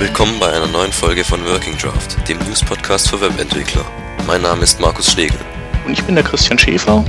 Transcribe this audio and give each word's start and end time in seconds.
Willkommen 0.00 0.38
bei 0.38 0.46
einer 0.52 0.68
neuen 0.68 0.92
Folge 0.92 1.24
von 1.24 1.44
Working 1.44 1.76
Draft, 1.76 2.28
dem 2.28 2.38
News-Podcast 2.38 3.10
für 3.10 3.20
Webentwickler. 3.20 3.84
Mein 4.28 4.42
Name 4.42 4.62
ist 4.62 4.78
Markus 4.78 5.10
Schlegel. 5.10 5.36
Und 5.84 5.92
ich 5.92 6.04
bin 6.04 6.14
der 6.14 6.22
Christian 6.22 6.56
Schäfer. 6.56 7.04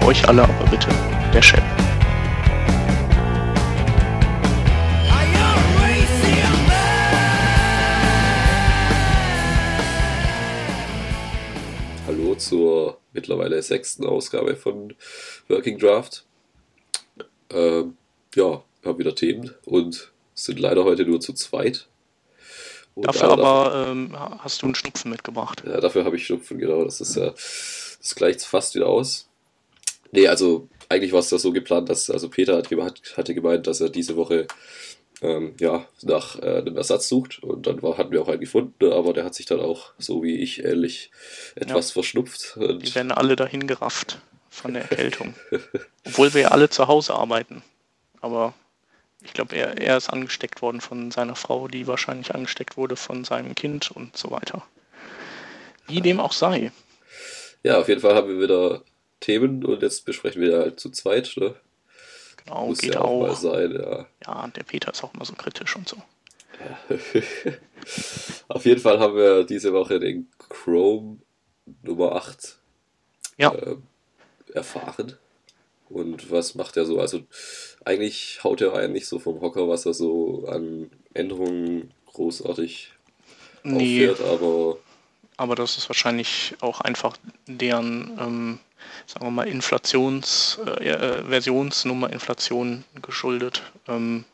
Für 0.00 0.06
euch 0.06 0.26
alle 0.26 0.44
aber 0.44 0.64
bitte 0.70 0.88
der 1.34 1.42
Chef. 1.42 1.62
Hallo 12.06 12.34
zur 12.36 13.00
mittlerweile 13.12 13.62
sechsten 13.62 14.06
Ausgabe 14.06 14.56
von 14.56 14.94
Working 15.48 15.78
Draft. 15.78 16.24
Ähm, 17.50 17.98
ja, 18.34 18.62
wir 18.80 18.88
haben 18.90 18.98
wieder 18.98 19.14
Themen 19.14 19.50
und 19.66 20.10
sind 20.32 20.58
leider 20.58 20.84
heute 20.84 21.04
nur 21.04 21.20
zu 21.20 21.34
zweit. 21.34 21.86
Und 22.94 23.06
Dafür 23.06 23.30
aber 23.30 23.86
ähm, 23.88 24.16
hast 24.38 24.62
du 24.62 24.66
einen 24.66 24.74
Schnupfen 24.74 25.10
mitgebracht. 25.10 25.62
Ja, 25.66 25.80
dafür 25.80 26.04
habe 26.04 26.16
ich 26.16 26.26
Schnupfen, 26.26 26.58
genau. 26.58 26.84
Das 26.84 27.00
ist 27.00 27.16
ja, 27.16 27.30
das 27.30 28.14
gleicht 28.14 28.42
fast 28.42 28.74
wieder 28.74 28.86
aus. 28.86 29.28
Nee, 30.12 30.28
also 30.28 30.68
eigentlich 30.88 31.12
war 31.12 31.20
es 31.20 31.28
das 31.28 31.42
so 31.42 31.52
geplant, 31.52 31.88
dass, 31.88 32.08
also 32.08 32.28
Peter 32.28 32.56
hat, 32.56 32.68
hatte 33.16 33.34
gemeint, 33.34 33.66
dass 33.66 33.80
er 33.80 33.88
diese 33.88 34.16
Woche 34.16 34.46
ähm, 35.22 35.54
ja, 35.58 35.86
nach 36.02 36.38
äh, 36.40 36.58
einem 36.58 36.76
Ersatz 36.76 37.08
sucht 37.08 37.42
und 37.42 37.66
dann 37.66 37.82
war, 37.82 37.98
hatten 37.98 38.12
wir 38.12 38.22
auch 38.22 38.28
einen 38.28 38.40
gefunden, 38.40 38.92
aber 38.92 39.12
der 39.12 39.24
hat 39.24 39.34
sich 39.34 39.46
dann 39.46 39.60
auch, 39.60 39.92
so 39.98 40.22
wie 40.22 40.36
ich, 40.36 40.64
ähnlich 40.64 41.10
etwas 41.56 41.90
verschnupft. 41.90 42.56
Die 42.56 42.94
werden 42.94 43.10
alle 43.10 43.34
dahin 43.34 43.66
gerafft 43.66 44.20
von 44.50 44.74
der 44.74 44.82
Erkältung. 44.90 45.34
Obwohl 46.06 46.32
wir 46.34 46.42
ja 46.42 46.48
alle 46.48 46.68
zu 46.68 46.86
Hause 46.86 47.14
arbeiten. 47.14 47.62
Aber 48.20 48.54
ich 49.24 49.32
glaube, 49.32 49.56
er, 49.56 49.78
er 49.78 49.96
ist 49.96 50.10
angesteckt 50.10 50.62
worden 50.62 50.80
von 50.80 51.10
seiner 51.10 51.34
Frau, 51.34 51.66
die 51.68 51.86
wahrscheinlich 51.86 52.34
angesteckt 52.34 52.76
wurde 52.76 52.96
von 52.96 53.24
seinem 53.24 53.54
Kind 53.54 53.90
und 53.90 54.16
so 54.16 54.30
weiter. 54.30 54.62
Wie 55.86 56.00
dem 56.00 56.20
auch 56.20 56.32
sei. 56.32 56.72
ja, 57.62 57.78
auf 57.80 57.88
jeden 57.88 58.00
Fall 58.00 58.14
haben 58.14 58.28
wir 58.28 58.40
wieder 58.40 58.82
Themen 59.20 59.64
und 59.64 59.82
jetzt 59.82 60.04
besprechen 60.04 60.42
wir 60.42 60.58
halt 60.58 60.80
zu 60.80 60.90
zweit, 60.90 61.32
ne? 61.36 61.54
Genau, 62.44 62.66
Muss 62.66 62.78
geht 62.78 62.94
ja 62.94 63.00
auch, 63.00 63.26
mal 63.26 63.34
sein, 63.34 63.72
ja. 63.72 64.06
Ja, 64.26 64.48
der 64.48 64.62
Peter 64.64 64.92
ist 64.92 65.02
auch 65.02 65.14
immer 65.14 65.24
so 65.24 65.34
kritisch 65.34 65.74
und 65.76 65.88
so. 65.88 65.96
Auf 68.48 68.64
jeden 68.64 68.80
Fall 68.80 68.98
haben 68.98 69.16
wir 69.16 69.44
diese 69.44 69.72
Woche 69.72 69.98
den 69.98 70.28
Chrome 70.38 71.18
Nummer 71.82 72.12
8 72.12 72.58
Ja, 73.38 73.54
ähm, 73.54 73.82
erfahren. 74.52 75.16
Und 75.88 76.30
was 76.30 76.54
macht 76.54 76.76
er 76.76 76.86
so? 76.86 77.00
Also 77.00 77.20
eigentlich 77.84 78.42
haut 78.44 78.60
er 78.60 78.74
einen 78.74 78.92
nicht 78.92 79.06
so 79.06 79.18
vom 79.18 79.40
Hocker, 79.40 79.68
was 79.68 79.86
er 79.86 79.94
so 79.94 80.46
an 80.48 80.90
Änderungen 81.12 81.92
großartig 82.06 82.92
nee, 83.62 84.08
aufführt, 84.08 84.20
aber 84.28 84.78
aber 85.36 85.54
das 85.56 85.76
ist 85.76 85.88
wahrscheinlich 85.88 86.54
auch 86.60 86.80
einfach 86.80 87.16
deren, 87.46 88.16
ähm, 88.20 88.58
sagen 89.06 89.26
wir 89.26 89.30
mal, 89.30 89.48
Inflations, 89.48 90.58
äh, 90.64 90.90
äh, 90.90 91.24
Versionsnummer 91.24 92.12
Inflation 92.12 92.84
geschuldet, 93.02 93.62
ähm, 93.88 94.24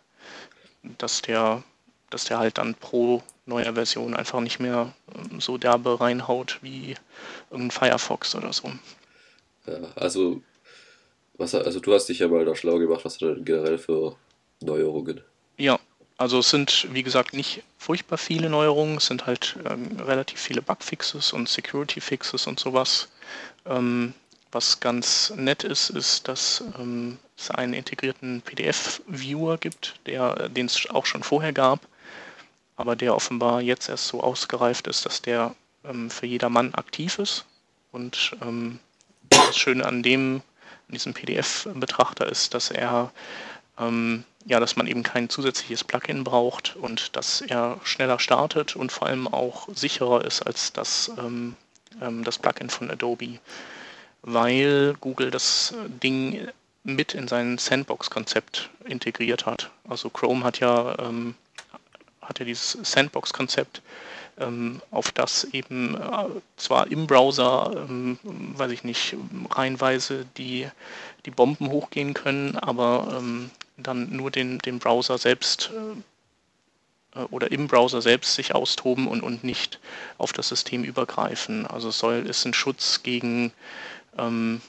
dass 0.99 1.23
der, 1.23 1.63
dass 2.11 2.25
der 2.25 2.39
halt 2.39 2.59
dann 2.59 2.75
pro 2.75 3.23
neuer 3.47 3.75
Version 3.75 4.15
einfach 4.15 4.41
nicht 4.41 4.61
mehr 4.61 4.93
ähm, 5.15 5.41
so 5.41 5.57
derbe 5.57 6.01
reinhaut 6.01 6.59
wie 6.61 6.97
irgendein 7.51 7.71
Firefox 7.71 8.35
oder 8.35 8.53
so. 8.53 8.71
ja, 9.67 9.79
also 9.95 10.43
was 11.41 11.55
also 11.55 11.81
du 11.81 11.95
hast 11.95 12.07
dich 12.07 12.21
ja 12.21 12.29
mal 12.29 12.45
da 12.45 12.55
schlau 12.55 12.79
gemacht, 12.79 13.05
was 13.05 13.15
hat 13.15 13.23
er 13.23 13.35
denn 13.35 13.45
generell 13.45 13.79
für 13.79 14.17
Neuerungen? 14.61 15.21
Ja, 15.57 15.79
also 16.17 16.41
es 16.41 16.51
sind, 16.51 16.87
wie 16.93 17.03
gesagt, 17.03 17.33
nicht 17.33 17.63
furchtbar 17.79 18.19
viele 18.19 18.51
Neuerungen, 18.51 18.99
es 18.99 19.07
sind 19.07 19.27
halt 19.27 19.57
ähm, 19.69 19.99
relativ 20.01 20.39
viele 20.39 20.61
Bugfixes 20.61 21.33
und 21.33 21.49
Security-Fixes 21.49 22.47
und 22.47 22.61
sowas. 22.61 23.09
Ähm, 23.65 24.13
was 24.53 24.81
ganz 24.81 25.33
nett 25.37 25.65
ist, 25.65 25.91
ist, 25.91 26.29
dass 26.29 26.63
ähm, 26.79 27.19
es 27.39 27.51
einen 27.51 27.73
integrierten 27.73 28.43
PDF-Viewer 28.43 29.57
gibt, 29.59 29.95
der, 30.07 30.37
äh, 30.39 30.51
den 30.51 30.67
es 30.67 30.91
auch 30.91 31.07
schon 31.07 31.23
vorher 31.23 31.53
gab, 31.53 31.81
aber 32.77 32.97
der 32.97 33.15
offenbar 33.15 33.63
jetzt 33.63 33.89
erst 33.89 34.09
so 34.09 34.23
ausgereift 34.23 34.89
ist, 34.89 35.07
dass 35.07 35.23
der 35.23 35.55
ähm, 35.85 36.11
für 36.11 36.27
jedermann 36.27 36.75
aktiv 36.75 37.19
ist. 37.19 37.47
Und 37.93 38.37
ähm, 38.43 38.79
das 39.31 39.57
Schöne 39.57 39.87
an 39.87 40.03
dem, 40.03 40.43
an 40.91 40.95
diesem 40.95 41.15
PDF-Betrachter 41.15 42.27
ist, 42.27 42.53
dass 42.55 42.73
er 42.73 43.13
ähm, 43.79 44.25
ja, 44.45 44.59
dass 44.59 44.75
man 44.75 44.89
eben 44.89 45.05
kein 45.05 45.29
zusätzliches 45.29 45.85
Plugin 45.85 46.25
braucht 46.25 46.75
und 46.77 47.15
dass 47.15 47.43
er 47.43 47.79
schneller 47.85 48.19
startet 48.19 48.75
und 48.75 48.91
vor 48.91 49.07
allem 49.07 49.29
auch 49.29 49.69
sicherer 49.73 50.25
ist 50.25 50.43
als 50.43 50.73
das, 50.73 51.13
ähm, 51.17 51.55
ähm, 52.03 52.25
das 52.25 52.39
Plugin 52.39 52.71
von 52.71 52.91
Adobe, 52.91 53.39
weil 54.23 54.95
Google 55.01 55.31
das 55.31 55.75
Ding 56.03 56.49
mit 56.83 57.15
in 57.15 57.29
sein 57.29 57.59
Sandbox-Konzept 57.59 58.71
integriert 58.87 59.47
hat. 59.47 59.71
Also 59.89 60.11
Chrome 60.11 60.45
hat 60.45 60.59
ja, 60.59 60.99
ähm, 60.99 61.35
hat 62.23 62.39
ja 62.41 62.45
dieses 62.45 62.79
Sandbox-Konzept, 62.83 63.83
auf 64.91 65.13
das 65.13 65.45
eben 65.45 65.97
äh, 65.97 66.25
zwar 66.57 66.91
im 66.91 67.07
Browser, 67.07 67.87
ähm, 67.89 68.19
weiß 68.23 68.71
ich 68.73 68.85
nicht, 68.85 69.17
reihenweise 69.51 70.27
die, 70.37 70.67
die 71.27 71.31
Bomben 71.31 71.69
hochgehen 71.71 72.15
können, 72.15 72.57
aber 72.57 73.19
ähm, 73.19 73.51
dann 73.77 74.11
nur 74.15 74.31
den, 74.31 74.59
den 74.59 74.79
Browser 74.79 75.19
selbst 75.19 75.71
äh, 75.75 77.21
oder 77.31 77.51
im 77.51 77.67
Browser 77.67 78.01
selbst 78.03 78.35
sich 78.35 78.55
austoben 78.55 79.09
und, 79.09 79.23
und 79.23 79.45
nicht 79.45 79.81
auf 80.19 80.33
das 80.33 80.49
System 80.49 80.85
übergreifen. 80.85 81.67
Also 81.67 81.89
es 81.89 81.99
soll 81.99 82.27
ist 82.27 82.45
ein 82.45 82.55
Schutz 82.55 83.03
gegen, 83.03 83.53
ähm, 84.17 84.61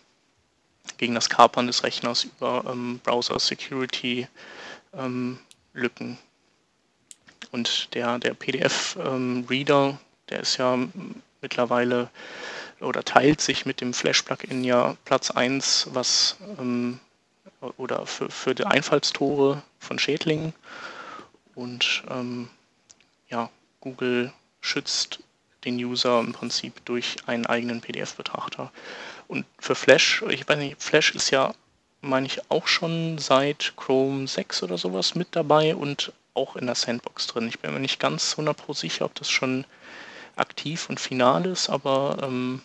gegen 0.97 1.15
das 1.15 1.29
Kapern 1.29 1.67
des 1.67 1.83
Rechners 1.83 2.23
über 2.23 2.63
ähm, 2.67 2.99
Browser 3.03 3.39
Security 3.39 4.27
ähm, 4.93 5.39
Lücken. 5.73 6.17
Und 7.51 7.93
der, 7.93 8.17
der 8.19 8.33
PDF-Reader, 8.33 9.99
der 10.29 10.39
ist 10.39 10.57
ja 10.57 10.77
mittlerweile 11.41 12.09
oder 12.79 13.03
teilt 13.03 13.41
sich 13.41 13.65
mit 13.65 13.81
dem 13.81 13.93
Flash-Plugin 13.93 14.63
ja 14.63 14.95
Platz 15.05 15.31
1, 15.31 15.89
was 15.91 16.37
ähm, 16.59 16.99
oder 17.77 18.05
für, 18.05 18.29
für 18.31 18.55
die 18.55 18.65
Einfallstore 18.65 19.61
von 19.79 19.99
Schädlingen. 19.99 20.53
Und 21.53 22.03
ähm, 22.09 22.49
ja, 23.29 23.49
Google 23.81 24.31
schützt 24.61 25.19
den 25.63 25.75
User 25.75 26.19
im 26.19 26.33
Prinzip 26.33 26.83
durch 26.85 27.17
einen 27.27 27.45
eigenen 27.45 27.81
PDF-Betrachter. 27.81 28.71
Und 29.27 29.45
für 29.59 29.75
Flash, 29.75 30.23
ich 30.29 30.47
weiß 30.47 30.57
nicht, 30.57 30.81
Flash 30.81 31.13
ist 31.13 31.29
ja, 31.29 31.53
meine 32.01 32.25
ich, 32.25 32.49
auch 32.49 32.67
schon 32.67 33.19
seit 33.19 33.73
Chrome 33.75 34.27
6 34.27 34.63
oder 34.63 34.77
sowas 34.77 35.13
mit 35.13 35.27
dabei 35.35 35.75
und 35.75 36.13
auch 36.33 36.55
in 36.55 36.65
der 36.65 36.75
Sandbox 36.75 37.27
drin. 37.27 37.47
Ich 37.47 37.59
bin 37.59 37.73
mir 37.73 37.79
nicht 37.79 37.99
ganz 37.99 38.35
100% 38.37 38.75
sicher, 38.75 39.05
ob 39.05 39.15
das 39.15 39.29
schon 39.29 39.65
aktiv 40.35 40.89
und 40.89 40.99
final 40.99 41.45
ist, 41.45 41.69
aber 41.69 42.17
ähm, 42.23 42.61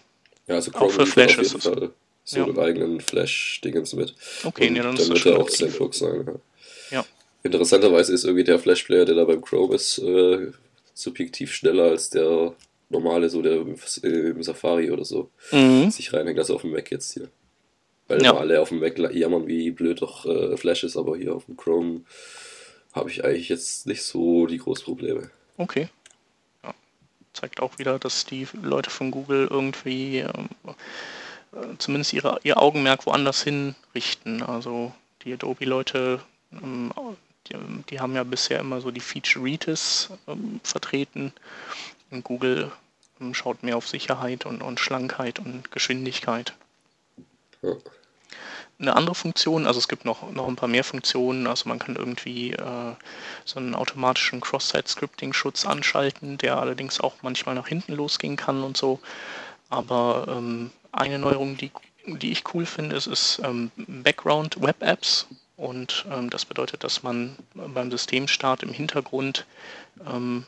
Ja, 0.47 0.55
also 0.57 0.71
Auch 0.75 0.91
für 0.91 1.07
Flash 1.07 1.39
ist 1.39 1.55
es. 1.55 1.65
Fall 1.65 1.91
so 2.25 2.39
Ja. 2.39 2.45
einen 2.45 2.59
eigenen 2.59 3.01
Flash-Dingens 3.01 3.93
mit. 3.95 4.15
okay, 4.45 4.69
Und 4.69 4.73
nee, 4.75 4.81
dann 4.81 4.97
dann 4.97 5.09
wird 5.09 5.27
er 5.27 5.37
auch 5.39 5.43
aktiv. 5.47 5.59
Sandbox 5.59 5.99
sein. 5.99 6.25
Ja. 6.91 6.99
Ja. 6.99 7.07
Interessanterweise 7.43 8.13
ist 8.13 8.25
irgendwie 8.25 8.45
der 8.45 8.59
Flash-Player, 8.59 9.05
der 9.05 9.15
da 9.17 9.25
beim 9.25 9.43
Chrome 9.43 9.75
ist, 9.75 9.99
äh, 9.99 10.53
subjektiv 10.95 11.53
schneller 11.55 11.85
als 11.91 12.11
der 12.11 12.55
normale, 12.89 13.29
so 13.29 13.43
der 13.43 13.57
im, 13.57 13.77
im 14.03 14.43
Safari 14.43 14.91
oder 14.91 15.05
so 15.05 15.31
Mhm. 15.53 15.91
sich 15.91 16.13
reinhängt, 16.13 16.39
also 16.39 16.55
auf 16.55 16.63
dem 16.63 16.71
Mac 16.71 16.91
jetzt 16.91 17.13
hier. 17.15 17.29
Weil 18.09 18.23
Ja. 18.25 18.37
alle 18.37 18.61
auf 18.61 18.69
dem 18.71 18.79
Mac 18.81 18.97
jammern, 18.99 19.47
wie 19.49 19.71
blöd 19.73 20.01
doch 20.03 20.25
äh, 20.27 20.57
Flash 20.57 20.85
ist, 20.85 20.97
aber 20.97 21.17
hier 21.17 21.35
auf 21.35 21.47
dem 21.47 21.57
Chrome 21.57 22.03
habe 22.97 23.11
ich 23.11 23.25
eigentlich 23.25 23.49
jetzt 23.49 23.87
nicht 23.87 24.03
so 24.03 24.47
die 24.47 24.59
Großprobleme. 24.59 25.31
Okay. 25.59 25.89
Ja. 26.65 26.75
Zeigt 27.33 27.61
auch 27.61 27.79
wieder, 27.79 27.99
dass 27.99 28.25
die 28.25 28.49
Leute 28.61 28.91
von 28.91 29.11
Google 29.11 29.47
irgendwie 29.51 30.19
ähm, 30.19 30.49
äh, 31.53 31.77
zumindest 31.79 32.13
ihre, 32.13 32.41
ihr 32.43 32.61
Augenmerk 32.61 33.07
woanders 33.07 33.43
hin 33.43 33.75
richten. 33.95 34.43
Also 34.43 34.93
die 35.23 35.35
Adobe-Leute, 35.35 36.21
ähm, 36.53 36.93
die, 37.47 37.55
die 37.91 38.01
haben 38.01 38.15
ja 38.15 38.25
bisher 38.25 38.61
immer 38.61 38.81
so 38.81 38.91
die 38.91 39.01
Featureitis 39.01 40.11
ähm, 40.27 40.61
vertreten. 40.63 41.33
Und 42.11 42.25
Google 42.25 42.73
ähm, 43.21 43.35
schaut 43.35 43.63
mehr 43.63 43.77
auf 43.77 43.87
Sicherheit 43.89 44.47
und, 44.47 44.63
und 44.63 44.81
Schlankheit 44.81 45.39
und 45.39 45.71
Geschwindigkeit. 45.71 46.55
Ja. 47.63 47.77
Eine 48.79 48.95
andere 48.95 49.15
Funktion, 49.15 49.67
also 49.67 49.79
es 49.79 49.89
gibt 49.89 50.05
noch, 50.05 50.31
noch 50.33 50.49
ein 50.49 50.57
paar 50.57 50.69
mehr 50.69 50.85
Funktionen, 50.85 51.47
also 51.47 51.69
man 51.69 51.79
kann 51.79 51.97
irgendwie 51.97 52.53
äh, 52.53 52.93
so 53.45 53.59
einen 53.59 53.75
automatischen 53.75 54.41
Cross-Site-Scripting-Schutz 54.41 55.65
anschalten, 55.65 56.37
der 56.37 56.59
allerdings 56.59 57.01
auch 57.01 57.15
manchmal 57.23 57.55
nach 57.55 57.69
hinten 57.69 57.95
losgehen 57.95 58.37
kann 58.37 58.63
und 58.63 58.77
so. 58.77 59.01
Aber 59.71 60.27
ähm, 60.29 60.71
eine 60.93 61.19
Neuerung, 61.19 61.57
die, 61.57 61.71
die 62.07 62.33
ich 62.33 62.45
cool 62.55 62.67
finde, 62.67 62.97
ist, 62.97 63.07
ist 63.07 63.41
ähm, 63.43 63.71
Background 63.77 64.61
Web 64.61 64.83
Apps. 64.83 65.27
Und 65.57 66.05
ähm, 66.11 66.29
das 66.29 66.45
bedeutet, 66.45 66.85
dass 66.85 67.03
man 67.03 67.35
beim 67.55 67.91
Systemstart 67.91 68.63
im 68.63 68.73
Hintergrund 68.73 69.47
ähm, 70.07 70.45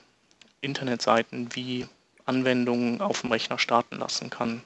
Internetseiten 0.60 1.48
wie 1.54 1.86
Anwendungen 2.26 3.00
auf 3.00 3.22
dem 3.22 3.32
Rechner 3.32 3.58
starten 3.58 3.96
lassen 3.96 4.28
kann. 4.28 4.62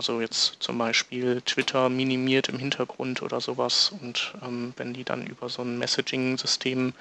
Also 0.00 0.22
jetzt 0.22 0.56
zum 0.60 0.78
Beispiel 0.78 1.42
Twitter 1.42 1.90
minimiert 1.90 2.48
im 2.48 2.58
Hintergrund 2.58 3.20
oder 3.20 3.38
sowas. 3.42 3.92
Und 4.00 4.32
ähm, 4.42 4.72
wenn 4.78 4.94
die 4.94 5.04
dann 5.04 5.26
über 5.26 5.50
so 5.50 5.60
ein 5.60 5.78
Messaging-System 5.78 6.94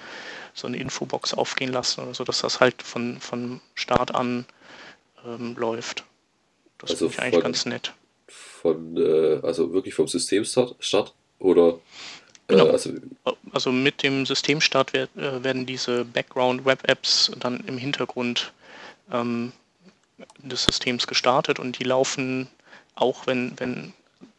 so 0.54 0.68
eine 0.68 0.76
Infobox 0.76 1.34
aufgehen 1.34 1.72
lassen 1.72 2.02
oder 2.02 2.14
so, 2.14 2.26
dass 2.26 2.42
das 2.42 2.60
halt 2.60 2.82
von, 2.82 3.22
von 3.22 3.62
Start 3.74 4.14
an 4.14 4.46
ähm, 5.26 5.56
läuft. 5.58 6.04
Das 6.78 6.90
also 6.90 7.08
finde 7.08 7.14
ich 7.14 7.22
eigentlich 7.22 7.36
von, 7.36 7.44
ganz 7.44 7.66
nett. 7.66 7.94
Von, 8.28 8.98
äh, 8.98 9.40
also 9.44 9.72
wirklich 9.72 9.94
vom 9.94 10.10
Systemstart 10.10 10.76
Start, 10.82 11.14
oder? 11.40 11.80
Äh, 12.50 12.56
genau. 12.56 12.68
also, 12.68 12.92
also, 13.54 13.72
mit 13.72 14.04
dem 14.04 14.26
Systemstart 14.26 14.92
werd, 14.92 15.16
äh, 15.16 15.42
werden 15.42 15.66
diese 15.66 16.04
Background-Web-Apps 16.04 17.32
dann 17.40 17.62
im 17.66 17.78
Hintergrund 17.78 18.52
ähm, 19.10 19.54
des 20.40 20.66
Systems 20.66 21.08
gestartet 21.08 21.60
und 21.60 21.80
die 21.80 21.86
laufen 21.86 22.50
auch, 23.02 23.28
wenn, 23.28 23.54
wenn 23.58 23.94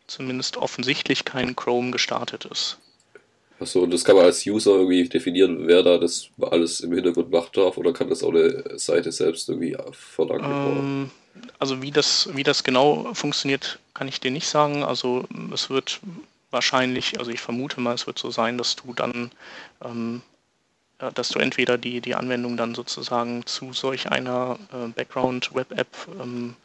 zumindest 0.07 0.57
offensichtlich 0.57 1.25
kein 1.25 1.57
Chrome 1.57 1.91
gestartet 1.91 2.45
ist. 2.45 2.79
Achso, 3.61 3.81
und 3.81 3.93
das 3.93 4.05
kann 4.05 4.17
man 4.17 4.25
als 4.25 4.47
User 4.47 4.73
irgendwie 4.73 5.07
definieren, 5.07 5.67
wer 5.67 5.83
da 5.83 5.99
das 5.99 6.29
alles 6.41 6.81
im 6.81 6.95
Hintergrund 6.95 7.31
macht 7.31 7.57
darf, 7.57 7.77
oder 7.77 7.93
kann 7.93 8.09
das 8.09 8.23
auch 8.23 8.31
eine 8.31 8.79
Seite 8.79 9.13
selbst 9.13 9.49
irgendwie 9.51 9.77
verlangen? 9.93 10.45
Ähm, 10.45 11.11
also 11.59 11.83
wie 11.83 11.91
das, 11.91 12.31
wie 12.35 12.43
das 12.43 12.65
genau 12.65 13.13
funktioniert, 13.13 13.79
kann 13.93 14.09
ich 14.09 14.19
dir 14.19 14.31
nicht 14.31 14.49
sagen. 14.49 14.83
Also 14.83 15.25
es 15.53 15.69
wird 15.69 16.01
wahrscheinlich, 16.51 17.19
also 17.19 17.31
ich 17.31 17.41
vermute 17.41 17.81
mal, 17.81 17.95
es 17.95 18.07
wird 18.07 18.19
so 18.19 18.31
sein, 18.31 18.57
dass 18.57 18.77
du 18.77 18.95
dann, 18.95 19.31
ähm, 19.85 20.23
dass 21.15 21.29
du 21.29 21.39
entweder 21.39 21.77
die, 21.77 22.01
die 22.01 22.15
Anwendung 22.15 22.57
dann 22.57 22.75
sozusagen 22.75 23.45
zu 23.47 23.75
solch 23.75 24.11
einer 24.11 24.59
äh, 24.73 24.89
Background-Web-App 24.89 26.09
ähm, 26.21 26.57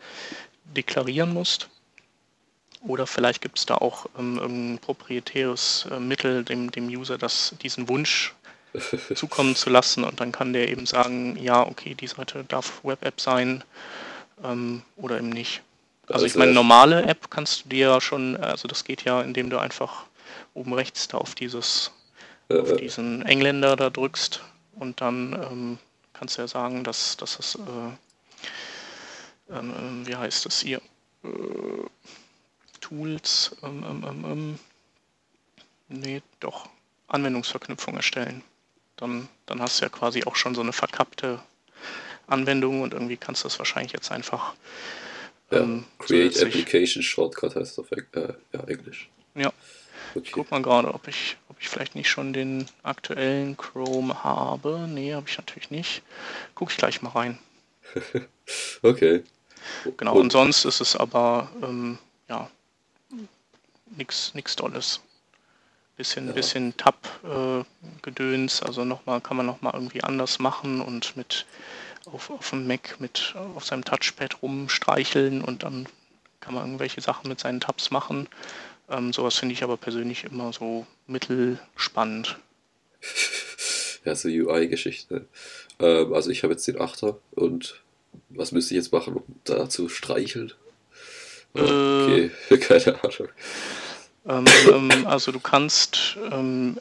deklarieren 0.75 1.33
musst. 1.33 1.69
Oder 2.87 3.07
vielleicht 3.07 3.41
gibt 3.41 3.57
es 3.57 3.65
da 3.65 3.75
auch 3.75 4.05
ähm, 4.17 4.37
irgendein 4.37 4.79
proprietäres 4.79 5.87
äh, 5.91 5.99
Mittel, 5.99 6.43
dem, 6.43 6.71
dem 6.71 6.87
User 6.87 7.17
das, 7.17 7.55
diesen 7.61 7.89
Wunsch 7.89 8.33
zukommen 9.15 9.55
zu 9.55 9.69
lassen 9.69 10.03
und 10.03 10.19
dann 10.19 10.31
kann 10.31 10.53
der 10.53 10.69
eben 10.69 10.85
sagen, 10.85 11.37
ja, 11.37 11.65
okay, 11.65 11.95
die 11.95 12.07
Seite 12.07 12.43
darf 12.43 12.83
Web-App 12.83 13.19
sein 13.19 13.63
ähm, 14.43 14.83
oder 14.97 15.17
eben 15.17 15.29
nicht. 15.29 15.61
Also, 16.07 16.27
ich 16.27 16.35
meine, 16.35 16.53
normale 16.53 17.03
App 17.03 17.31
kannst 17.31 17.65
du 17.65 17.69
dir 17.69 17.87
ja 17.87 18.01
schon, 18.01 18.37
also 18.37 18.67
das 18.67 18.83
geht 18.83 19.03
ja, 19.03 19.21
indem 19.21 19.49
du 19.49 19.57
einfach 19.57 20.05
oben 20.53 20.73
rechts 20.73 21.07
da 21.07 21.17
auf 21.17 21.33
dieses, 21.33 21.91
äh, 22.49 22.59
auf 22.59 22.75
diesen 22.75 23.25
Engländer 23.25 23.75
da 23.75 23.89
drückst 23.89 24.43
und 24.75 25.01
dann 25.01 25.33
ähm, 25.33 25.77
kannst 26.13 26.37
du 26.37 26.43
ja 26.43 26.47
sagen, 26.47 26.83
dass, 26.83 27.17
dass 27.17 27.37
das, 27.37 27.55
äh, 27.55 29.57
ähm, 29.57 30.03
wie 30.05 30.15
heißt 30.15 30.45
das 30.45 30.59
hier, 30.59 30.79
äh, 31.23 31.27
Tools, 32.85 33.55
ähm, 33.63 33.83
ähm, 33.83 34.05
ähm, 34.07 34.25
ähm, 34.25 34.59
nee, 35.87 36.21
doch, 36.39 36.69
Anwendungsverknüpfung 37.07 37.95
erstellen. 37.95 38.43
Dann, 38.95 39.27
dann 39.47 39.59
hast 39.59 39.79
du 39.79 39.85
ja 39.85 39.89
quasi 39.89 40.23
auch 40.25 40.35
schon 40.35 40.53
so 40.53 40.61
eine 40.61 40.71
verkappte 40.71 41.39
Anwendung 42.27 42.81
und 42.81 42.93
irgendwie 42.93 43.17
kannst 43.17 43.43
du 43.43 43.47
das 43.47 43.57
wahrscheinlich 43.57 43.93
jetzt 43.93 44.11
einfach 44.11 44.53
ja, 45.49 45.61
ähm, 45.61 45.85
Create 45.97 46.43
Application 46.43 47.01
Shortcut 47.01 47.55
heißt 47.55 47.79
auf 47.79 47.91
äh, 47.91 48.03
ja, 48.53 48.63
Englisch. 48.67 49.09
Ja. 49.33 49.51
Okay. 50.13 50.23
Ich 50.23 50.31
guck 50.31 50.51
mal 50.51 50.61
gerade, 50.61 50.93
ob 50.93 51.07
ich, 51.07 51.37
ob 51.49 51.57
ich 51.59 51.67
vielleicht 51.67 51.95
nicht 51.95 52.09
schon 52.09 52.33
den 52.33 52.67
aktuellen 52.83 53.57
Chrome 53.57 54.23
habe. 54.23 54.87
Nee, 54.87 55.13
habe 55.13 55.27
ich 55.27 55.37
natürlich 55.37 55.71
nicht. 55.71 56.03
Guck 56.53 56.71
ich 56.71 56.77
gleich 56.77 57.01
mal 57.01 57.09
rein. 57.09 57.39
okay. 58.83 59.23
Genau, 59.97 60.13
und, 60.13 60.21
und 60.21 60.31
sonst 60.31 60.65
ist 60.65 60.81
es 60.81 60.95
aber 60.95 61.49
ähm, 61.63 61.97
ja 62.29 62.49
nichts 63.85 64.33
nix 64.33 64.55
Dolles. 64.55 65.01
Bisschen, 65.97 66.27
ja. 66.27 66.33
bisschen 66.33 66.75
Tab-Gedöns, 66.75 68.61
äh, 68.61 68.65
also 68.65 68.83
nochmal, 68.83 69.21
kann 69.21 69.37
man 69.37 69.45
nochmal 69.45 69.73
irgendwie 69.75 70.03
anders 70.03 70.39
machen 70.39 70.81
und 70.81 71.15
mit 71.15 71.45
auf, 72.05 72.29
auf 72.29 72.49
dem 72.49 72.67
Mac 72.67 72.99
mit 72.99 73.33
auf 73.55 73.65
seinem 73.65 73.85
Touchpad 73.85 74.41
rumstreicheln 74.41 75.41
und 75.41 75.63
dann 75.63 75.87
kann 76.41 76.53
man 76.53 76.65
irgendwelche 76.65 77.01
Sachen 77.01 77.29
mit 77.29 77.39
seinen 77.39 77.61
Tabs 77.61 77.91
machen. 77.91 78.27
Ähm, 78.89 79.13
sowas 79.13 79.35
finde 79.35 79.53
ich 79.53 79.63
aber 79.63 79.77
persönlich 79.77 80.25
immer 80.25 80.53
so 80.53 80.85
mittelspannend. 81.07 82.37
ja, 84.05 84.15
so 84.15 84.27
UI-Geschichte. 84.27 85.27
Ähm, 85.79 86.13
also 86.13 86.29
ich 86.29 86.43
habe 86.43 86.53
jetzt 86.53 86.67
den 86.67 86.79
Achter 86.79 87.17
und 87.31 87.81
was 88.29 88.51
müsste 88.51 88.73
ich 88.73 88.77
jetzt 88.77 88.91
machen, 88.91 89.15
um 89.15 89.23
da 89.43 89.69
zu 89.69 89.89
streicheln? 89.89 90.53
Äh, 91.55 91.61
okay, 91.61 92.31
äh, 92.49 92.57
keine 92.57 93.03
Ahnung. 93.03 93.29
Ähm, 94.27 94.45
ähm, 94.71 95.07
also 95.07 95.31
du 95.31 95.39
kannst 95.39 96.17
ähm, 96.31 96.77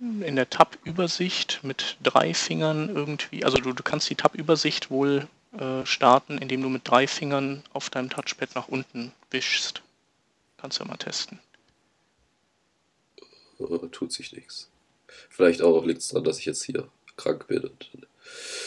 in 0.00 0.36
der 0.36 0.50
Tab-Übersicht 0.50 1.60
mit 1.62 1.96
drei 2.02 2.34
Fingern 2.34 2.88
irgendwie, 2.88 3.44
also 3.44 3.58
du, 3.58 3.72
du 3.72 3.82
kannst 3.82 4.08
die 4.10 4.14
Tab-Übersicht 4.14 4.90
wohl 4.90 5.28
äh, 5.58 5.86
starten, 5.86 6.38
indem 6.38 6.62
du 6.62 6.68
mit 6.68 6.88
drei 6.88 7.06
Fingern 7.06 7.62
auf 7.72 7.90
deinem 7.90 8.10
Touchpad 8.10 8.54
nach 8.54 8.68
unten 8.68 9.12
wischst. 9.30 9.82
Kannst 10.56 10.78
du 10.78 10.84
ja 10.84 10.88
mal 10.88 10.96
testen. 10.96 11.38
Oh, 13.58 13.78
tut 13.86 14.12
sich 14.12 14.32
nichts. 14.32 14.68
Vielleicht 15.28 15.62
auch 15.62 15.84
liegt 15.84 16.00
es 16.00 16.08
daran, 16.08 16.24
dass 16.24 16.38
ich 16.38 16.46
jetzt 16.46 16.64
hier 16.64 16.88
krank 17.16 17.46
bin 17.46 17.60
und 17.60 17.90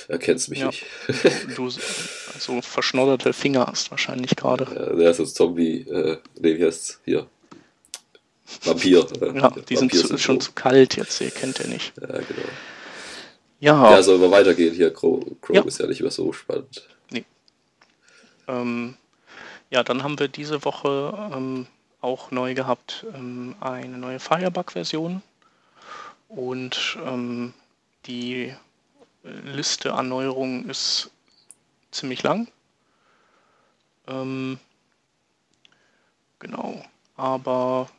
erkennst 0.07 0.49
mich 0.49 0.59
ja. 0.59 0.67
nicht. 0.67 0.85
du 1.55 1.69
so 1.69 2.61
verschnodderte 2.61 3.33
Finger 3.33 3.67
hast 3.67 3.91
wahrscheinlich 3.91 4.35
gerade. 4.35 4.65
Ja, 4.73 4.95
der 4.95 5.11
ist 5.11 5.19
das 5.19 5.33
Zombie, 5.33 5.81
äh, 5.81 6.17
nee, 6.39 6.57
wie 6.57 6.65
heißt's? 6.65 6.99
Hier. 7.05 7.27
Vampir. 8.63 9.05
ja, 9.21 9.49
die 9.49 9.75
sind 9.75 9.93
zu, 9.93 10.17
schon 10.17 10.39
zu 10.39 10.53
kalt 10.53 10.95
jetzt, 10.95 11.19
ihr 11.19 11.31
kennt 11.31 11.59
ihr 11.59 11.67
nicht. 11.67 11.93
Ja, 11.99 12.07
genau. 12.07 12.49
Ja, 13.59 13.91
ja 13.91 14.03
soll 14.03 14.19
mal 14.19 14.31
weitergehen 14.31 14.73
hier. 14.73 14.93
Chrome, 14.93 15.25
Chrome 15.41 15.59
ja. 15.59 15.65
ist 15.65 15.79
ja 15.79 15.87
nicht 15.87 16.01
mehr 16.01 16.11
so 16.11 16.31
spannend. 16.31 16.87
Nee. 17.09 17.25
Ähm, 18.47 18.95
ja, 19.69 19.83
dann 19.83 20.03
haben 20.03 20.19
wir 20.19 20.27
diese 20.27 20.63
Woche 20.63 21.29
ähm, 21.33 21.67
auch 22.01 22.31
neu 22.31 22.53
gehabt 22.53 23.05
ähm, 23.13 23.55
eine 23.59 23.97
neue 23.97 24.19
Firebug-Version 24.19 25.21
und 26.29 26.97
ähm, 27.05 27.53
die 28.05 28.53
Liste 29.43 29.93
an 29.93 30.11
ist 30.69 31.11
ziemlich 31.91 32.23
lang. 32.23 32.47
Ähm, 34.07 34.59
genau, 36.39 36.83
aber 37.15 37.89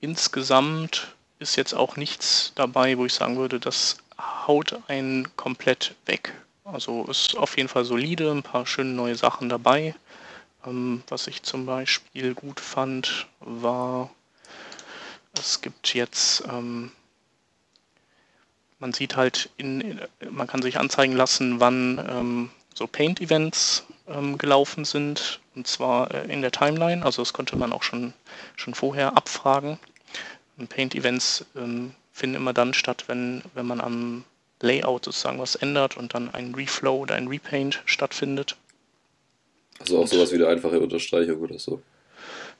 insgesamt 0.00 1.14
ist 1.38 1.56
jetzt 1.56 1.74
auch 1.74 1.96
nichts 1.96 2.52
dabei, 2.54 2.96
wo 2.96 3.06
ich 3.06 3.14
sagen 3.14 3.36
würde, 3.36 3.58
das 3.58 3.98
haut 4.46 4.78
einen 4.88 5.34
komplett 5.36 5.94
weg. 6.06 6.32
Also 6.64 7.04
ist 7.04 7.36
auf 7.36 7.56
jeden 7.56 7.68
Fall 7.68 7.84
solide, 7.84 8.30
ein 8.30 8.42
paar 8.42 8.66
schöne 8.66 8.90
neue 8.90 9.16
Sachen 9.16 9.48
dabei. 9.48 9.94
Ähm, 10.66 11.02
was 11.08 11.26
ich 11.26 11.42
zum 11.42 11.66
Beispiel 11.66 12.34
gut 12.34 12.60
fand, 12.60 13.26
war, 13.40 14.10
es 15.38 15.60
gibt 15.60 15.94
jetzt, 15.94 16.44
ähm, 16.48 16.92
man 18.84 18.92
sieht 18.92 19.16
halt, 19.16 19.48
in, 19.56 19.98
man 20.30 20.46
kann 20.46 20.60
sich 20.60 20.78
anzeigen 20.78 21.16
lassen, 21.16 21.58
wann 21.58 22.06
ähm, 22.06 22.50
so 22.74 22.86
Paint-Events 22.86 23.86
ähm, 24.06 24.36
gelaufen 24.36 24.84
sind, 24.84 25.40
und 25.54 25.66
zwar 25.66 26.12
äh, 26.12 26.30
in 26.30 26.42
der 26.42 26.52
Timeline. 26.52 27.02
Also 27.02 27.22
das 27.22 27.32
konnte 27.32 27.56
man 27.56 27.72
auch 27.72 27.82
schon, 27.82 28.12
schon 28.56 28.74
vorher 28.74 29.16
abfragen. 29.16 29.78
Paint-Events 30.68 31.46
ähm, 31.56 31.92
finden 32.12 32.36
immer 32.36 32.52
dann 32.52 32.74
statt, 32.74 33.04
wenn, 33.06 33.40
wenn 33.54 33.64
man 33.64 33.80
am 33.80 34.24
Layout 34.60 35.06
sozusagen 35.06 35.38
was 35.38 35.54
ändert 35.54 35.96
und 35.96 36.12
dann 36.12 36.34
ein 36.34 36.54
Reflow 36.54 36.98
oder 36.98 37.14
ein 37.14 37.28
Repaint 37.28 37.80
stattfindet. 37.86 38.54
Also 39.78 39.96
auch 39.96 40.02
und, 40.02 40.08
sowas 40.08 40.30
wie 40.30 40.36
eine 40.36 40.48
einfache 40.48 40.78
Unterstreichung 40.78 41.40
oder 41.40 41.58
so? 41.58 41.80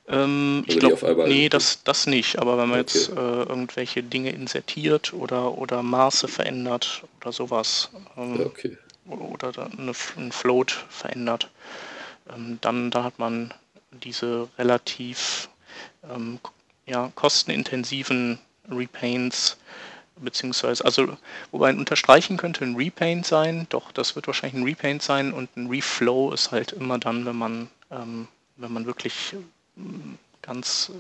Ähm, 0.09 0.65
ich 0.67 0.79
glaube, 0.79 1.25
nee, 1.29 1.49
das, 1.49 1.83
das 1.83 2.07
nicht. 2.07 2.39
Aber 2.39 2.59
wenn 2.59 2.69
man 2.69 2.81
okay. 2.81 2.99
jetzt 2.99 3.09
äh, 3.11 3.15
irgendwelche 3.15 4.03
Dinge 4.03 4.31
insertiert 4.31 5.13
oder, 5.13 5.57
oder 5.57 5.83
Maße 5.83 6.29
verändert 6.29 7.05
oder 7.21 7.33
sowas 7.33 7.91
ähm, 8.17 8.41
ja, 8.41 8.47
okay. 8.47 8.77
oder 9.09 9.53
eine, 9.79 9.93
ein 10.17 10.33
Float 10.33 10.73
verändert, 10.91 11.51
ähm, 12.35 12.59
dann 12.61 12.91
da 12.91 13.05
hat 13.05 13.19
man 13.19 13.55
diese 13.93 14.49
relativ 14.59 15.49
ähm, 16.13 16.39
ja, 16.87 17.11
kostenintensiven 17.15 18.39
Repaints, 18.71 19.57
beziehungsweise, 20.17 20.85
also, 20.85 21.17
wobei 21.51 21.71
ein 21.71 21.79
Unterstreichen 21.79 22.37
könnte 22.37 22.65
ein 22.65 22.77
Repaint 22.77 23.27
sein, 23.27 23.67
doch 23.71 23.93
das 23.93 24.17
wird 24.17 24.27
wahrscheinlich 24.27 24.61
ein 24.61 24.67
Repaint 24.67 25.03
sein 25.03 25.33
und 25.33 25.57
ein 25.57 25.69
Reflow 25.69 26.33
ist 26.33 26.53
halt 26.53 26.73
immer 26.73 26.99
dann, 26.99 27.27
wenn 27.27 27.37
man, 27.37 27.69
ähm, 27.91 28.29
wenn 28.57 28.73
man 28.73 28.87
wirklich 28.87 29.35
ganz 30.43 30.93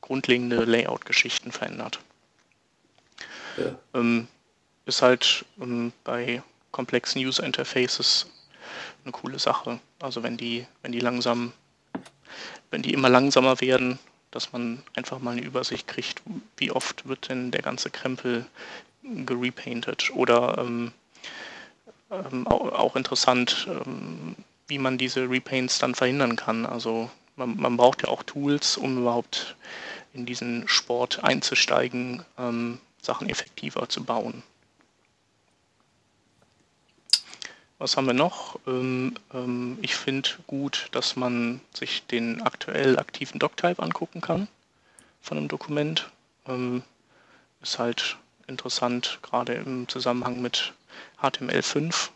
grundlegende 0.00 0.64
Layout-Geschichten 0.64 1.52
verändert. 1.52 2.00
Ja. 3.56 3.76
Ähm, 3.94 4.28
ist 4.86 5.02
halt 5.02 5.44
ähm, 5.60 5.92
bei 6.02 6.42
komplexen 6.72 7.24
User 7.24 7.44
Interfaces 7.44 8.26
eine 9.04 9.12
coole 9.12 9.38
Sache. 9.38 9.78
Also 10.00 10.22
wenn 10.22 10.36
die, 10.36 10.66
wenn 10.82 10.92
die 10.92 11.00
langsam, 11.00 11.52
wenn 12.70 12.82
die 12.82 12.92
immer 12.92 13.08
langsamer 13.08 13.60
werden, 13.60 13.98
dass 14.30 14.52
man 14.52 14.82
einfach 14.94 15.20
mal 15.20 15.32
eine 15.32 15.42
Übersicht 15.42 15.86
kriegt, 15.86 16.22
wie 16.56 16.72
oft 16.72 17.06
wird 17.06 17.28
denn 17.28 17.50
der 17.50 17.62
ganze 17.62 17.90
Krempel 17.90 18.46
gerepainted 19.02 20.10
oder 20.14 20.58
ähm, 20.58 20.92
ähm, 22.10 22.46
auch, 22.46 22.72
auch, 22.72 22.96
interessant, 22.96 23.68
wie 24.66 24.78
man 24.78 24.98
diese 24.98 25.30
Repaints 25.30 25.78
dann 25.78 25.94
verhindern 25.94 26.36
kann. 26.36 26.66
Also 26.66 27.10
man, 27.36 27.56
man, 27.56 27.76
braucht 27.76 28.02
ja 28.02 28.08
auch 28.08 28.22
Tools, 28.22 28.76
um 28.76 28.98
überhaupt 28.98 29.56
in 30.12 30.26
diesen 30.26 30.68
Sport 30.68 31.24
einzusteigen, 31.24 32.24
ähm, 32.38 32.78
Sachen 33.02 33.28
effektiver 33.28 33.88
zu 33.88 34.04
bauen. 34.04 34.42
Was 37.78 37.96
haben 37.96 38.06
wir 38.06 38.14
noch? 38.14 38.58
Ähm, 38.66 39.14
ähm, 39.32 39.78
ich 39.82 39.96
finde 39.96 40.30
gut, 40.46 40.88
dass 40.92 41.16
man 41.16 41.60
sich 41.72 42.06
den 42.06 42.40
aktuell 42.40 42.98
aktiven 42.98 43.38
Doctype 43.38 43.82
angucken 43.82 44.20
kann 44.20 44.48
von 45.20 45.38
einem 45.38 45.48
Dokument. 45.48 46.10
Ähm, 46.46 46.82
ist 47.62 47.78
halt 47.78 48.16
interessant, 48.46 49.18
gerade 49.22 49.54
im 49.54 49.88
Zusammenhang 49.88 50.40
mit 50.40 50.72
HTML5, 51.20 52.10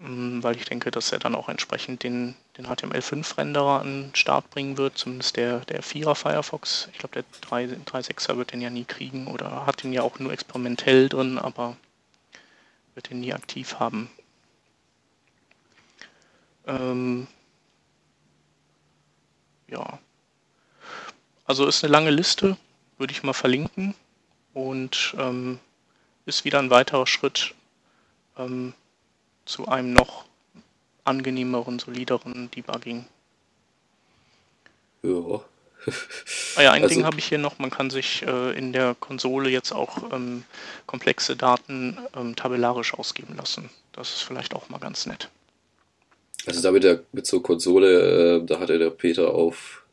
ähm, 0.00 0.42
weil 0.42 0.56
ich 0.56 0.66
denke, 0.66 0.90
dass 0.90 1.12
er 1.12 1.18
dann 1.18 1.34
auch 1.34 1.48
entsprechend 1.48 2.02
den, 2.02 2.36
den 2.58 2.66
HTML5-Renderer 2.66 3.80
an 3.80 4.02
den 4.02 4.14
Start 4.14 4.50
bringen 4.50 4.76
wird, 4.76 4.98
zumindest 4.98 5.36
der, 5.36 5.60
der 5.60 5.82
4er 5.82 6.16
Firefox. 6.16 6.88
Ich 6.92 6.98
glaube, 6.98 7.22
der 7.22 7.24
3.6er 7.48 8.36
wird 8.36 8.52
den 8.52 8.60
ja 8.60 8.68
nie 8.68 8.84
kriegen 8.84 9.28
oder 9.28 9.64
hat 9.64 9.84
den 9.84 9.92
ja 9.92 10.02
auch 10.02 10.18
nur 10.18 10.32
experimentell 10.32 11.08
drin, 11.08 11.38
aber 11.38 11.76
wird 12.94 13.10
den 13.10 13.20
nie 13.20 13.32
aktiv 13.32 13.76
haben. 13.78 14.10
Ähm, 16.66 17.28
ja. 19.68 19.98
Also 21.44 21.66
ist 21.66 21.84
eine 21.84 21.92
lange 21.92 22.10
Liste, 22.10 22.56
würde 22.98 23.12
ich 23.12 23.22
mal 23.22 23.34
verlinken 23.34 23.94
und 24.52 25.14
ähm, 25.16 25.60
ist 26.26 26.44
wieder 26.44 26.58
ein 26.58 26.70
weiterer 26.70 27.06
Schritt 27.06 27.54
ähm, 28.36 28.74
zu 29.46 29.68
einem 29.68 29.92
noch 29.92 30.27
angenehmeren, 31.08 31.78
solideren 31.78 32.50
Debugging. 32.50 33.06
Ja. 35.02 35.40
ah 36.56 36.62
ja, 36.62 36.72
ein 36.72 36.82
also, 36.82 36.94
Ding 36.94 37.04
habe 37.04 37.18
ich 37.18 37.26
hier 37.26 37.38
noch, 37.38 37.58
man 37.58 37.70
kann 37.70 37.90
sich 37.90 38.22
äh, 38.22 38.56
in 38.56 38.72
der 38.72 38.94
Konsole 38.98 39.48
jetzt 39.48 39.72
auch 39.72 40.12
ähm, 40.12 40.44
komplexe 40.86 41.36
Daten 41.36 41.98
ähm, 42.16 42.36
tabellarisch 42.36 42.94
ausgeben 42.94 43.36
lassen. 43.36 43.70
Das 43.92 44.10
ist 44.10 44.22
vielleicht 44.22 44.54
auch 44.54 44.68
mal 44.68 44.78
ganz 44.78 45.06
nett. 45.06 45.28
Also 46.46 46.62
da 46.62 46.70
mit, 46.70 46.84
der, 46.84 47.02
mit 47.12 47.26
so 47.26 47.40
Konsole, 47.40 48.36
äh, 48.36 48.44
da 48.44 48.60
hatte 48.60 48.78
der 48.78 48.90
Peter 48.90 49.34
auf, 49.34 49.84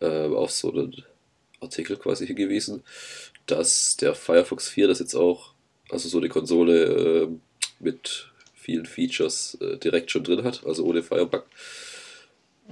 äh, 0.00 0.26
auf 0.28 0.50
so 0.50 0.72
einen 0.72 1.04
Artikel 1.60 1.96
quasi 1.96 2.26
hingewiesen, 2.26 2.82
dass 3.46 3.96
der 3.96 4.14
Firefox 4.14 4.68
4 4.68 4.88
das 4.88 4.98
jetzt 4.98 5.14
auch, 5.14 5.52
also 5.90 6.08
so 6.08 6.18
eine 6.18 6.28
Konsole 6.28 6.84
äh, 6.84 7.28
mit 7.80 8.30
vielen 8.64 8.86
Features 8.86 9.58
äh, 9.60 9.76
direkt 9.76 10.10
schon 10.10 10.24
drin 10.24 10.44
hat, 10.44 10.62
also 10.64 10.84
ohne 10.84 11.02
Firebug. 11.02 11.44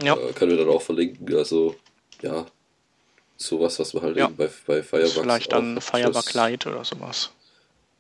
Ja. 0.03 0.17
Äh, 0.17 0.33
können 0.33 0.53
wir 0.53 0.59
dann 0.59 0.69
auch 0.69 0.83
verlinken. 0.83 1.37
Also 1.37 1.77
ja, 2.23 2.47
sowas, 3.37 3.79
was 3.79 3.93
man 3.95 4.03
halt 4.05 4.17
ja. 4.17 4.29
bei, 4.29 4.49
bei 4.67 4.83
Firebug. 4.83 5.23
Vielleicht 5.23 5.53
dann 5.53 5.81
Firebug 5.81 6.33
Lite 6.33 6.71
oder 6.71 6.85
sowas. 6.85 7.31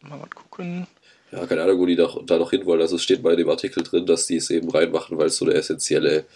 Mal 0.00 0.18
gucken 0.34 0.86
ja, 1.32 1.46
keine 1.46 1.62
Ahnung, 1.62 1.78
wo 1.78 1.86
die 1.86 1.96
da, 1.96 2.14
da 2.26 2.38
noch 2.38 2.50
hinwollen. 2.50 2.82
Also 2.82 2.96
es 2.96 3.02
steht 3.02 3.22
bei 3.22 3.34
dem 3.34 3.48
Artikel 3.48 3.82
drin, 3.82 4.04
dass 4.04 4.26
die 4.26 4.36
es 4.36 4.50
eben 4.50 4.70
reinmachen, 4.70 5.16
weil 5.16 5.28
es 5.28 5.36
so 5.36 5.46
eine 5.46 5.54
essentielle, 5.54 6.26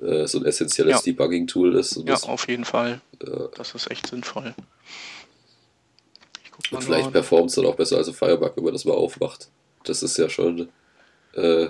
äh, 0.00 0.26
so 0.26 0.38
ein 0.38 0.44
essentielles 0.46 1.04
ja. 1.04 1.12
Debugging-Tool 1.12 1.74
ist. 1.74 1.96
ja, 1.96 2.02
das, 2.04 2.24
auf 2.24 2.48
jeden 2.48 2.64
Fall. 2.64 3.00
Äh, 3.20 3.26
das 3.56 3.74
ist 3.74 3.90
echt 3.90 4.06
sinnvoll. 4.06 4.54
und 6.70 6.84
vielleicht 6.84 7.10
performt 7.10 7.50
es 7.50 7.56
dann 7.56 7.66
auch 7.66 7.74
besser 7.74 7.96
als 7.96 8.06
ein 8.06 8.14
Firebug, 8.14 8.56
wenn 8.56 8.64
man 8.64 8.72
das 8.72 8.84
mal 8.84 8.94
aufmacht. 8.94 9.48
Das 9.82 10.04
ist 10.04 10.16
ja 10.16 10.28
schon. 10.28 10.68
Äh, 11.36 11.68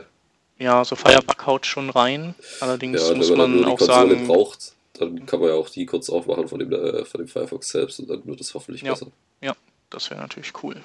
ja, 0.59 0.85
so 0.85 0.97
Firebug 0.97 1.47
haut 1.47 1.67
schon 1.67 1.91
rein. 1.91 2.35
Allerdings 2.61 3.09
ja, 3.09 3.15
muss 3.15 3.31
man, 3.31 3.61
man 3.61 3.65
auch 3.67 3.79
Konsole 3.79 4.15
sagen. 4.15 4.27
braucht, 4.27 4.73
dann 4.95 5.27
kann 5.27 5.41
man 5.41 5.51
ja 5.51 5.55
auch 5.55 5.69
die 5.69 5.85
kurz 5.85 6.09
aufmachen 6.09 6.49
von 6.49 6.59
dem, 6.59 6.73
äh, 6.73 7.05
von 7.05 7.19
dem 7.21 7.29
Firefox 7.29 7.69
selbst 7.69 8.01
und 8.01 8.09
dann 8.09 8.27
wird 8.27 8.41
es 8.41 8.55
hoffentlich 8.55 8.83
ja. 8.83 8.93
besser. 8.93 9.09
Ja, 9.43 9.55
das 9.91 10.11
wäre 10.11 10.21
natürlich 10.21 10.53
cool. 10.63 10.83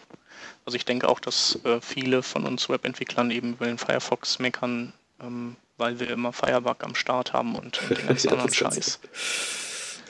Also 0.66 0.76
ich 0.76 0.86
denke 0.86 1.08
auch, 1.08 1.20
dass 1.20 1.58
äh, 1.64 1.80
viele 1.82 2.22
von 2.24 2.46
uns 2.46 2.70
Webentwicklern 2.70 3.32
eben 3.32 3.54
über 3.54 3.66
den 3.66 3.78
Firefox 3.78 4.40
meckern, 4.40 4.94
ähm, 5.22 5.56
weil 5.78 6.00
wir 6.00 6.10
immer 6.10 6.34
Firebug 6.34 6.84
am 6.84 6.96
Start 6.96 7.34
haben 7.34 7.56
und, 7.56 7.82
und 7.82 7.98
den 7.98 8.08
ganzen 8.08 8.28
ja, 8.28 8.34
anderen 8.34 8.54
Scheiß. 8.54 9.00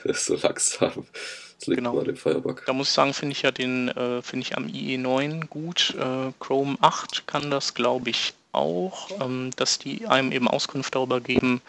Das 0.04 0.16
ist 0.16 0.26
so 0.26 0.34
langsam. 0.34 1.06
Das 1.60 1.68
liegt 1.68 1.78
genau. 1.78 2.02
dem 2.02 2.16
Firebug. 2.16 2.64
Da 2.66 2.72
muss 2.72 2.88
ich 2.88 2.92
sagen, 2.92 3.14
finde 3.14 3.34
ich 3.34 3.42
ja 3.42 3.52
den, 3.52 3.86
äh, 3.86 4.20
finde 4.20 4.44
ich 4.44 4.56
am 4.56 4.66
IE9 4.66 5.46
gut. 5.46 5.94
Äh, 5.96 6.32
Chrome 6.40 6.76
8 6.80 7.28
kann 7.28 7.52
das, 7.52 7.74
glaube 7.74 8.10
ich, 8.10 8.34
auch, 8.52 9.10
ähm, 9.20 9.50
dass 9.56 9.78
die 9.78 10.06
einem 10.06 10.32
eben 10.32 10.48
Auskunft 10.48 10.94
darüber 10.94 11.20
geben, 11.20 11.60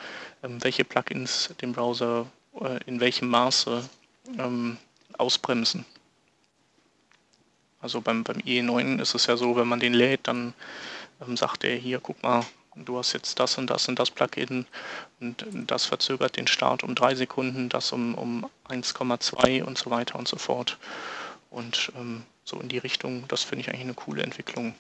ähm, 0.44 0.64
welche 0.64 0.84
Plugins 0.84 1.50
den 1.62 1.74
Browser 1.74 2.26
äh, 2.60 2.80
in 2.86 3.00
welchem 3.00 3.30
Maße 3.30 3.88
ähm, 4.38 4.78
ausbremsen. 5.18 5.86
Also 7.82 8.02
beim, 8.02 8.24
beim 8.24 8.38
IE9 8.38 9.02
ist 9.02 9.16
es 9.16 9.26
ja 9.26 9.36
so, 9.36 9.56
wenn 9.56 9.68
man 9.68 9.80
den 9.80 9.94
lädt, 9.94 10.28
dann 10.28 10.54
ähm, 11.22 11.36
sagt 11.36 11.64
er 11.64 11.76
hier, 11.76 12.00
guck 12.00 12.22
mal, 12.24 12.46
du 12.76 12.98
hast 12.98 13.14
jetzt 13.14 13.40
das 13.40 13.58
und 13.58 13.70
das 13.70 13.88
und 13.88 14.00
das 14.00 14.12
Plugin 14.12 14.66
und 15.20 15.46
das 15.68 15.86
verzögert 15.86 16.38
den 16.38 16.48
Start 16.48 16.84
um 16.84 16.96
drei 16.96 17.16
Sekunden, 17.16 17.70
das 17.70 17.92
um, 17.92 18.16
um 18.16 18.50
1,2 18.70 19.64
und 19.64 19.78
so 19.78 19.92
weiter 19.92 20.18
und 20.18 20.28
so 20.28 20.38
fort. 20.38 20.78
Und 21.50 21.92
ähm, 21.96 22.24
so 22.46 22.60
in 22.60 22.70
die 22.70 22.78
Richtung, 22.80 23.26
das 23.28 23.44
finde 23.44 23.62
ich 23.62 23.70
eigentlich 23.70 23.82
eine 23.82 23.94
coole 23.94 24.24
Entwicklung. 24.24 24.74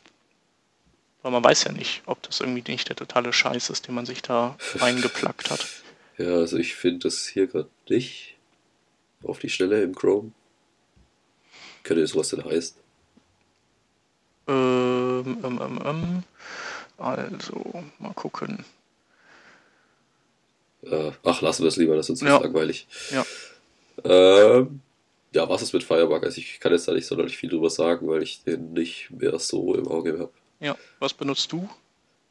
Weil 1.23 1.31
man 1.31 1.43
weiß 1.43 1.63
ja 1.63 1.71
nicht, 1.71 2.03
ob 2.05 2.21
das 2.21 2.41
irgendwie 2.41 2.69
nicht 2.69 2.89
der 2.89 2.95
totale 2.95 3.33
Scheiß 3.33 3.69
ist, 3.69 3.87
den 3.87 3.95
man 3.95 4.05
sich 4.05 4.21
da 4.21 4.57
reingeplackt 4.75 5.49
hat. 5.49 5.67
Ja, 6.19 6.35
also 6.35 6.57
ich 6.57 6.75
finde 6.75 7.07
das 7.07 7.25
hier 7.25 7.47
gerade 7.47 7.69
nicht 7.89 8.35
auf 9.23 9.39
die 9.39 9.49
Schnelle 9.49 9.81
im 9.81 9.95
Chrome. 9.95 10.31
Könnte 11.81 12.05
sowas 12.05 12.29
denn 12.29 12.45
heißt? 12.45 12.77
Ähm, 14.47 15.37
ähm, 15.43 15.59
ähm, 15.59 15.79
ähm, 15.83 16.23
also, 16.97 17.83
mal 17.97 18.13
gucken. 18.13 18.63
Äh, 20.83 21.11
ach, 21.23 21.41
lassen 21.41 21.63
wir 21.63 21.69
es 21.69 21.77
lieber, 21.77 21.95
das 21.95 22.07
ist 22.09 22.21
uns 22.21 22.29
ja. 22.29 22.37
langweilig. 22.37 22.87
Ja. 23.09 23.25
Ähm, 24.03 24.81
ja, 25.33 25.49
was 25.49 25.61
ist 25.61 25.73
mit 25.73 25.83
Firebug? 25.83 26.23
Also 26.23 26.37
ich 26.37 26.59
kann 26.59 26.71
jetzt 26.71 26.87
da 26.87 26.93
nicht 26.93 27.07
sonderlich 27.07 27.37
viel 27.37 27.49
drüber 27.49 27.69
sagen, 27.69 28.07
weil 28.07 28.21
ich 28.21 28.43
den 28.43 28.73
nicht 28.73 29.09
mehr 29.09 29.39
so 29.39 29.73
im 29.73 29.87
Auge 29.87 30.19
habe. 30.19 30.31
Ja, 30.63 30.77
was 30.99 31.13
benutzt 31.13 31.51
du? 31.51 31.69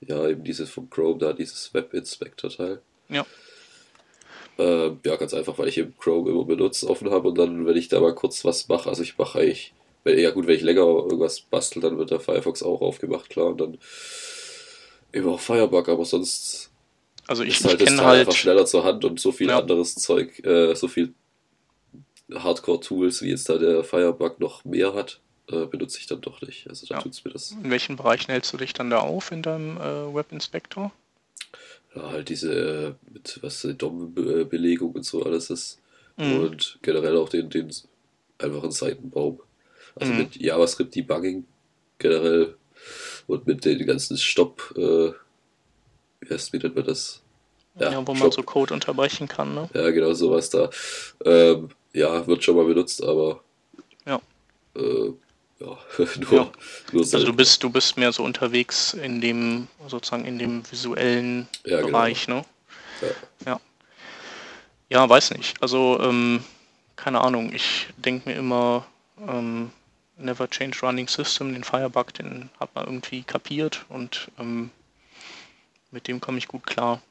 Ja, 0.00 0.26
eben 0.26 0.42
dieses 0.42 0.70
vom 0.70 0.90
Chrome 0.90 1.18
da, 1.18 1.32
dieses 1.32 1.72
Web 1.74 1.94
Inspector 1.94 2.50
Teil. 2.50 2.80
Ja. 3.08 3.24
Ähm, 4.58 5.00
ja, 5.04 5.16
ganz 5.16 5.34
einfach, 5.34 5.58
weil 5.58 5.68
ich 5.68 5.78
eben 5.78 5.94
Chrome 5.98 6.30
immer 6.30 6.44
benutzt 6.44 6.82
offen 6.84 7.10
habe 7.10 7.28
und 7.28 7.38
dann, 7.38 7.66
wenn 7.66 7.76
ich 7.76 7.88
da 7.88 8.00
mal 8.00 8.14
kurz 8.14 8.44
was 8.44 8.68
mache, 8.68 8.88
also 8.88 9.02
ich 9.02 9.16
mache 9.16 9.38
eigentlich 9.38 9.74
ja 10.04 10.30
gut, 10.30 10.46
wenn 10.46 10.56
ich 10.56 10.62
länger 10.62 10.80
irgendwas 10.80 11.40
bastel, 11.42 11.80
dann 11.80 11.98
wird 11.98 12.10
der 12.10 12.20
Firefox 12.20 12.62
auch 12.62 12.80
aufgemacht, 12.80 13.30
klar, 13.30 13.46
und 13.46 13.60
dann 13.60 13.78
über 15.12 15.38
Firebug, 15.38 15.88
aber 15.88 16.04
sonst 16.04 16.70
also 17.26 17.44
ich, 17.44 17.60
ist 17.60 17.64
halt 17.64 17.80
ich 17.80 17.86
das 17.86 17.96
Teil 17.96 18.06
halt, 18.06 18.20
einfach 18.20 18.34
schneller 18.38 18.66
zur 18.66 18.84
Hand 18.84 19.04
und 19.04 19.20
so 19.20 19.30
viel 19.30 19.48
ja. 19.48 19.58
anderes 19.58 19.94
Zeug, 19.94 20.44
äh, 20.44 20.74
so 20.74 20.88
viel 20.88 21.14
Hardcore-Tools, 22.32 23.22
wie 23.22 23.30
jetzt 23.30 23.48
da 23.48 23.58
der 23.58 23.84
Firebug 23.84 24.40
noch 24.40 24.64
mehr 24.64 24.94
hat, 24.94 25.20
äh, 25.48 25.66
benutze 25.66 25.98
ich 25.98 26.06
dann 26.06 26.20
doch 26.20 26.40
nicht. 26.42 26.68
Also 26.68 26.86
da 26.86 26.96
ja. 26.96 27.00
tut's 27.02 27.24
mir 27.24 27.32
das. 27.32 27.52
In 27.52 27.70
welchen 27.70 27.96
Bereichen 27.96 28.30
hältst 28.30 28.52
du 28.52 28.56
dich 28.56 28.72
dann 28.72 28.90
da 28.90 28.98
auf 28.98 29.32
in 29.32 29.42
deinem 29.42 29.76
äh, 29.76 30.14
Webinspektor? 30.14 30.92
Ja, 31.94 32.10
halt 32.10 32.28
diese, 32.28 32.96
äh, 33.08 33.12
mit 33.12 33.38
was 33.42 33.62
die 33.62 33.76
DOM-Belegung 33.76 34.92
und 34.92 35.04
so 35.04 35.24
alles 35.24 35.50
ist. 35.50 35.80
Mhm. 36.16 36.40
Und 36.40 36.78
generell 36.82 37.16
auch 37.16 37.28
den, 37.28 37.50
den 37.50 37.70
einfachen 38.38 38.70
Seitenbaum. 38.70 39.40
Also 39.94 40.12
mhm. 40.12 40.18
mit 40.18 40.36
JavaScript 40.36 40.94
Debugging 40.94 41.44
generell 41.98 42.56
und 43.26 43.46
mit 43.46 43.64
den 43.64 43.86
ganzen 43.86 44.16
Stopp, 44.16 44.74
äh, 44.76 45.12
wie 46.20 46.30
heißt, 46.30 46.52
wie 46.52 46.58
nennt 46.58 46.74
man 46.74 46.84
das? 46.84 47.22
Ja, 47.78 47.92
ja 47.92 48.06
wo 48.06 48.14
man 48.14 48.30
so 48.30 48.42
Code 48.42 48.74
unterbrechen 48.74 49.28
kann, 49.28 49.54
ne? 49.54 49.68
Ja, 49.74 49.90
genau, 49.90 50.12
sowas 50.12 50.50
da. 50.50 50.70
Ähm, 51.24 51.70
ja, 51.92 52.26
wird 52.26 52.44
schon 52.44 52.56
mal 52.56 52.64
benutzt, 52.64 53.02
aber 53.02 53.42
ja. 54.06 54.20
Äh, 54.74 55.12
ja, 55.64 55.78
nur, 56.20 56.32
ja. 56.32 56.52
nur 56.92 57.02
Also 57.02 57.24
du 57.24 57.32
bist, 57.32 57.62
du 57.62 57.70
bist 57.70 57.96
mehr 57.96 58.12
so 58.12 58.22
unterwegs 58.24 58.94
in 58.94 59.20
dem, 59.20 59.68
sozusagen 59.88 60.24
in 60.24 60.38
dem 60.38 60.70
visuellen 60.70 61.48
ja, 61.64 61.76
genau. 61.76 61.88
Bereich, 61.88 62.26
genau. 62.26 62.38
ne? 62.38 62.44
Ja. 63.00 63.52
ja. 63.52 63.60
Ja, 64.88 65.08
weiß 65.08 65.30
nicht. 65.32 65.60
Also 65.62 65.98
ähm, 66.02 66.44
keine 66.96 67.22
Ahnung, 67.22 67.52
ich 67.54 67.86
denke 67.96 68.28
mir 68.28 68.36
immer, 68.36 68.86
ähm, 69.26 69.70
Never 70.18 70.48
Change 70.48 70.78
Running 70.82 71.08
System, 71.08 71.52
den 71.52 71.64
Firebug, 71.64 72.12
den 72.14 72.50
hat 72.60 72.74
man 72.74 72.84
irgendwie 72.86 73.22
kapiert 73.22 73.84
und 73.88 74.28
ähm, 74.38 74.70
mit 75.90 76.08
dem 76.08 76.20
komme 76.20 76.38
ich 76.38 76.48
gut 76.48 76.66
klar. 76.66 77.02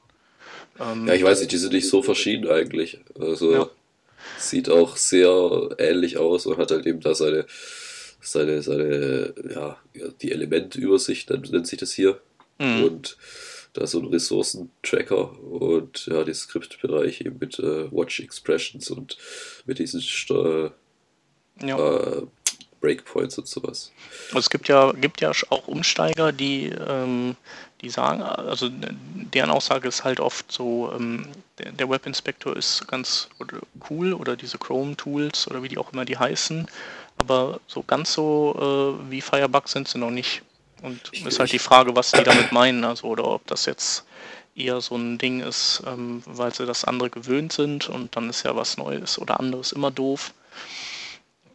Ähm, 0.80 1.08
ja, 1.08 1.14
ich 1.14 1.24
weiß 1.24 1.40
nicht, 1.40 1.52
die 1.52 1.58
sind 1.58 1.74
nicht 1.74 1.90
so 1.90 2.04
verschieden 2.04 2.50
eigentlich. 2.50 3.00
Also 3.20 3.70
sieht 4.38 4.70
auch 4.70 4.98
sehr 4.98 5.70
ähnlich 5.78 6.18
aus 6.18 6.46
und 6.46 6.58
hat 6.58 6.72
halt 6.72 6.86
eben 6.86 7.00
da 7.00 7.16
seine, 7.16 7.46
seine, 8.22 8.62
seine, 8.62 9.34
ja, 9.54 9.78
die 10.22 10.32
Elementübersicht, 10.32 11.30
nennt 11.30 11.68
sich 11.68 11.80
das 11.80 11.92
hier. 11.92 12.22
Mhm. 12.60 12.84
Und 12.84 13.18
da 13.74 13.88
so 13.88 14.00
ein 14.00 14.08
Ressourcentracker 14.08 15.40
und 15.44 16.06
ja, 16.08 16.24
die 16.24 16.34
Skriptbereiche 16.34 17.26
eben 17.26 17.38
mit 17.40 17.58
äh, 17.60 17.92
Watch 17.92 18.20
Expressions 18.20 18.90
und 18.92 19.18
mit 19.66 19.80
diesen 19.80 20.02
ja. 21.62 21.78
äh, 21.78 22.24
Breakpoints 22.82 23.38
und 23.38 23.48
sowas. 23.48 23.92
Also 24.30 24.40
es 24.40 24.50
gibt 24.50 24.68
ja, 24.68 24.92
gibt 24.92 25.22
ja 25.22 25.32
auch 25.50 25.68
Umsteiger, 25.68 26.32
die, 26.32 26.66
ähm, 26.66 27.38
die 27.82 27.90
sagen, 27.90 28.22
also 28.22 28.70
deren 28.72 29.52
Aussage 29.52 29.88
ist 29.88 30.04
halt 30.04 30.20
oft 30.20 30.52
so, 30.52 30.92
ähm, 30.94 31.28
der, 31.60 31.72
der 31.72 31.90
Web 31.90 32.06
Inspector 32.08 32.56
ist 32.58 32.88
ganz 32.88 33.30
cool 33.90 34.14
oder 34.14 34.36
diese 34.36 34.58
Chrome 34.58 34.98
Tools 34.98 35.48
oder 35.48 35.64
wie 35.64 35.70
die 35.70 35.78
auch 35.78 35.94
immer 35.94 36.06
die 36.06 36.18
heißen, 36.18 36.68
aber 37.22 37.60
so 37.68 37.84
ganz 37.84 38.14
so 38.14 38.98
äh, 39.06 39.12
wie 39.12 39.22
Firebug 39.22 39.70
sind 39.70 39.88
sie 39.88 40.00
noch 40.00 40.12
nicht. 40.12 40.42
Und 40.82 41.00
ich, 41.12 41.26
ist 41.26 41.40
halt 41.40 41.52
die 41.52 41.60
Frage, 41.60 41.96
was 41.96 42.12
die 42.12 42.24
damit 42.24 42.52
meinen, 42.52 42.84
also 42.84 43.08
oder 43.08 43.26
ob 43.28 43.46
das 43.46 43.66
jetzt 43.66 44.06
eher 44.56 44.82
so 44.82 44.96
ein 44.96 45.18
Ding 45.18 45.40
ist, 45.42 45.84
ähm, 45.86 46.24
weil 46.26 46.54
sie 46.54 46.66
das 46.66 46.84
andere 46.84 47.10
gewöhnt 47.10 47.54
sind 47.54 47.88
und 47.88 48.16
dann 48.16 48.30
ist 48.30 48.44
ja 48.44 48.56
was 48.56 48.78
Neues 48.78 49.20
oder 49.20 49.40
anderes 49.40 49.72
immer 49.72 49.92
doof. 49.92 50.34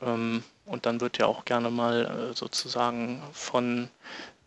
Ähm, 0.00 0.44
und 0.64 0.86
dann 0.86 1.00
wird 1.00 1.18
ja 1.18 1.26
auch 1.26 1.44
gerne 1.44 1.70
mal 1.70 2.30
äh, 2.30 2.36
sozusagen 2.36 3.22
von, 3.32 3.88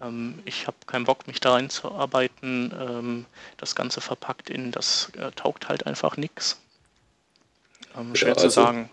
ähm, 0.01 0.39
ich 0.45 0.67
habe 0.67 0.77
keinen 0.85 1.05
Bock, 1.05 1.27
mich 1.27 1.41
da 1.41 1.53
reinzuarbeiten, 1.53 2.73
ähm, 2.79 3.25
das 3.57 3.75
Ganze 3.75 3.99
verpackt 3.99 4.49
in, 4.49 4.71
das 4.71 5.11
äh, 5.17 5.31
taugt 5.31 5.67
halt 5.67 5.85
einfach 5.85 6.17
nichts. 6.17 6.59
Ähm, 7.97 8.15
schwer 8.15 8.29
ja, 8.29 8.35
also, 8.35 8.47
zu 8.47 8.53
sagen. 8.53 8.89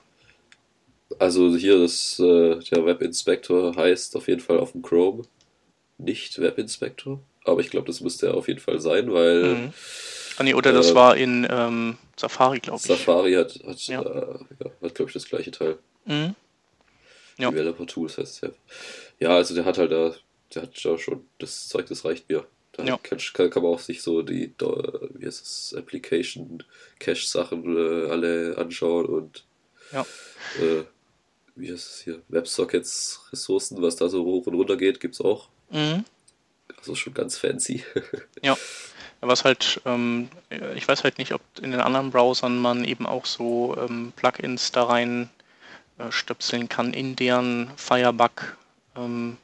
Also 1.18 1.56
hier 1.56 1.78
das, 1.78 2.18
äh, 2.18 2.58
der 2.58 2.84
Web 2.84 3.00
Inspector 3.00 3.76
heißt 3.76 4.16
auf 4.16 4.28
jeden 4.28 4.40
Fall 4.40 4.58
auf 4.58 4.72
dem 4.72 4.82
Chrome 4.82 5.24
nicht 5.98 6.40
Web 6.40 6.58
Inspector, 6.58 7.20
aber 7.44 7.60
ich 7.60 7.70
glaube, 7.70 7.86
das 7.86 8.00
müsste 8.00 8.26
er 8.26 8.34
auf 8.34 8.48
jeden 8.48 8.60
Fall 8.60 8.80
sein, 8.80 9.12
weil. 9.12 9.54
Mhm. 9.54 9.72
Ah, 10.38 10.42
nee, 10.42 10.54
oder 10.54 10.72
das 10.72 10.90
äh, 10.90 10.94
war 10.94 11.16
in 11.16 11.46
ähm, 11.50 11.96
Safari, 12.16 12.60
glaube 12.60 12.80
ich. 12.80 12.86
Safari 12.86 13.32
hat, 13.34 13.58
hat, 13.66 13.78
ja. 13.86 14.02
Äh, 14.02 14.38
ja, 14.62 14.70
hat 14.82 14.94
glaube 14.94 15.08
ich, 15.08 15.14
das 15.14 15.26
gleiche 15.26 15.50
Teil. 15.50 15.78
Mhm. 16.04 16.34
Ja. 17.38 17.50
Developer 17.50 17.86
Tools 17.86 18.18
heißt 18.18 18.34
es 18.34 18.40
ja. 18.40 18.48
Ja, 19.18 19.36
also 19.36 19.54
der 19.54 19.64
hat 19.64 19.78
halt 19.78 19.92
da, 19.92 20.14
der 20.54 20.62
hat 20.62 20.84
da 20.84 20.98
schon 20.98 21.26
das 21.38 21.68
Zeug, 21.68 21.86
das 21.86 22.04
reicht 22.04 22.28
mir. 22.28 22.46
Da 22.72 22.84
ja. 22.84 22.98
kann, 22.98 23.18
kann, 23.32 23.50
kann, 23.50 23.62
man 23.62 23.72
auch 23.72 23.80
sich 23.80 24.02
so 24.02 24.22
die, 24.22 24.52
wie 24.58 25.26
heißt 25.26 25.42
es, 25.42 25.74
Application 25.76 26.62
Cache 26.98 27.26
Sachen 27.26 27.76
äh, 27.76 28.10
alle 28.10 28.58
anschauen 28.58 29.06
und 29.06 29.44
ja. 29.92 30.02
äh, 30.60 30.84
wie 31.56 31.72
heißt 31.72 31.90
es 31.90 32.00
hier, 32.02 32.22
WebSockets 32.28 33.20
Ressourcen, 33.32 33.82
was 33.82 33.96
da 33.96 34.08
so 34.08 34.24
hoch 34.24 34.46
und 34.46 34.54
runter 34.54 34.76
geht, 34.76 35.00
gibt 35.00 35.14
es 35.14 35.20
auch. 35.20 35.48
Mhm. 35.70 36.04
Also 36.78 36.94
schon 36.94 37.14
ganz 37.14 37.36
fancy. 37.36 37.84
ja. 38.42 38.56
Was 39.22 39.44
halt, 39.44 39.80
ähm, 39.86 40.28
ich 40.74 40.86
weiß 40.86 41.02
halt 41.02 41.18
nicht, 41.18 41.32
ob 41.32 41.40
in 41.60 41.70
den 41.70 41.80
anderen 41.80 42.10
Browsern 42.10 42.58
man 42.58 42.84
eben 42.84 43.06
auch 43.06 43.24
so 43.24 43.76
ähm, 43.76 44.12
Plugins 44.14 44.72
da 44.72 44.84
rein 44.84 45.30
äh, 45.98 46.12
stöpseln 46.12 46.68
kann 46.68 46.92
in 46.92 47.16
deren 47.16 47.70
Firebug 47.76 48.56
ähm, 48.94 49.38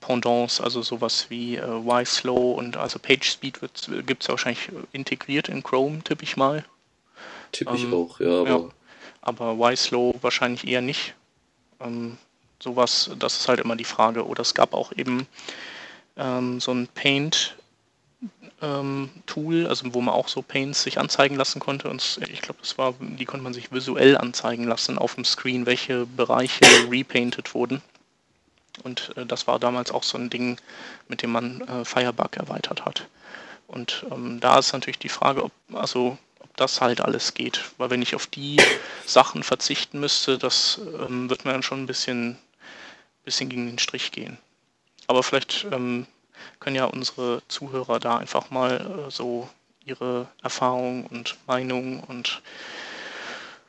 Pendants, 0.00 0.60
also 0.60 0.82
sowas 0.82 1.26
wie 1.28 1.56
äh, 1.56 1.64
Y-Slow 1.64 2.54
und 2.58 2.76
also 2.76 2.98
PageSpeed 2.98 3.60
gibt 4.06 4.22
es 4.22 4.26
ja 4.26 4.32
wahrscheinlich 4.32 4.70
integriert 4.92 5.48
in 5.48 5.62
Chrome, 5.62 6.02
tippe 6.02 6.24
ich 6.24 6.36
mal. 6.36 6.64
Tippe 7.52 7.74
ich 7.76 7.84
ähm, 7.84 7.94
auch, 7.94 8.20
ja. 8.20 8.40
Aber, 8.40 8.48
ja. 8.48 8.68
aber 9.22 9.70
Y-Slow 9.70 10.14
wahrscheinlich 10.20 10.66
eher 10.66 10.82
nicht. 10.82 11.14
Ähm, 11.84 12.18
sowas, 12.60 13.10
das 13.18 13.40
ist 13.40 13.48
halt 13.48 13.60
immer 13.60 13.76
die 13.76 13.84
Frage. 13.84 14.26
Oder 14.26 14.42
es 14.42 14.54
gab 14.54 14.74
auch 14.74 14.92
eben 14.92 15.26
ähm, 16.16 16.60
so 16.60 16.72
ein 16.72 16.88
Paint 16.88 17.56
ähm, 18.62 19.10
also 19.66 19.92
wo 19.92 20.00
man 20.00 20.14
auch 20.14 20.28
so 20.28 20.40
Paints 20.40 20.84
sich 20.84 20.98
anzeigen 20.98 21.36
lassen 21.36 21.60
konnte. 21.60 21.90
Und 21.90 22.20
ich 22.30 22.40
glaube, 22.40 22.60
das 22.60 22.78
war, 22.78 22.94
die 23.00 23.24
konnte 23.24 23.42
man 23.42 23.54
sich 23.54 23.72
visuell 23.72 24.16
anzeigen 24.16 24.64
lassen 24.64 24.98
auf 24.98 25.16
dem 25.16 25.24
Screen, 25.24 25.66
welche 25.66 26.06
Bereiche 26.06 26.64
repainted 26.90 27.54
wurden. 27.54 27.82
Und 28.84 29.12
äh, 29.16 29.26
das 29.26 29.46
war 29.46 29.58
damals 29.58 29.90
auch 29.90 30.02
so 30.02 30.16
ein 30.16 30.30
Ding, 30.30 30.58
mit 31.08 31.22
dem 31.22 31.32
man 31.32 31.60
äh, 31.62 31.84
Firebug 31.84 32.36
erweitert 32.36 32.84
hat. 32.84 33.06
Und 33.66 34.06
ähm, 34.10 34.38
da 34.40 34.58
ist 34.58 34.72
natürlich 34.72 34.98
die 34.98 35.08
Frage, 35.08 35.44
ob, 35.44 35.52
also, 35.72 36.18
das 36.56 36.80
halt 36.80 37.00
alles 37.00 37.34
geht. 37.34 37.64
Weil 37.78 37.90
wenn 37.90 38.02
ich 38.02 38.14
auf 38.14 38.26
die 38.26 38.60
Sachen 39.06 39.42
verzichten 39.42 40.00
müsste, 40.00 40.38
das 40.38 40.80
ähm, 41.00 41.28
wird 41.30 41.44
mir 41.44 41.52
dann 41.52 41.62
schon 41.62 41.82
ein 41.82 41.86
bisschen, 41.86 42.38
bisschen 43.24 43.48
gegen 43.48 43.66
den 43.66 43.78
Strich 43.78 44.12
gehen. 44.12 44.38
Aber 45.06 45.22
vielleicht 45.22 45.66
ähm, 45.72 46.06
können 46.60 46.76
ja 46.76 46.84
unsere 46.84 47.42
Zuhörer 47.48 47.98
da 47.98 48.18
einfach 48.18 48.50
mal 48.50 49.06
äh, 49.06 49.10
so 49.10 49.48
ihre 49.84 50.28
Erfahrungen 50.42 51.06
und 51.06 51.36
Meinungen 51.46 52.00
und 52.00 52.42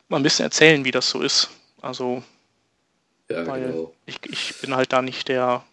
mal 0.08 0.18
ein 0.18 0.22
bisschen 0.22 0.44
erzählen, 0.44 0.84
wie 0.84 0.90
das 0.90 1.10
so 1.10 1.20
ist. 1.20 1.50
Also, 1.80 2.22
ja, 3.28 3.46
weil 3.46 3.72
genau. 3.72 3.94
ich, 4.06 4.18
ich 4.24 4.60
bin 4.60 4.74
halt 4.74 4.92
da 4.92 5.02
nicht 5.02 5.28
der 5.28 5.64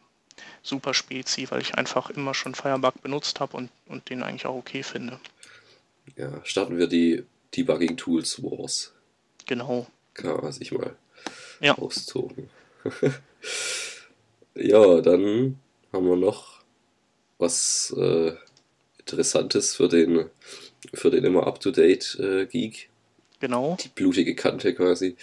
super 0.63 0.93
Spezi, 0.93 1.49
weil 1.49 1.61
ich 1.61 1.75
einfach 1.75 2.09
immer 2.09 2.33
schon 2.33 2.55
Firebug 2.55 3.01
benutzt 3.01 3.39
habe 3.39 3.57
und, 3.57 3.69
und 3.87 4.09
den 4.09 4.23
eigentlich 4.23 4.45
auch 4.45 4.55
okay 4.55 4.83
finde. 4.83 5.19
Ja, 6.15 6.41
starten 6.43 6.77
wir 6.77 6.87
die 6.87 7.23
Debugging 7.55 7.97
Tools 7.97 8.41
Wars. 8.43 8.93
Genau. 9.45 9.87
Kann 10.13 10.41
man 10.41 10.51
sich 10.51 10.71
mal 10.71 10.95
ja. 11.59 11.77
austoben. 11.77 12.49
ja, 14.55 15.01
dann 15.01 15.59
haben 15.91 16.07
wir 16.07 16.15
noch 16.15 16.61
was 17.37 17.93
äh, 17.97 18.33
Interessantes 18.99 19.75
für 19.75 19.87
den, 19.87 20.25
für 20.93 21.09
den 21.09 21.23
immer 21.23 21.47
up-to-date 21.47 22.19
äh, 22.19 22.45
Geek. 22.45 22.89
Genau. 23.39 23.75
Die 23.83 23.89
blutige 23.89 24.35
Kante 24.35 24.73
quasi. 24.75 25.15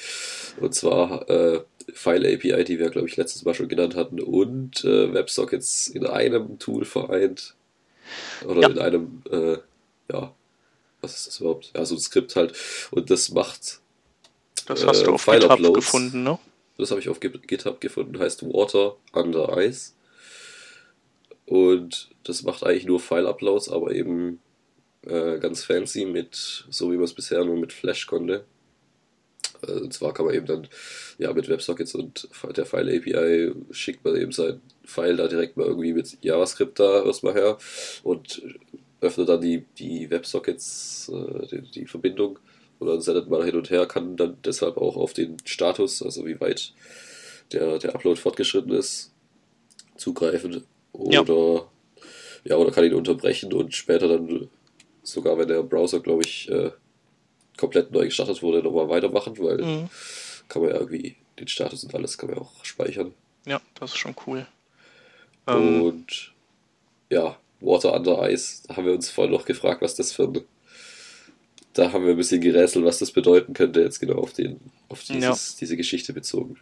Und 0.60 0.74
zwar 0.74 1.28
äh, 1.30 1.60
File 1.94 2.34
API, 2.34 2.64
die 2.64 2.78
wir, 2.78 2.90
glaube 2.90 3.08
ich, 3.08 3.16
letztes 3.16 3.44
Mal 3.44 3.54
schon 3.54 3.68
genannt 3.68 3.94
hatten, 3.94 4.20
und 4.20 4.84
äh, 4.84 5.12
WebSockets 5.14 5.88
in 5.88 6.04
einem 6.04 6.58
Tool 6.58 6.84
vereint. 6.84 7.54
Oder 8.44 8.62
ja. 8.62 8.68
in 8.68 8.78
einem, 8.78 9.22
äh, 9.30 9.58
ja, 10.10 10.34
was 11.00 11.16
ist 11.16 11.26
das 11.28 11.40
überhaupt? 11.40 11.72
Ja, 11.74 11.84
so 11.84 11.94
ein 11.94 12.00
Skript 12.00 12.36
halt. 12.36 12.54
Und 12.90 13.10
das 13.10 13.30
macht. 13.30 13.80
Das 14.66 14.86
hast 14.86 15.02
du 15.02 15.10
äh, 15.10 15.14
auf 15.14 15.26
GitHub 15.26 15.50
Uploads. 15.50 15.74
gefunden, 15.74 16.22
ne? 16.22 16.38
Das 16.76 16.90
habe 16.90 17.00
ich 17.00 17.08
auf 17.08 17.20
GitHub 17.20 17.80
gefunden, 17.80 18.18
heißt 18.18 18.44
Water 18.44 18.96
Under 19.12 19.56
Ice. 19.58 19.92
Und 21.46 22.10
das 22.24 22.42
macht 22.42 22.62
eigentlich 22.62 22.84
nur 22.84 23.00
File-Uploads, 23.00 23.70
aber 23.70 23.92
eben 23.92 24.40
äh, 25.06 25.38
ganz 25.38 25.64
fancy 25.64 26.04
mit, 26.04 26.66
so 26.68 26.92
wie 26.92 26.96
man 26.96 27.04
es 27.04 27.14
bisher 27.14 27.44
nur 27.44 27.56
mit 27.56 27.72
Flash 27.72 28.06
konnte. 28.06 28.44
Äh, 29.66 29.72
und 29.72 29.92
zwar 29.92 30.12
kann 30.12 30.26
man 30.26 30.34
eben 30.34 30.46
dann, 30.46 30.68
ja, 31.18 31.32
mit 31.32 31.48
WebSockets 31.48 31.94
und 31.94 32.28
der 32.56 32.66
File-API 32.66 33.52
schickt 33.70 34.04
man 34.04 34.16
eben 34.16 34.32
sein 34.32 34.60
File 34.84 35.16
da 35.16 35.26
direkt 35.26 35.56
mal 35.56 35.66
irgendwie 35.66 35.94
mit 35.94 36.18
JavaScript 36.22 36.78
da 36.78 37.04
erstmal 37.04 37.34
her 37.34 37.58
und 38.02 38.42
öffnet 39.00 39.28
dann 39.28 39.40
die, 39.40 39.64
die 39.78 40.10
WebSockets, 40.10 41.10
äh, 41.12 41.46
die, 41.46 41.62
die 41.62 41.86
Verbindung 41.86 42.38
und 42.78 42.86
dann 42.86 43.00
sendet 43.00 43.28
man 43.28 43.44
hin 43.44 43.56
und 43.56 43.70
her, 43.70 43.86
kann 43.86 44.16
dann 44.16 44.38
deshalb 44.44 44.76
auch 44.76 44.96
auf 44.96 45.12
den 45.12 45.36
Status, 45.44 46.02
also 46.02 46.26
wie 46.26 46.40
weit 46.40 46.72
der, 47.52 47.78
der 47.78 47.94
Upload 47.94 48.20
fortgeschritten 48.20 48.72
ist, 48.72 49.12
zugreifen 49.96 50.64
oder, 50.92 51.12
ja. 51.12 51.64
ja. 52.44 52.56
oder 52.56 52.70
kann 52.70 52.84
ihn 52.84 52.94
unterbrechen 52.94 53.52
und 53.52 53.74
später 53.74 54.08
dann, 54.08 54.48
sogar 55.02 55.38
wenn 55.38 55.48
der 55.48 55.62
Browser, 55.62 56.00
glaube 56.00 56.22
ich, 56.24 56.48
äh, 56.50 56.70
komplett 57.56 57.90
neu 57.90 58.04
gestartet 58.04 58.42
wurde, 58.42 58.62
nochmal 58.62 58.88
weitermachen, 58.88 59.36
weil 59.38 59.58
mhm. 59.58 59.88
kann 60.48 60.62
man 60.62 60.70
ja 60.70 60.78
irgendwie 60.78 61.16
den 61.38 61.48
Status 61.48 61.84
und 61.84 61.94
alles 61.94 62.16
kann 62.16 62.30
man 62.30 62.38
auch 62.38 62.64
speichern. 62.64 63.14
Ja, 63.46 63.60
das 63.74 63.92
ist 63.92 63.98
schon 63.98 64.14
cool. 64.26 64.46
Ähm, 65.46 65.82
und 65.82 66.32
ja, 67.10 67.36
Water 67.60 67.94
Under 67.94 68.30
Ice, 68.30 68.62
da 68.66 68.76
haben 68.76 68.86
wir 68.86 68.92
uns 68.92 69.10
vorhin 69.10 69.32
noch 69.32 69.44
gefragt, 69.44 69.82
was 69.82 69.94
das 69.94 70.12
für 70.12 70.24
ein. 70.24 70.44
Da 71.74 71.92
haben 71.92 72.04
wir 72.04 72.12
ein 72.12 72.16
bisschen 72.16 72.40
gerätselt, 72.40 72.84
was 72.84 72.98
das 72.98 73.12
bedeuten 73.12 73.52
könnte, 73.54 73.80
jetzt 73.80 74.00
genau 74.00 74.16
auf, 74.16 74.32
den, 74.32 74.58
auf 74.88 75.04
dieses, 75.04 75.52
ja. 75.52 75.56
diese 75.60 75.76
Geschichte 75.76 76.12
bezogen. 76.12 76.58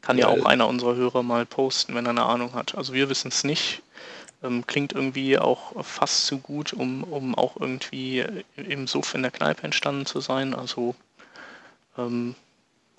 Kann 0.00 0.16
ja 0.16 0.28
auch 0.28 0.46
einer 0.46 0.66
unserer 0.66 0.94
Hörer 0.96 1.22
mal 1.22 1.44
posten, 1.44 1.94
wenn 1.94 2.06
er 2.06 2.10
eine 2.10 2.22
Ahnung 2.22 2.54
hat. 2.54 2.74
Also 2.74 2.94
wir 2.94 3.10
wissen 3.10 3.28
es 3.28 3.44
nicht. 3.44 3.82
Ähm, 4.42 4.66
klingt 4.66 4.92
irgendwie 4.92 5.36
auch 5.36 5.84
fast 5.84 6.26
zu 6.26 6.38
gut, 6.38 6.72
um, 6.72 7.02
um 7.02 7.34
auch 7.34 7.56
irgendwie 7.60 8.24
im 8.56 8.86
Suff 8.86 9.14
in 9.14 9.22
der 9.22 9.32
Kneipe 9.32 9.64
entstanden 9.64 10.06
zu 10.06 10.20
sein. 10.20 10.54
Also 10.54 10.94
ähm, 11.98 12.34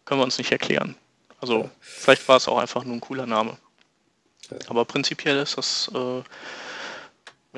können 0.05 0.19
wir 0.19 0.25
uns 0.25 0.37
nicht 0.37 0.51
erklären. 0.51 0.95
Also 1.41 1.61
ja. 1.61 1.69
vielleicht 1.79 2.27
war 2.27 2.37
es 2.37 2.47
auch 2.47 2.57
einfach 2.57 2.83
nur 2.83 2.95
ein 2.95 3.01
cooler 3.01 3.25
Name. 3.25 3.57
Ja. 4.51 4.57
Aber 4.67 4.85
prinzipiell 4.85 5.39
ist 5.39 5.57
das, 5.57 5.89
äh, 5.95 6.21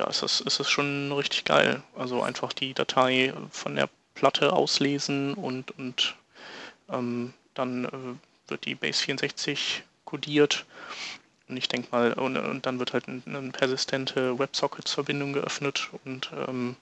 ja, 0.01 0.09
ist 0.09 0.23
das, 0.23 0.41
ist 0.41 0.69
schon 0.69 1.11
richtig 1.11 1.45
geil. 1.45 1.83
Also 1.95 2.23
einfach 2.23 2.53
die 2.53 2.73
Datei 2.73 3.33
von 3.51 3.75
der 3.75 3.89
Platte 4.15 4.53
auslesen 4.53 5.33
und, 5.35 5.77
und 5.77 6.15
ähm, 6.89 7.33
dann 7.53 7.85
äh, 7.85 8.49
wird 8.49 8.65
die 8.65 8.75
Base 8.75 9.03
64 9.03 9.83
kodiert. 10.05 10.65
Und 11.47 11.57
ich 11.57 11.67
denke 11.67 11.89
mal, 11.91 12.13
und, 12.13 12.37
und, 12.37 12.65
dann 12.65 12.79
wird 12.79 12.93
halt 12.93 13.05
eine 13.07 13.51
persistente 13.51 14.39
WebSockets-Verbindung 14.39 15.33
geöffnet 15.33 15.89
und 16.05 16.31
ähm, 16.47 16.77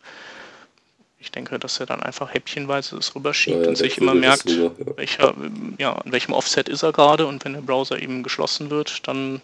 ich 1.19 1.31
denke, 1.31 1.59
dass 1.59 1.79
er 1.79 1.85
dann 1.85 2.01
einfach 2.01 2.33
häppchenweise 2.33 2.95
es 2.97 3.13
rüberschiebt 3.13 3.63
ja, 3.63 3.67
und 3.67 3.75
sich 3.75 3.97
immer 3.97 4.13
merkt, 4.13 4.47
rüber, 4.47 4.73
ja. 4.79 4.97
welcher, 4.97 5.33
ja, 5.77 5.93
an 5.93 6.11
welchem 6.11 6.33
Offset 6.33 6.69
ist 6.69 6.83
er 6.83 6.93
gerade 6.93 7.25
und 7.25 7.43
wenn 7.43 7.53
der 7.53 7.61
Browser 7.61 7.99
eben 7.99 8.23
geschlossen 8.23 8.69
wird, 8.69 9.05
dann 9.07 9.41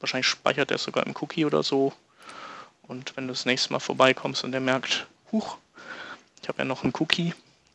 wahrscheinlich 0.00 0.26
speichert 0.26 0.70
er 0.72 0.76
es 0.76 0.82
sogar 0.82 1.06
im 1.06 1.14
Cookie 1.20 1.44
oder 1.44 1.62
so. 1.62 1.92
Und 2.86 3.16
wenn 3.16 3.26
du 3.26 3.32
das 3.32 3.46
nächste 3.46 3.72
Mal 3.72 3.80
vorbeikommst 3.80 4.44
und 4.44 4.52
der 4.52 4.60
merkt, 4.60 5.06
huch, 5.30 5.56
ich 6.42 6.48
habe 6.48 6.58
ja 6.58 6.64
noch 6.64 6.82
einen 6.82 6.92
Cookie 6.98 7.32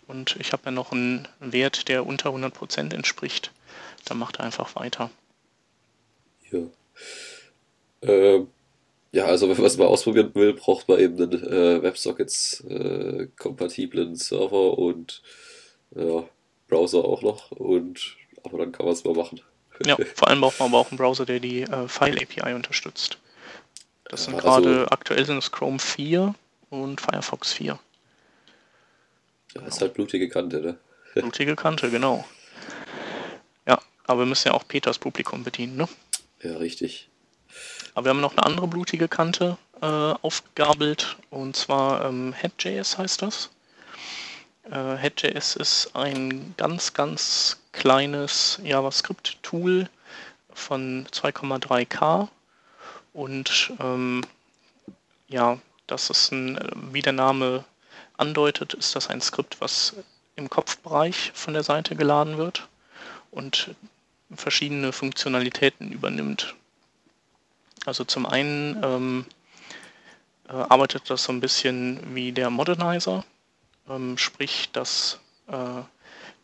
und 0.08 0.36
ich 0.40 0.54
habe 0.54 0.64
ja 0.66 0.72
noch 0.72 0.92
einen 0.92 1.28
Wert, 1.40 1.88
der 1.88 2.06
unter 2.06 2.30
100% 2.30 2.94
entspricht, 2.94 3.52
dann 4.06 4.20
macht 4.20 4.38
er 4.38 4.46
einfach 4.46 4.76
weiter. 4.76 5.10
Ja. 6.52 6.60
Ähm, 8.02 8.48
ja, 9.12 9.26
also 9.26 9.50
wenn 9.50 9.58
man 9.58 9.66
es 9.66 9.78
mal 9.78 9.88
ausprobieren 9.88 10.34
will, 10.36 10.54
braucht 10.54 10.88
man 10.88 11.00
eben 11.00 11.22
einen 11.22 11.44
äh, 11.44 11.82
WebSockets-kompatiblen 11.82 14.14
äh, 14.14 14.16
Server 14.16 14.78
und 14.78 15.24
ja, 15.96 16.24
Browser 16.68 17.06
auch 17.06 17.22
noch. 17.22 17.52
Und 17.52 18.18
aber 18.44 18.58
dann 18.60 18.72
kann 18.72 18.86
man 18.86 18.94
es 18.94 19.04
mal 19.04 19.14
machen. 19.14 19.42
Ja, 19.86 19.98
vor 20.16 20.28
allem 20.28 20.42
braucht 20.42 20.60
man 20.60 20.70
aber 20.70 20.80
auch 20.80 20.92
einen 20.92 20.98
Browser, 20.98 21.26
der 21.26 21.40
die 21.40 21.62
äh, 21.62 21.88
File 21.88 22.22
API 22.22 22.54
unterstützt. 22.54 23.18
Das 24.10 24.24
sind 24.24 24.36
also, 24.36 24.48
gerade 24.48 24.92
aktuell 24.92 25.26
sind 25.26 25.38
es 25.38 25.52
Chrome 25.52 25.80
4 25.80 26.34
und 26.70 27.02
Firefox 27.02 27.54
4. 27.54 27.78
Ja, 29.56 29.62
ist 29.66 29.82
halt 29.82 29.94
blutige 29.94 30.30
Kante, 30.30 30.62
ne? 30.62 30.78
Blutige 31.14 31.56
Kante, 31.56 31.90
genau. 31.90 32.26
Ja, 33.66 33.80
aber 34.06 34.20
wir 34.22 34.26
müssen 34.28 34.50
ja 34.50 34.54
auch 34.54 34.68
Peters 34.68 35.00
Publikum 35.00 35.44
bedienen, 35.44 35.78
ne? 35.78 35.88
Ja, 36.42 36.58
richtig. 36.58 37.10
Aber 37.94 38.06
wir 38.06 38.10
haben 38.12 38.22
noch 38.22 38.38
eine 38.38 38.46
andere 38.46 38.68
blutige 38.68 39.08
Kante 39.08 39.58
äh, 39.82 39.86
aufgegabelt 39.86 41.18
und 41.30 41.56
zwar 41.56 42.06
ähm, 42.06 42.34
Head.js 42.34 42.98
heißt 42.98 43.22
das. 43.24 43.50
Äh, 44.70 44.98
Head.js 44.98 45.56
ist 45.56 45.96
ein 45.96 46.54
ganz, 46.58 46.94
ganz 46.94 47.58
kleines 47.72 48.60
JavaScript-Tool 48.64 49.90
von 50.54 51.08
2,3K 51.08 52.28
und 53.14 53.74
ähm, 53.80 54.24
ja, 55.28 55.60
das 55.88 56.10
ist 56.10 56.32
ein, 56.32 56.60
wie 56.92 57.02
der 57.02 57.14
Name 57.14 57.66
andeutet, 58.18 58.74
ist 58.74 58.96
das 58.96 59.10
ein 59.10 59.22
Skript, 59.22 59.62
was 59.62 59.96
im 60.36 60.50
Kopfbereich 60.50 61.32
von 61.34 61.54
der 61.54 61.64
Seite 61.64 61.96
geladen 61.96 62.38
wird 62.38 62.68
und 63.32 63.76
verschiedene 64.36 64.92
Funktionalitäten 64.92 65.92
übernimmt. 65.92 66.56
Also 67.86 68.04
zum 68.04 68.26
einen 68.26 68.84
ähm, 68.84 69.26
äh, 70.50 70.54
arbeitet 70.54 71.10
das 71.10 71.24
so 71.24 71.32
ein 71.32 71.40
bisschen 71.40 72.16
wie 72.16 72.32
der 72.32 72.50
Modernizer, 72.50 73.24
ähm, 73.90 74.18
sprich 74.18 74.70
das 74.74 75.20
äh, 75.48 75.82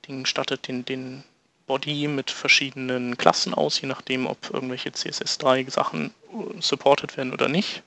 Ding 0.07 0.25
stattet 0.25 0.67
den, 0.67 0.85
den 0.85 1.23
Body 1.65 2.07
mit 2.07 2.31
verschiedenen 2.31 3.17
Klassen 3.17 3.53
aus, 3.53 3.79
je 3.79 3.87
nachdem, 3.87 4.27
ob 4.27 4.49
irgendwelche 4.51 4.89
CSS3 4.89 5.69
Sachen 5.69 6.13
äh, 6.31 6.61
supported 6.61 7.15
werden 7.17 7.33
oder 7.33 7.47
nicht. 7.47 7.83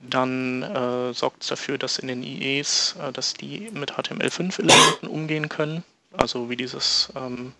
Dann 0.00 0.62
äh, 0.62 1.12
sorgt 1.12 1.42
es 1.42 1.48
dafür, 1.48 1.76
dass 1.76 1.98
in 1.98 2.08
den 2.08 2.22
IEs, 2.22 2.96
äh, 3.00 3.12
dass 3.12 3.34
die 3.34 3.70
mit 3.72 3.92
HTML5-Elementen 3.92 5.08
umgehen 5.08 5.48
können. 5.48 5.84
Also 6.12 6.48
wie 6.50 6.56
dieses 6.56 7.12
ähm, 7.14 7.52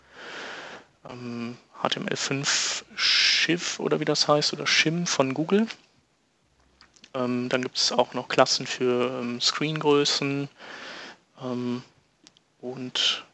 ähm, 1.09 1.57
HTML5 1.83 2.85
Schiff 2.97 3.79
oder 3.79 4.01
wie 4.01 4.05
das 4.05 4.29
heißt, 4.29 4.53
oder 4.53 4.67
Shim 4.67 5.07
von 5.07 5.35
Google. 5.35 5.67
Ähm, 7.15 7.49
dann 7.49 7.63
gibt 7.63 7.77
es 7.77 7.93
auch 7.93 8.15
noch 8.15 8.29
Klassen 8.29 8.67
für 8.67 9.21
ähm, 9.21 9.41
Screengrößen. 9.41 10.49
Ähm, 11.43 11.83
und 12.61 13.25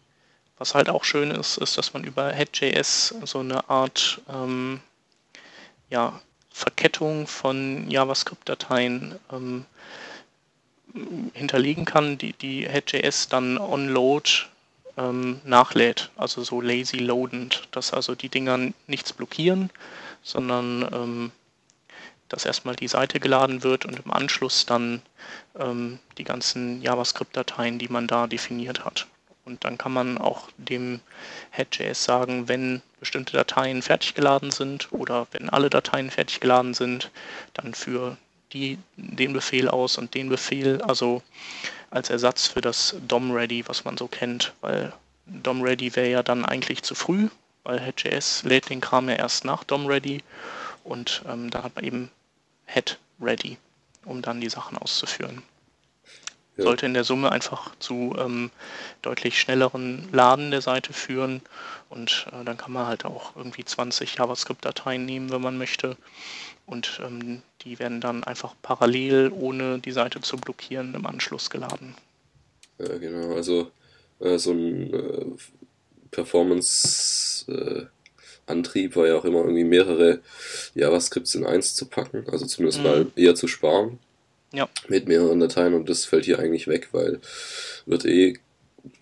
was 0.58 0.74
halt 0.74 0.88
auch 0.88 1.04
schön 1.04 1.30
ist, 1.30 1.58
ist, 1.58 1.76
dass 1.76 1.92
man 1.92 2.04
über 2.04 2.32
Head.js 2.32 3.14
so 3.24 3.40
eine 3.40 3.68
Art 3.68 4.20
ähm, 4.28 4.80
ja, 5.90 6.20
Verkettung 6.50 7.26
von 7.26 7.90
JavaScript-Dateien 7.90 9.18
ähm, 9.30 9.66
hinterlegen 11.34 11.84
kann, 11.84 12.16
die, 12.16 12.32
die 12.32 12.66
Head.js 12.68 13.28
dann 13.28 13.58
on-load 13.58 14.30
ähm, 14.96 15.40
nachlädt, 15.44 16.10
also 16.16 16.42
so 16.42 16.60
lazy 16.62 16.96
loadend, 16.96 17.68
dass 17.72 17.92
also 17.92 18.14
die 18.14 18.30
Dinger 18.30 18.72
nichts 18.86 19.12
blockieren, 19.12 19.70
sondern 20.22 20.88
ähm, 20.92 21.32
dass 22.28 22.46
erstmal 22.46 22.74
die 22.74 22.88
Seite 22.88 23.20
geladen 23.20 23.62
wird 23.62 23.84
und 23.84 24.00
im 24.04 24.10
Anschluss 24.10 24.66
dann 24.66 25.02
ähm, 25.58 25.98
die 26.18 26.24
ganzen 26.24 26.80
JavaScript-Dateien, 26.82 27.78
die 27.78 27.88
man 27.88 28.06
da 28.06 28.26
definiert 28.26 28.84
hat. 28.84 29.06
Und 29.46 29.64
dann 29.64 29.78
kann 29.78 29.92
man 29.92 30.18
auch 30.18 30.48
dem 30.58 31.00
Head.js 31.52 32.02
sagen, 32.02 32.48
wenn 32.48 32.82
bestimmte 32.98 33.32
Dateien 33.32 33.80
fertig 33.80 34.14
geladen 34.14 34.50
sind 34.50 34.92
oder 34.92 35.28
wenn 35.30 35.48
alle 35.48 35.70
Dateien 35.70 36.10
fertig 36.10 36.40
geladen 36.40 36.74
sind, 36.74 37.12
dann 37.54 37.72
für 37.72 38.16
die, 38.52 38.78
den 38.96 39.32
Befehl 39.32 39.68
aus 39.68 39.98
und 39.98 40.14
den 40.14 40.28
Befehl, 40.28 40.82
also 40.82 41.22
als 41.90 42.10
Ersatz 42.10 42.48
für 42.48 42.60
das 42.60 42.96
DOM-Ready, 43.06 43.68
was 43.68 43.84
man 43.84 43.96
so 43.96 44.08
kennt, 44.08 44.52
weil 44.60 44.92
DOM-Ready 45.26 45.94
wäre 45.94 46.10
ja 46.10 46.22
dann 46.24 46.44
eigentlich 46.44 46.82
zu 46.82 46.96
früh, 46.96 47.28
weil 47.62 47.80
Head.js 47.80 48.42
lädt 48.42 48.68
den 48.68 48.80
Kram 48.80 49.08
ja 49.08 49.14
erst 49.14 49.44
nach 49.44 49.62
DOM-Ready 49.62 50.24
und 50.82 51.22
ähm, 51.28 51.50
da 51.50 51.62
hat 51.62 51.76
man 51.76 51.84
eben 51.84 52.10
Head-Ready, 52.66 53.58
um 54.04 54.22
dann 54.22 54.40
die 54.40 54.50
Sachen 54.50 54.76
auszuführen. 54.76 55.42
Ja. 56.56 56.64
Sollte 56.64 56.86
in 56.86 56.94
der 56.94 57.04
Summe 57.04 57.32
einfach 57.32 57.76
zu 57.78 58.14
ähm, 58.18 58.50
deutlich 59.02 59.38
schnelleren 59.38 60.08
Laden 60.12 60.50
der 60.50 60.62
Seite 60.62 60.92
führen 60.92 61.42
und 61.90 62.26
äh, 62.32 62.44
dann 62.44 62.56
kann 62.56 62.72
man 62.72 62.86
halt 62.86 63.04
auch 63.04 63.36
irgendwie 63.36 63.64
20 63.64 64.14
JavaScript-Dateien 64.14 65.04
nehmen, 65.04 65.30
wenn 65.30 65.42
man 65.42 65.58
möchte 65.58 65.96
und 66.66 67.00
ähm, 67.04 67.42
die 67.62 67.78
werden 67.78 68.00
dann 68.00 68.24
einfach 68.24 68.54
parallel, 68.62 69.30
ohne 69.32 69.78
die 69.78 69.92
Seite 69.92 70.20
zu 70.20 70.36
blockieren, 70.36 70.94
im 70.94 71.06
Anschluss 71.06 71.48
geladen. 71.50 71.94
Ja, 72.78 72.98
genau. 72.98 73.34
Also 73.34 73.70
äh, 74.20 74.38
so 74.38 74.52
ein 74.52 74.92
äh, 74.92 75.24
Performance-Antrieb 76.10 78.96
war 78.96 79.06
ja 79.06 79.16
auch 79.16 79.24
immer 79.24 79.40
irgendwie 79.40 79.64
mehrere 79.64 80.20
JavaScripts 80.74 81.36
in 81.36 81.46
eins 81.46 81.74
zu 81.74 81.86
packen, 81.86 82.28
also 82.30 82.44
zumindest 82.46 82.78
mhm. 82.78 82.84
mal 82.84 83.06
eher 83.16 83.34
zu 83.34 83.48
sparen. 83.48 83.98
Ja. 84.52 84.68
Mit 84.88 85.08
mehreren 85.08 85.40
Dateien 85.40 85.74
und 85.74 85.88
das 85.88 86.04
fällt 86.04 86.24
hier 86.24 86.38
eigentlich 86.38 86.68
weg, 86.68 86.88
weil 86.92 87.20
wird 87.84 88.04
eh 88.04 88.38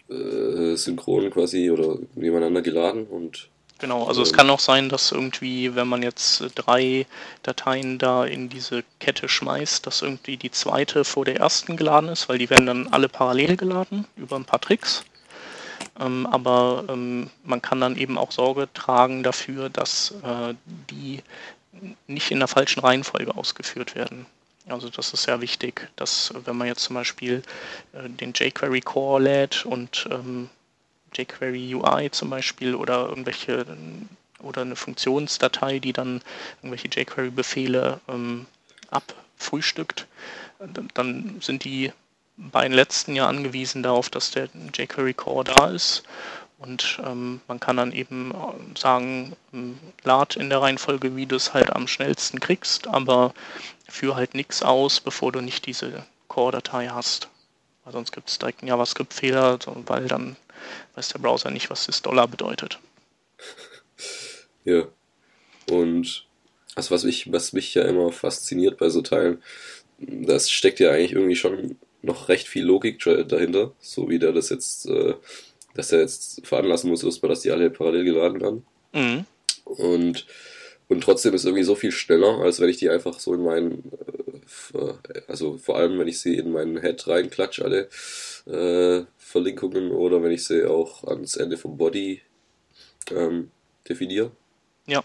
äh, 0.09 0.77
synchron 0.77 1.31
quasi 1.31 1.71
oder 1.71 1.99
nebeneinander 2.15 2.63
geladen 2.63 3.07
und 3.07 3.49
Genau, 3.81 4.07
also 4.07 4.23
es 4.23 4.33
kann 4.33 4.49
auch 4.51 4.61
sein, 4.61 4.89
dass 4.89 5.11
irgendwie, 5.11 5.75
wenn 5.75 5.89
man 5.89 6.03
jetzt 6.03 6.45
drei 6.55 7.07
Dateien 7.43 7.99
da 7.99 8.25
in 8.25 8.49
diese 8.49 8.85
Kette 9.01 9.29
schmeißt, 9.29 9.87
dass 9.87 10.01
irgendwie 10.01 10.37
die 10.37 10.53
zweite 10.53 11.05
vor 11.05 11.25
der 11.25 11.37
ersten 11.37 11.77
geladen 11.77 12.09
ist, 12.09 12.29
weil 12.29 12.39
die 12.39 12.49
werden 12.49 12.67
dann 12.67 12.89
alle 12.89 13.09
parallel 13.09 13.57
geladen 13.57 14.07
über 14.17 14.37
ein 14.37 14.45
paar 14.45 14.61
Tricks. 14.61 15.05
Ähm, 16.01 16.27
aber 16.27 16.85
ähm, 16.89 17.31
man 17.43 17.61
kann 17.61 17.81
dann 17.81 17.97
eben 17.97 18.17
auch 18.17 18.33
Sorge 18.33 18.69
tragen 18.73 19.23
dafür, 19.23 19.69
dass 19.69 20.15
äh, 20.23 20.55
die 20.91 21.21
nicht 22.07 22.31
in 22.31 22.39
der 22.39 22.49
falschen 22.49 22.81
Reihenfolge 22.81 23.37
ausgeführt 23.37 23.97
werden. 23.97 24.27
Also 24.67 24.89
das 24.89 25.13
ist 25.13 25.25
sehr 25.25 25.41
wichtig, 25.41 25.89
dass 25.97 26.33
wenn 26.45 26.57
man 26.57 26.69
jetzt 26.69 26.85
zum 26.85 26.95
Beispiel 26.95 27.43
äh, 27.93 28.09
den 28.09 28.33
jQuery 28.33 28.81
Core 28.81 29.23
lädt 29.23 29.67
und 29.67 30.09
ähm, 30.11 30.49
jQuery 31.15 31.75
UI 31.75 32.11
zum 32.11 32.31
Beispiel 32.31 32.75
oder 32.75 33.09
irgendwelche 33.09 33.67
oder 34.41 34.63
eine 34.63 34.77
Funktionsdatei, 34.77 35.79
die 35.79 35.93
dann 35.93 36.23
irgendwelche 36.63 36.89
jQuery-Befehle 36.89 38.01
ähm, 38.09 38.47
abfrühstückt, 38.91 40.07
dann 40.95 41.41
sind 41.41 41.65
die 41.65 41.93
beiden 42.37 42.73
letzten 42.73 43.15
ja 43.15 43.27
angewiesen 43.29 43.83
darauf, 43.83 44.11
dass 44.11 44.31
der 44.31 44.49
jQuery 44.77 45.15
Core 45.15 45.45
da 45.45 45.71
ist. 45.71 46.03
Und 46.59 47.01
ähm, 47.05 47.41
man 47.47 47.61
kann 47.61 47.77
dann 47.77 47.93
eben 47.93 48.31
äh, 48.31 48.79
sagen, 48.79 49.37
ähm, 49.53 49.79
lad 50.03 50.37
in 50.37 50.49
der 50.49 50.63
Reihenfolge, 50.63 51.15
wie 51.17 51.27
du 51.27 51.37
es 51.37 51.53
halt 51.53 51.71
am 51.75 51.87
schnellsten 51.87 52.41
kriegst, 52.41 52.87
aber 52.87 53.35
führe 53.95 54.17
halt 54.17 54.35
nichts 54.35 54.63
aus, 54.63 55.01
bevor 55.01 55.33
du 55.33 55.41
nicht 55.41 55.67
diese 55.67 56.05
Core-Datei 56.29 56.89
hast. 56.89 57.29
Weil 57.85 57.93
sonst 57.93 58.13
gibt 58.13 58.29
es 58.29 58.39
direkt 58.39 58.61
einen 58.61 58.69
JavaScript-Fehler, 58.69 59.59
weil 59.87 60.09
dann 60.09 60.37
weiß 60.95 61.11
der 61.11 61.19
Browser 61.21 61.51
nicht, 61.51 61.71
was 61.71 61.87
das 61.87 62.03
Dollar 62.03 62.29
bedeutet. 62.29 62.79
Ja. 64.67 64.89
Und 65.71 66.25
also 66.75 66.95
was 66.95 67.05
mich, 67.05 67.31
was 67.31 67.53
mich 67.53 67.75
ja 67.75 67.83
immer 67.83 68.11
fasziniert 68.13 68.79
bei 68.79 68.89
so 68.89 69.03
Teilen, 69.03 69.43
das 69.99 70.51
steckt 70.51 70.81
ja 70.81 70.91
eigentlich 70.91 71.13
irgendwie 71.13 71.37
schon 71.37 71.77
noch 72.01 72.31
recht 72.31 72.49
viel 72.49 72.65
Logik 72.65 72.99
dahinter, 73.29 73.73
so 73.81 74.09
wie 74.09 74.19
der 74.19 74.33
das 74.33 74.49
jetzt, 74.49 74.87
äh, 74.87 75.17
dass 75.75 75.93
er 75.93 76.01
jetzt 76.01 76.47
veranlassen 76.47 76.89
muss, 76.89 77.05
erstmal, 77.05 77.29
dass 77.29 77.43
die 77.43 77.51
alle 77.51 77.69
parallel 77.69 78.05
geladen 78.05 78.41
werden. 78.41 78.67
Mhm. 78.95 79.27
Und, 79.67 80.27
und 80.89 81.03
trotzdem 81.03 81.35
ist 81.35 81.45
irgendwie 81.45 81.65
so 81.65 81.75
viel 81.75 81.93
schneller, 81.93 82.41
als 82.41 82.61
wenn 82.61 82.69
ich 82.69 82.77
die 82.77 82.91
einfach 82.91 83.19
so 83.19 83.35
in 83.35 83.43
meinen, 83.43 83.91
äh, 84.75 85.21
also 85.29 85.57
vor 85.59 85.77
allem, 85.77 85.99
wenn 85.99 86.09
ich 86.09 86.21
sie 86.21 86.37
in 86.37 86.53
meinen 86.53 86.81
Head 86.81 87.07
reinklatsch, 87.07 87.61
alle 87.61 87.89
äh, 88.47 89.05
Verlinkungen, 89.17 89.93
oder 89.93 90.23
wenn 90.23 90.33
ich 90.33 90.45
sie 90.45 90.65
auch 90.65 91.05
ans 91.05 91.37
Ende 91.37 91.57
vom 91.57 91.79
Body 91.79 92.21
ähm, 93.11 93.51
definiere. 93.89 94.31
Ja. 94.87 95.03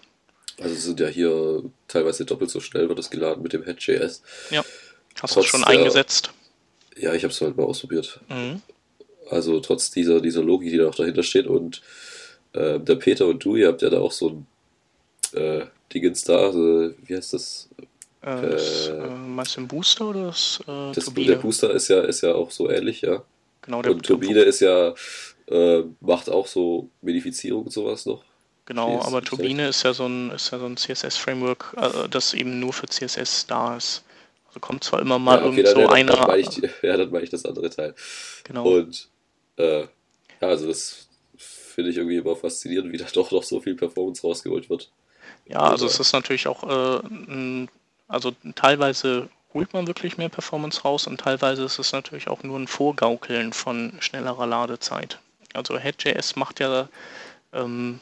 Also 0.60 0.76
sind 0.76 1.00
ja 1.00 1.08
hier 1.08 1.64
teilweise 1.88 2.26
doppelt 2.26 2.52
so 2.52 2.60
schnell 2.60 2.90
wird 2.90 3.00
das 3.00 3.10
geladen 3.10 3.42
mit 3.42 3.54
dem 3.54 3.64
Head.js. 3.64 4.22
Ja. 4.50 4.64
Hast 5.22 5.36
du 5.36 5.44
schon 5.44 5.64
eingesetzt? 5.64 6.32
Ja, 6.98 7.14
ich 7.14 7.24
habe 7.24 7.34
es 7.34 7.40
halt 7.40 7.56
mal 7.56 7.64
ausprobiert. 7.64 8.20
Mhm. 8.30 8.62
Also 9.30 9.60
trotz 9.60 9.92
dieser, 9.92 10.22
dieser 10.22 10.44
Logik, 10.44 10.72
die 10.72 10.78
da 10.78 10.90
auch 10.90 10.96
dahinter 10.96 11.24
steht. 11.24 11.48
Und 11.48 11.82
äh, 12.54 12.80
der 12.80 12.96
Peter 12.96 13.28
und 13.28 13.44
du, 13.44 13.56
ihr 13.56 13.68
habt 13.68 13.82
ja 13.82 13.90
da 13.90 14.00
auch 14.00 14.12
so 14.12 14.30
ein 14.30 14.48
äh, 15.34 15.66
Dingens 15.94 16.24
da, 16.24 16.38
also, 16.38 16.92
wie 17.06 17.16
heißt 17.16 17.34
das? 17.34 17.70
Äh, 18.22 18.42
das 18.42 18.88
äh, 18.88 19.08
meinst 19.10 19.56
du 19.56 19.62
ein 19.62 19.68
Booster 19.68 20.10
oder 20.10 20.28
das, 20.28 20.62
äh, 20.68 20.92
das 20.94 21.06
Turbine? 21.06 21.28
Der 21.28 21.36
Booster 21.38 21.72
ist 21.72 21.88
ja, 21.88 22.02
ist 22.02 22.22
ja 22.22 22.34
auch 22.34 22.52
so 22.52 22.70
ähnlich, 22.70 23.02
ja. 23.02 23.24
Genau, 23.62 23.82
der 23.82 23.92
Und 23.92 24.06
Turbine 24.06 24.42
ist 24.42 24.60
ja, 24.60 24.94
äh, 25.48 25.84
macht 26.02 26.30
auch 26.30 26.48
so 26.48 26.90
Medifizierung 27.02 27.64
und 27.64 27.72
sowas 27.72 28.06
noch. 28.06 28.24
Genau, 28.66 29.02
aber 29.02 29.24
Turbine 29.24 29.68
ist 29.68 29.82
ja 29.84 29.94
so 29.94 30.06
ein, 30.06 30.30
ist 30.30 30.52
ja 30.52 30.60
so 30.60 30.68
ein 30.68 30.78
CSS-Framework, 30.78 31.76
äh, 31.78 32.08
das 32.08 32.36
eben 32.36 32.60
nur 32.60 32.72
für 32.72 32.88
CSS 32.88 33.48
da 33.48 33.76
ist. 33.76 34.04
Also 34.48 34.60
kommt 34.60 34.84
zwar 34.84 35.02
immer 35.02 35.18
mal 35.18 35.40
ja, 35.40 35.46
okay, 35.46 35.62
irgend 35.62 35.68
so 35.68 35.82
dann, 35.82 35.90
einer. 35.90 36.16
Dann 36.16 36.40
ich, 36.40 36.62
ja, 36.84 36.98
dann 36.98 37.10
meine 37.10 37.24
ich 37.24 37.32
das 37.32 37.46
andere 37.46 37.70
Teil. 37.70 37.96
Genau. 38.44 38.68
Und 38.68 39.10
äh, 39.58 39.82
ja, 39.82 39.88
also 40.40 40.68
das 40.68 41.08
finde 41.38 41.90
ich 41.90 41.98
irgendwie 41.98 42.18
immer 42.18 42.36
faszinierend, 42.36 42.92
wie 42.92 42.98
da 42.98 43.06
doch 43.12 43.32
noch 43.32 43.44
so 43.44 43.60
viel 43.60 43.76
Performance 43.76 44.22
rausgeholt 44.22 44.70
wird. 44.70 44.92
Ja, 45.50 45.62
also 45.62 45.88
es 45.88 46.00
ist 46.00 46.14
natürlich 46.14 46.48
auch, 46.48 46.64
äh, 46.64 47.68
also 48.08 48.32
teilweise 48.54 49.30
holt 49.52 49.74
man 49.74 49.88
wirklich 49.88 50.18
mehr 50.18 50.30
Performance 50.30 50.84
raus 50.84 51.08
und 51.08 51.20
teilweise 51.20 51.64
ist 51.64 51.80
es 51.80 51.92
natürlich 51.92 52.28
auch 52.28 52.44
nur 52.44 52.60
ein 52.60 52.68
Vorgaukeln 52.68 53.52
von 53.52 53.94
schnellerer 54.00 54.46
Ladezeit. 54.46 55.18
Also 55.54 55.80
Head.js 55.80 56.36
macht 56.36 56.60
ja, 56.60 56.88
ähm, 57.52 58.00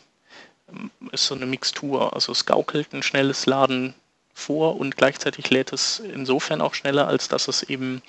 ist 1.11 1.25
so 1.27 1.35
eine 1.35 1.45
Mixtur, 1.45 2.13
also 2.13 2.33
es 2.33 2.45
gaukelt 2.45 2.93
ein 2.93 3.01
schnelles 3.01 3.45
Laden 3.45 3.93
vor 4.33 4.77
und 4.77 4.97
gleichzeitig 4.97 5.49
lädt 5.49 5.71
es 5.71 5.99
insofern 5.99 6.59
auch 6.59 6.73
schneller, 6.73 7.07
als 7.07 7.29
dass 7.29 7.47
es 7.47 7.63
eben 7.63 8.01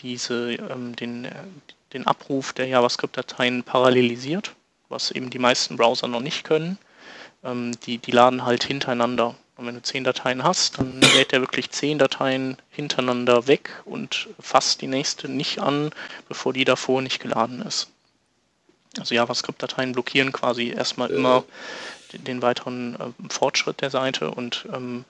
diese, 0.00 0.54
ähm, 0.54 0.96
den, 0.96 1.28
den 1.92 2.08
Abruf 2.08 2.52
der 2.52 2.66
JavaScript-Dateien 2.66 3.62
parallelisiert, 3.62 4.52
was 4.88 5.12
eben 5.12 5.30
die 5.30 5.38
meisten 5.38 5.76
Browser 5.76 6.08
noch 6.08 6.20
nicht 6.20 6.42
können. 6.42 6.76
Ähm, 7.44 7.72
die, 7.86 7.98
die 7.98 8.10
laden 8.10 8.44
halt 8.44 8.64
hintereinander. 8.64 9.34
Und 9.56 9.66
wenn 9.66 9.74
du 9.74 9.82
zehn 9.82 10.02
Dateien 10.02 10.42
hast, 10.42 10.78
dann 10.78 11.00
lädt 11.00 11.32
er 11.32 11.40
wirklich 11.40 11.70
zehn 11.70 11.98
Dateien 11.98 12.56
hintereinander 12.70 13.46
weg 13.46 13.70
und 13.84 14.28
fasst 14.40 14.80
die 14.80 14.88
nächste 14.88 15.28
nicht 15.28 15.60
an, 15.60 15.90
bevor 16.28 16.52
die 16.52 16.64
davor 16.64 17.02
nicht 17.02 17.20
geladen 17.20 17.62
ist. 17.62 17.88
Also 18.98 19.14
JavaScript-Dateien 19.14 19.92
blockieren 19.92 20.32
quasi 20.32 20.70
erstmal 20.70 21.10
immer 21.10 21.44
den 22.12 22.42
weiteren 22.42 22.94
äh, 22.94 23.10
Fortschritt 23.28 23.80
der 23.80 23.90
Seite 23.90 24.30
und 24.30 24.66
ähm, 24.72 25.04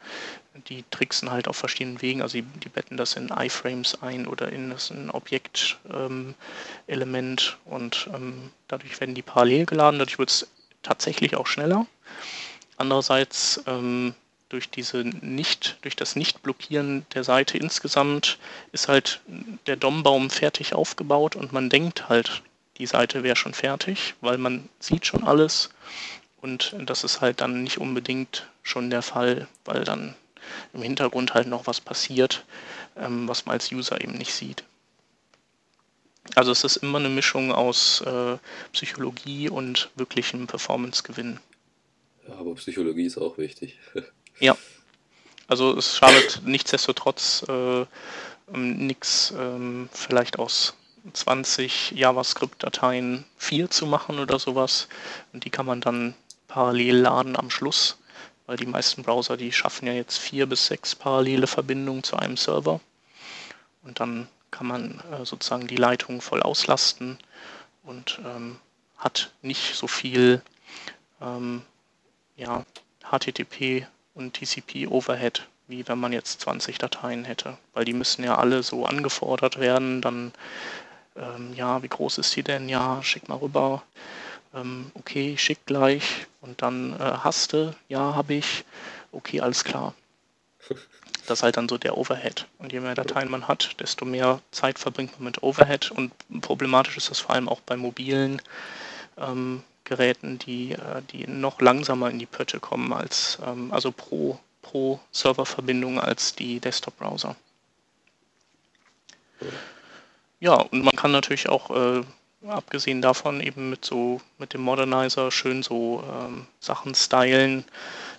die 0.69 0.85
tricksen 0.91 1.31
halt 1.31 1.49
auf 1.49 1.57
verschiedenen 1.57 2.01
Wegen. 2.01 2.23
Also 2.23 2.39
die, 2.39 2.43
die 2.43 2.69
betten 2.69 2.97
das 2.97 3.15
in 3.17 3.29
iFrames 3.29 4.03
ein 4.03 4.27
oder 4.27 4.51
in 4.51 4.71
das 4.71 4.91
ein 4.91 5.11
Objektelement 5.11 5.77
ähm, 6.89 7.73
und 7.73 8.09
ähm, 8.15 8.51
dadurch 8.69 9.01
werden 9.01 9.15
die 9.15 9.23
parallel 9.23 9.67
geladen. 9.67 9.99
Dadurch 9.99 10.19
wird 10.19 10.31
es 10.31 10.47
tatsächlich 10.83 11.37
auch 11.37 11.47
schneller. 11.47 11.87
Andererseits 12.77 13.63
ähm, 13.67 14.15
durch 14.49 14.71
diese 14.71 14.99
nicht, 14.99 15.79
durch 15.83 15.97
das 15.97 16.17
Nicht-Blockieren 16.17 17.07
der 17.15 17.25
Seite 17.25 17.59
insgesamt 17.59 18.39
ist 18.73 18.89
halt 18.89 19.21
der 19.67 19.77
DOM-Baum 19.77 20.31
fertig 20.31 20.75
aufgebaut 20.75 21.37
und 21.37 21.53
man 21.53 21.71
denkt 21.71 22.09
halt, 22.09 22.43
die 22.79 22.87
Seite 22.87 23.23
wäre 23.23 23.37
schon 23.37 23.55
fertig, 23.55 24.15
weil 24.21 24.39
man 24.39 24.69
sieht 24.81 25.07
schon 25.07 25.25
alles 25.25 25.71
und 26.41 26.75
das 26.79 27.05
ist 27.05 27.21
halt 27.21 27.41
dann 27.41 27.63
nicht 27.63 27.79
unbedingt 27.79 28.49
schon 28.63 28.91
der 28.91 29.03
Fall, 29.03 29.49
weil 29.65 29.85
dann 29.85 30.15
im 30.73 30.83
Hintergrund 30.83 31.35
halt 31.35 31.49
noch 31.49 31.67
was 31.67 31.81
passiert, 31.81 32.45
ähm, 32.97 33.27
was 33.29 33.47
man 33.47 33.55
als 33.55 33.73
User 33.73 34.01
eben 34.01 34.13
nicht 34.13 34.35
sieht. 34.35 34.65
Also 36.35 36.53
es 36.53 36.65
ist 36.65 36.77
immer 36.77 36.99
eine 36.99 37.09
Mischung 37.09 37.53
aus 37.53 38.01
äh, 38.03 38.39
Psychologie 38.73 39.49
und 39.49 39.91
wirklichem 39.95 40.47
Performance-Gewinn. 40.47 41.39
Aber 42.31 42.55
Psychologie 42.55 43.07
ist 43.07 43.19
auch 43.19 43.39
wichtig. 43.39 43.79
ja. 44.41 44.57
Also 45.47 45.77
es 45.77 45.99
schadet 45.99 46.43
nichtsdestotrotz 46.45 47.45
äh, 47.49 47.85
nichts, 48.51 49.35
ähm, 49.37 49.91
vielleicht 49.93 50.39
aus 50.39 50.75
20 51.13 51.93
JavaScript-Dateien 51.93 53.25
4 53.37 53.71
zu 53.71 53.87
machen 53.87 54.19
oder 54.19 54.39
sowas. 54.39 54.89
Und 55.33 55.45
die 55.45 55.51
kann 55.51 55.67
man 55.67 55.83
dann 55.83 56.15
parallel 56.49 56.97
laden 56.97 57.37
am 57.37 57.51
Schluss 57.51 57.99
weil 58.47 58.57
die 58.57 58.67
meisten 58.67 59.03
Browser, 59.03 59.37
die 59.37 59.53
schaffen 59.53 59.87
ja 59.87 59.93
jetzt 59.93 60.19
vier 60.19 60.47
bis 60.47 60.67
sechs 60.67 60.95
parallele 60.95 61.47
Verbindungen 61.47 62.03
zu 62.03 62.17
einem 62.17 62.37
Server. 62.37 62.81
Und 63.83 64.01
dann 64.01 64.29
kann 64.51 64.67
man 64.67 65.01
äh, 65.11 65.25
sozusagen 65.25 65.67
die 65.67 65.77
Leitung 65.77 66.21
voll 66.21 66.43
auslasten 66.43 67.19
und 67.83 68.21
ähm, 68.25 68.59
hat 68.97 69.33
nicht 69.43 69.75
so 69.75 69.87
viel 69.87 70.43
ähm, 71.21 71.63
ja, 72.37 72.65
HTTP 73.11 73.87
und 74.15 74.35
TCP 74.35 74.89
Overhead, 74.89 75.47
wie 75.69 75.87
wenn 75.89 75.99
man 75.99 76.13
jetzt 76.13 76.41
20 76.41 76.79
Dateien 76.79 77.25
hätte, 77.25 77.59
weil 77.73 77.85
die 77.85 77.93
müssen 77.93 78.25
ja 78.25 78.37
alle 78.37 78.63
so 78.63 78.87
angefordert 78.87 79.59
werden, 79.59 80.01
dann 80.01 80.33
ähm, 81.17 81.53
ja, 81.55 81.83
wie 81.83 81.89
groß 81.89 82.19
ist 82.19 82.35
die 82.37 82.43
denn? 82.43 82.69
Ja, 82.69 83.03
schick 83.03 83.29
mal 83.29 83.37
rüber 83.39 83.83
ähm, 84.55 84.91
okay, 84.95 85.37
schick 85.37 85.67
gleich 85.67 86.27
und 86.41 86.63
dann 86.63 86.93
äh, 86.95 86.99
hast 86.99 87.53
du, 87.53 87.75
ja, 87.89 88.15
habe 88.15 88.35
ich, 88.35 88.65
okay, 89.13 89.41
alles 89.41 89.65
klar. 89.65 89.95
Das 91.27 91.39
ist 91.39 91.43
halt 91.43 91.57
dann 91.57 91.71
so 91.71 91.79
der 91.79 91.97
Overhead. 91.97 92.47
Und 92.59 92.75
je 92.75 92.81
mehr 92.81 92.95
Dateien 92.95 93.31
man 93.31 93.49
hat, 93.49 93.81
desto 93.81 94.05
mehr 94.05 94.43
Zeit 94.51 94.79
verbringt 94.79 95.13
man 95.13 95.25
mit 95.25 95.43
Overhead. 95.43 95.91
Und 95.91 96.13
problematisch 96.43 96.99
ist 96.99 97.11
das 97.11 97.19
vor 97.19 97.35
allem 97.35 97.49
auch 97.49 97.63
bei 97.63 97.79
mobilen 97.79 98.43
ähm, 99.17 99.63
Geräten, 99.85 100.39
die, 100.39 100.73
äh, 100.73 101.03
die 101.13 101.27
noch 101.27 101.61
langsamer 101.61 102.11
in 102.11 102.19
die 102.19 102.27
Pötte 102.27 102.61
kommen 102.61 102.93
als, 102.93 103.39
ähm, 103.47 103.73
also 103.73 103.93
pro, 103.93 104.39
pro 104.63 105.01
Serververbindung 105.13 106.01
als 106.01 106.35
die 106.35 106.61
Desktop-Browser. 106.61 107.37
Ja, 110.41 110.55
und 110.55 110.85
man 110.85 110.97
kann 110.97 111.13
natürlich 111.13 111.49
auch 111.49 111.71
äh, 111.71 112.03
abgesehen 112.47 113.03
davon 113.03 113.41
eben 113.41 113.71
mit 113.71 113.85
so 113.85 114.21
mit 114.39 114.53
dem 114.55 114.63
Modernizer 114.63 115.31
schön 115.31 115.63
so 115.63 116.03
ähm, 116.11 116.47
Sachen 116.61 116.95
stylen, 116.95 117.65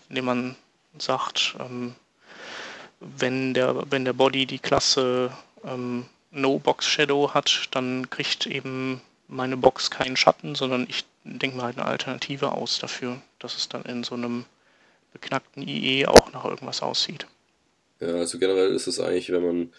indem 0.10 0.26
man 0.26 0.56
sagt, 0.98 1.56
ähm, 1.60 1.96
wenn 3.00 3.54
der 3.54 3.92
wenn 3.92 4.06
der 4.06 4.14
Body 4.14 4.46
die 4.46 4.60
Klasse 4.60 5.32
ähm, 5.64 6.06
No 6.32 6.60
Box 6.60 6.86
Shadow 6.88 7.34
hat, 7.34 7.70
dann 7.72 8.10
kriegt 8.10 8.46
eben 8.46 9.02
meine 9.28 9.58
Box 9.58 9.90
keinen 9.90 10.18
Schatten, 10.18 10.56
sondern 10.56 10.86
ich 10.90 11.06
denke 11.24 11.58
mir 11.58 11.64
halt 11.64 11.78
eine 11.78 11.88
Alternative 11.88 12.52
aus 12.52 12.80
dafür, 12.80 13.22
dass 13.40 13.58
es 13.58 13.70
dann 13.70 13.84
in 13.84 14.04
so 14.04 14.16
einem 14.16 14.46
beknackten 15.14 15.68
IE 15.68 16.06
auch 16.06 16.32
nach 16.34 16.46
irgendwas 16.46 16.82
aussieht. 16.82 17.26
Ja, 18.00 18.16
also 18.16 18.38
generell 18.38 18.74
ist 18.74 18.88
es 18.88 19.00
eigentlich, 19.00 19.32
wenn 19.32 19.46
man 19.46 19.74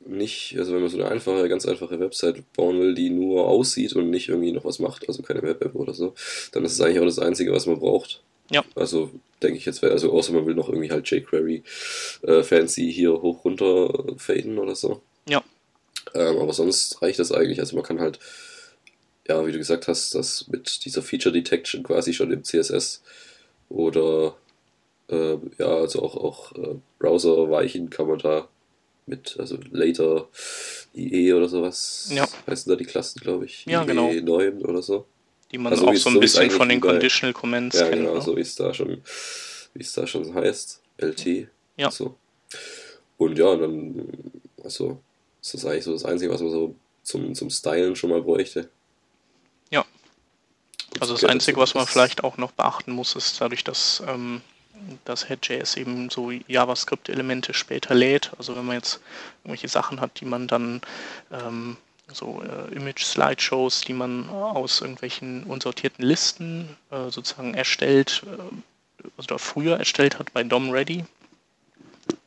nicht, 0.00 0.56
also 0.58 0.72
wenn 0.72 0.80
man 0.80 0.90
so 0.90 0.98
eine 0.98 1.10
einfache, 1.10 1.48
ganz 1.48 1.66
einfache 1.66 2.00
Website 2.00 2.52
bauen 2.52 2.80
will, 2.80 2.94
die 2.94 3.10
nur 3.10 3.46
aussieht 3.46 3.94
und 3.94 4.10
nicht 4.10 4.28
irgendwie 4.28 4.52
noch 4.52 4.64
was 4.64 4.78
macht, 4.78 5.08
also 5.08 5.22
keine 5.22 5.42
Web-App 5.42 5.74
oder 5.74 5.94
so, 5.94 6.14
dann 6.52 6.64
ist 6.64 6.72
es 6.72 6.80
eigentlich 6.80 7.00
auch 7.00 7.04
das 7.04 7.18
Einzige, 7.18 7.52
was 7.52 7.66
man 7.66 7.78
braucht. 7.78 8.22
Ja. 8.50 8.64
Also 8.74 9.10
denke 9.42 9.58
ich 9.58 9.66
jetzt, 9.66 9.82
also 9.82 10.12
außer 10.12 10.32
man 10.32 10.46
will 10.46 10.54
noch 10.54 10.68
irgendwie 10.68 10.90
halt 10.90 11.10
jQuery 11.10 11.64
äh, 12.22 12.42
fancy 12.42 12.92
hier 12.92 13.20
hoch 13.20 13.44
runter 13.44 14.04
faden 14.16 14.58
oder 14.58 14.76
so. 14.76 15.02
Ja. 15.28 15.42
Ähm, 16.14 16.38
aber 16.38 16.52
sonst 16.52 17.02
reicht 17.02 17.18
das 17.18 17.32
eigentlich. 17.32 17.60
Also 17.60 17.74
man 17.74 17.84
kann 17.84 18.00
halt, 18.00 18.20
ja, 19.28 19.46
wie 19.46 19.52
du 19.52 19.58
gesagt 19.58 19.88
hast, 19.88 20.14
das 20.14 20.46
mit 20.48 20.84
dieser 20.84 21.02
Feature 21.02 21.32
Detection 21.32 21.82
quasi 21.82 22.12
schon 22.12 22.30
im 22.32 22.44
CSS 22.44 23.02
oder 23.68 24.36
äh, 25.08 25.36
ja, 25.58 25.66
also 25.66 26.02
auch, 26.02 26.16
auch 26.16 26.52
äh, 26.52 26.76
Browser 26.98 27.50
weichen 27.50 27.90
kann 27.90 28.08
man 28.08 28.18
da 28.18 28.48
mit, 29.06 29.36
also 29.38 29.58
later 29.70 30.28
IE 30.94 31.32
oder 31.32 31.48
sowas. 31.48 32.10
Ja. 32.12 32.26
Heißen 32.46 32.70
da 32.70 32.76
die 32.76 32.84
Klassen, 32.84 33.20
glaube 33.20 33.44
ich. 33.44 33.64
Ja, 33.66 33.84
genau. 33.84 34.10
IE 34.10 34.20
9 34.20 34.64
oder 34.64 34.82
so. 34.82 35.06
Die 35.52 35.58
man 35.58 35.72
Also 35.72 35.86
auch 35.86 35.94
so 35.94 36.10
ein 36.10 36.18
bisschen 36.18 36.50
von 36.50 36.68
den 36.68 36.80
Conditional 36.80 37.32
Comments 37.32 37.78
Ja, 37.78 37.88
kennt. 37.88 38.02
genau, 38.02 38.14
ne? 38.14 38.22
so 38.22 38.36
wie 38.36 38.40
es 38.40 38.56
da 38.56 38.74
schon, 38.74 39.00
wie 39.74 39.82
es 39.82 39.92
da 39.92 40.06
schon 40.06 40.34
heißt. 40.34 40.80
LT. 40.98 41.48
Ja. 41.76 41.90
So. 41.90 42.16
Und 43.16 43.38
ja, 43.38 43.54
dann, 43.54 44.08
also, 44.64 45.00
ist 45.40 45.54
das 45.54 45.64
eigentlich 45.66 45.84
so 45.84 45.92
das 45.92 46.04
Einzige, 46.04 46.32
was 46.32 46.40
man 46.40 46.50
so 46.50 46.74
zum, 47.02 47.34
zum 47.34 47.50
Stylen 47.50 47.94
schon 47.94 48.10
mal 48.10 48.22
bräuchte. 48.22 48.68
Also 51.00 51.16
so 51.16 51.22
das 51.22 51.30
Einzige, 51.30 51.58
was 51.58 51.74
man 51.74 51.84
dass- 51.84 51.92
vielleicht 51.92 52.24
auch 52.24 52.36
noch 52.38 52.52
beachten 52.52 52.92
muss, 52.92 53.14
ist 53.16 53.40
dadurch, 53.40 53.64
dass 53.64 54.02
ähm, 54.06 54.40
das 55.04 55.26
Head.js 55.28 55.76
eben 55.76 56.10
so 56.10 56.30
JavaScript-Elemente 56.30 57.54
später 57.54 57.94
lädt. 57.94 58.32
Also 58.38 58.56
wenn 58.56 58.66
man 58.66 58.76
jetzt 58.76 59.00
irgendwelche 59.42 59.68
Sachen 59.68 60.00
hat, 60.00 60.20
die 60.20 60.24
man 60.26 60.46
dann 60.48 60.80
ähm, 61.32 61.76
so 62.12 62.42
äh, 62.42 62.74
Image-Slideshows, 62.74 63.80
die 63.82 63.92
man 63.94 64.28
aus 64.28 64.80
irgendwelchen 64.80 65.44
unsortierten 65.44 66.04
Listen 66.04 66.76
äh, 66.90 67.10
sozusagen 67.10 67.54
erstellt, 67.54 68.22
äh, 68.26 69.08
also 69.18 69.38
früher 69.38 69.78
erstellt 69.78 70.18
hat 70.18 70.32
bei 70.32 70.44
DOM 70.44 70.70
Ready 70.70 71.04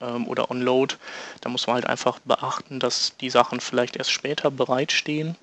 ähm, 0.02 0.28
oder 0.28 0.52
OnLoad, 0.52 0.98
da 1.42 1.50
muss 1.50 1.68
man 1.68 1.76
halt 1.76 1.88
einfach 1.88 2.20
beachten, 2.20 2.80
dass 2.80 3.16
die 3.18 3.30
Sachen 3.30 3.60
vielleicht 3.60 3.96
erst 3.96 4.12
später 4.12 4.52
bereitstehen 4.52 5.36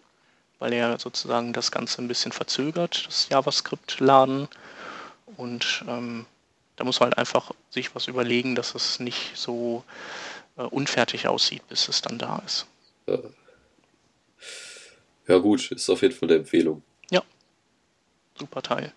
weil 0.58 0.72
er 0.72 0.98
sozusagen 0.98 1.52
das 1.52 1.70
Ganze 1.70 2.02
ein 2.02 2.08
bisschen 2.08 2.32
verzögert, 2.32 3.06
das 3.06 3.28
JavaScript-Laden. 3.28 4.48
Und 5.36 5.84
ähm, 5.88 6.26
da 6.76 6.84
muss 6.84 7.00
man 7.00 7.08
halt 7.08 7.18
einfach 7.18 7.52
sich 7.70 7.94
was 7.94 8.06
überlegen, 8.08 8.54
dass 8.54 8.74
es 8.74 9.00
nicht 9.00 9.36
so 9.36 9.84
äh, 10.56 10.62
unfertig 10.62 11.28
aussieht, 11.28 11.66
bis 11.68 11.88
es 11.88 12.02
dann 12.02 12.18
da 12.18 12.42
ist. 12.44 12.66
Ja. 13.06 13.18
ja, 15.28 15.38
gut, 15.38 15.70
ist 15.70 15.88
auf 15.90 16.02
jeden 16.02 16.14
Fall 16.14 16.28
eine 16.28 16.38
Empfehlung. 16.38 16.82
Super 18.38 18.60
Teil. 18.60 18.92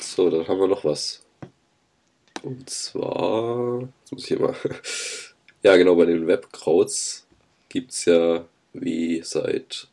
So, 0.00 0.30
dann 0.30 0.48
haben 0.48 0.58
wir 0.58 0.68
noch 0.68 0.84
was. 0.84 1.22
Und 2.42 2.68
zwar, 2.70 3.82
jetzt 4.00 4.12
muss 4.12 4.30
ich 4.30 4.38
mal. 4.38 4.54
Ja, 5.64 5.76
genau, 5.76 5.94
bei 5.94 6.06
den 6.06 6.26
Webkrauts 6.26 7.24
gibt 7.68 7.92
es 7.92 8.06
ja 8.06 8.44
wie 8.72 9.22
seit 9.22 9.86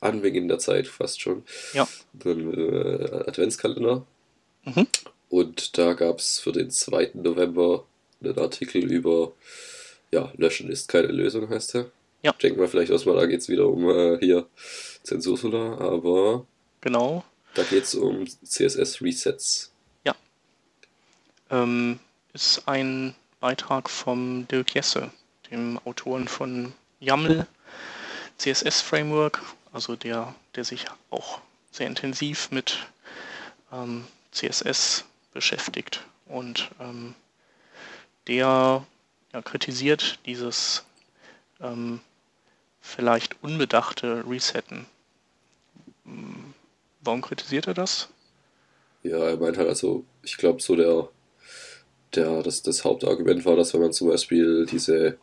Anbeginn 0.00 0.48
der 0.48 0.58
Zeit 0.58 0.86
fast 0.88 1.20
schon 1.20 1.44
Ja. 1.74 1.86
einen 2.24 2.54
äh, 2.54 3.24
Adventskalender. 3.26 4.04
Mhm. 4.64 4.86
Und 5.28 5.78
da 5.78 5.92
gab 5.94 6.18
es 6.18 6.40
für 6.40 6.52
den 6.52 6.70
2. 6.70 7.10
November 7.14 7.84
einen 8.22 8.38
Artikel 8.38 8.90
über, 8.90 9.32
ja, 10.10 10.32
Löschen 10.36 10.70
ist 10.70 10.88
keine 10.88 11.08
Lösung, 11.08 11.48
heißt 11.48 11.74
der. 11.74 11.90
Ja. 12.22 12.32
Ich 12.32 12.38
denke 12.38 12.60
mal 12.60 12.68
vielleicht 12.68 12.90
erstmal, 12.90 13.16
da 13.16 13.26
geht 13.26 13.40
es 13.40 13.48
wieder 13.48 13.66
um 13.68 13.88
äh, 13.88 14.18
hier 14.18 14.46
Zensursula, 15.02 15.78
aber 15.78 16.46
Genau. 16.82 17.24
da 17.54 17.62
geht 17.62 17.84
es 17.84 17.94
um 17.94 18.26
CSS-Resets. 18.44 19.68
Ähm, 21.52 21.98
ist 22.32 22.62
ein 22.66 23.14
Beitrag 23.40 23.90
vom 23.90 24.46
Dirk 24.46 24.72
Jesse, 24.74 25.10
dem 25.50 25.80
Autoren 25.84 26.28
von 26.28 26.72
YAML, 27.00 27.44
CSS 28.38 28.80
Framework, 28.82 29.42
also 29.72 29.96
der, 29.96 30.34
der 30.54 30.64
sich 30.64 30.86
auch 31.10 31.40
sehr 31.70 31.86
intensiv 31.86 32.50
mit 32.50 32.78
ähm, 33.72 34.06
CSS 34.32 35.04
beschäftigt. 35.32 36.04
Und 36.26 36.70
ähm, 36.80 37.14
der 38.26 38.84
ja, 39.32 39.42
kritisiert 39.42 40.18
dieses 40.26 40.84
ähm, 41.60 42.00
vielleicht 42.80 43.42
unbedachte 43.42 44.24
Resetten. 44.28 44.86
Hm, 46.04 46.54
Warum 47.02 47.22
kritisiert 47.22 47.66
er 47.66 47.74
das? 47.74 48.08
Ja, 49.02 49.18
er 49.18 49.36
meint 49.38 49.56
halt 49.56 49.68
also, 49.68 50.04
ich 50.22 50.36
glaube 50.36 50.60
so 50.60 50.76
der, 50.76 51.08
der, 52.14 52.42
das, 52.42 52.62
das 52.62 52.84
Hauptargument 52.84 53.44
war, 53.46 53.56
dass 53.56 53.72
wenn 53.72 53.80
man 53.80 53.92
zum 53.92 54.08
Beispiel 54.08 54.66
diese, 54.66 55.18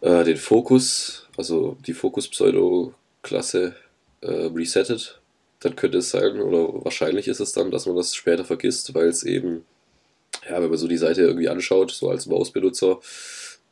äh, 0.00 0.24
den 0.24 0.36
Fokus, 0.36 1.28
also 1.36 1.76
die 1.86 1.94
Fokus-Pseudo-Klasse 3.26 3.74
äh, 4.22 4.46
resettet, 4.54 5.20
dann 5.60 5.76
könnte 5.76 5.98
es 5.98 6.10
sein, 6.10 6.40
oder 6.40 6.84
wahrscheinlich 6.84 7.28
ist 7.28 7.40
es 7.40 7.52
dann, 7.52 7.70
dass 7.70 7.86
man 7.86 7.96
das 7.96 8.14
später 8.14 8.44
vergisst, 8.44 8.94
weil 8.94 9.08
es 9.08 9.22
eben, 9.22 9.64
ja, 10.48 10.60
wenn 10.62 10.68
man 10.68 10.78
so 10.78 10.88
die 10.88 10.96
Seite 10.96 11.22
irgendwie 11.22 11.48
anschaut, 11.48 11.90
so 11.90 12.10
als 12.10 12.26
Mausbenutzer, 12.26 13.00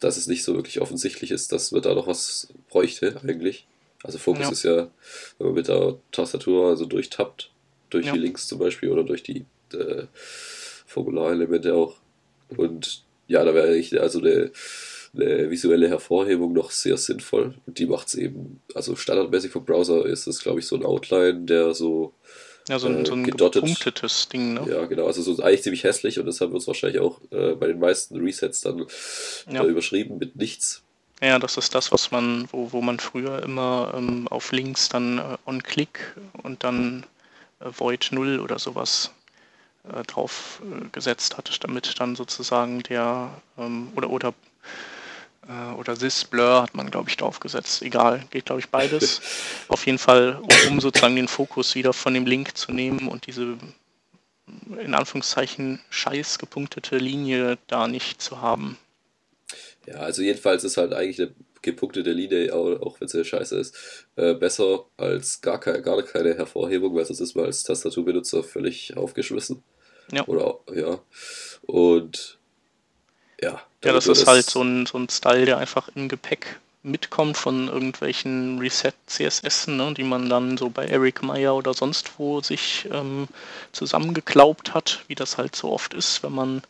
dass 0.00 0.16
es 0.16 0.26
nicht 0.26 0.44
so 0.44 0.54
wirklich 0.54 0.80
offensichtlich 0.80 1.30
ist, 1.30 1.52
dass 1.52 1.72
man 1.72 1.82
da 1.82 1.94
noch 1.94 2.06
was 2.06 2.48
bräuchte 2.68 3.20
eigentlich. 3.22 3.66
Also 4.02 4.18
Fokus 4.18 4.46
Ja. 4.46 4.52
ist 4.52 4.62
ja, 4.64 4.90
wenn 5.38 5.46
man 5.48 5.54
mit 5.54 5.68
der 5.68 5.96
Tastatur 6.12 6.68
also 6.68 6.84
durchtappt, 6.84 7.50
durch 7.90 8.06
Ja. 8.06 8.12
die 8.12 8.18
Links 8.18 8.46
zum 8.46 8.58
Beispiel 8.58 8.90
oder 8.90 9.04
durch 9.04 9.22
die 9.22 9.44
äh, 9.72 10.04
Formularelemente 10.86 11.74
auch. 11.74 11.96
Und 12.56 13.02
ja, 13.28 13.44
da 13.44 13.54
wäre 13.54 13.68
eigentlich 13.68 13.98
also 14.00 14.20
eine, 14.20 14.52
eine 15.14 15.50
visuelle 15.50 15.88
Hervorhebung 15.88 16.52
noch 16.52 16.70
sehr 16.70 16.96
sinnvoll. 16.96 17.54
Und 17.66 17.78
die 17.78 17.86
macht 17.86 18.08
es 18.08 18.14
eben, 18.14 18.60
also 18.74 18.96
standardmäßig 18.96 19.52
vom 19.52 19.64
Browser 19.64 20.04
ist 20.06 20.26
es, 20.26 20.40
glaube 20.40 20.60
ich, 20.60 20.66
so 20.66 20.76
ein 20.76 20.84
Outline, 20.84 21.40
der 21.44 21.74
so, 21.74 22.12
Ja, 22.68 22.78
so 22.78 22.88
ein, 22.88 23.02
Äh, 23.02 23.06
so 23.06 23.12
ein 23.14 23.24
gepunktetes 23.24 24.28
Ding, 24.28 24.54
ne? 24.54 24.66
ja 24.68 24.84
genau, 24.86 25.06
also 25.06 25.20
so 25.22 25.42
eigentlich 25.42 25.62
ziemlich 25.62 25.84
hässlich 25.84 26.18
und 26.18 26.26
deshalb 26.26 26.50
wird 26.52 26.62
es 26.62 26.66
wahrscheinlich 26.66 27.00
auch 27.00 27.20
äh, 27.30 27.54
bei 27.54 27.66
den 27.66 27.78
meisten 27.78 28.16
Resets 28.18 28.62
dann 28.62 28.86
Ja. 29.50 29.62
äh, 29.62 29.66
überschrieben 29.66 30.18
mit 30.18 30.36
nichts. 30.36 30.82
Ja, 31.22 31.38
das 31.38 31.56
ist 31.56 31.74
das, 31.74 31.92
was 31.92 32.10
man, 32.10 32.48
wo, 32.50 32.72
wo 32.72 32.80
man 32.82 32.98
früher 32.98 33.42
immer 33.42 33.92
ähm, 33.96 34.26
auf 34.28 34.50
Links 34.52 34.88
dann 34.88 35.18
äh, 35.18 35.36
on-click 35.46 36.16
und 36.42 36.64
dann 36.64 37.04
äh, 37.60 37.66
void 37.76 38.08
0 38.12 38.40
oder 38.40 38.58
sowas 38.58 39.10
äh, 39.92 40.02
drauf 40.04 40.60
äh, 40.64 40.88
gesetzt 40.90 41.36
hat, 41.36 41.62
damit 41.62 41.94
dann 42.00 42.16
sozusagen 42.16 42.82
der 42.82 43.30
ähm, 43.58 43.88
oder 43.94 44.10
oder 44.10 44.28
äh, 44.30 44.32
oder 45.78 45.96
this 45.96 46.24
blur 46.24 46.62
hat 46.62 46.74
man 46.74 46.90
glaube 46.90 47.08
ich 47.08 47.16
draufgesetzt. 47.16 47.82
Egal, 47.82 48.24
geht 48.30 48.46
glaube 48.46 48.60
ich 48.60 48.68
beides. 48.68 49.20
auf 49.68 49.86
jeden 49.86 49.98
Fall, 49.98 50.40
um, 50.40 50.72
um 50.72 50.80
sozusagen 50.80 51.16
den 51.16 51.28
Fokus 51.28 51.74
wieder 51.74 51.92
von 51.92 52.14
dem 52.14 52.26
Link 52.26 52.56
zu 52.56 52.72
nehmen 52.72 53.08
und 53.08 53.26
diese 53.26 53.56
in 54.78 54.94
Anführungszeichen 54.94 55.80
scheiß 55.90 56.38
gepunktete 56.38 56.98
Linie 56.98 57.58
da 57.66 57.88
nicht 57.88 58.20
zu 58.20 58.40
haben. 58.40 58.78
Ja, 59.86 59.96
also 59.96 60.22
jedenfalls 60.22 60.64
ist 60.64 60.76
halt 60.76 60.92
eigentlich 60.92 61.20
eine 61.20 61.34
gepunktete 61.62 62.12
Linie, 62.12 62.54
auch, 62.54 62.80
auch 62.80 63.00
wenn 63.00 63.08
sie 63.08 63.24
scheiße 63.24 63.56
ist, 63.58 64.06
äh, 64.16 64.34
besser 64.34 64.86
als 64.96 65.40
gar, 65.40 65.58
keine, 65.58 65.82
gar 65.82 66.02
keine 66.02 66.34
Hervorhebung, 66.34 66.94
weil 66.94 67.04
sonst 67.04 67.20
ist 67.20 67.34
man 67.34 67.46
als 67.46 67.64
Tastaturbenutzer 67.64 68.44
völlig 68.44 68.96
aufgeschmissen. 68.96 69.62
Ja. 70.12 70.26
Oder 70.26 70.58
ja. 70.74 71.00
Und 71.62 72.38
ja. 73.40 73.50
Ja, 73.50 73.92
damit 73.92 73.96
das 73.96 74.06
ist 74.06 74.26
halt 74.26 74.48
so 74.48 74.62
ein, 74.62 74.86
so 74.86 74.96
ein 74.96 75.08
Style, 75.08 75.44
der 75.44 75.58
einfach 75.58 75.88
im 75.94 76.08
Gepäck 76.08 76.58
mitkommt 76.84 77.36
von 77.36 77.68
irgendwelchen 77.68 78.58
Reset-CSS, 78.58 79.68
ne, 79.68 79.94
die 79.94 80.04
man 80.04 80.28
dann 80.28 80.56
so 80.58 80.68
bei 80.68 80.86
Eric 80.86 81.22
Meyer 81.22 81.54
oder 81.54 81.72
sonst 81.74 82.18
wo 82.18 82.42
sich 82.42 82.86
ähm, 82.92 83.26
zusammengeklaubt 83.72 84.74
hat, 84.74 85.02
wie 85.08 85.14
das 85.14 85.38
halt 85.38 85.56
so 85.56 85.72
oft 85.72 85.94
ist, 85.94 86.22
wenn 86.22 86.32
man, 86.32 86.62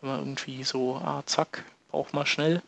wenn 0.00 0.10
man 0.10 0.20
irgendwie 0.20 0.64
so, 0.64 0.96
ah, 0.96 1.22
zack, 1.26 1.64
braucht 1.90 2.14
man 2.14 2.26
schnell. 2.26 2.62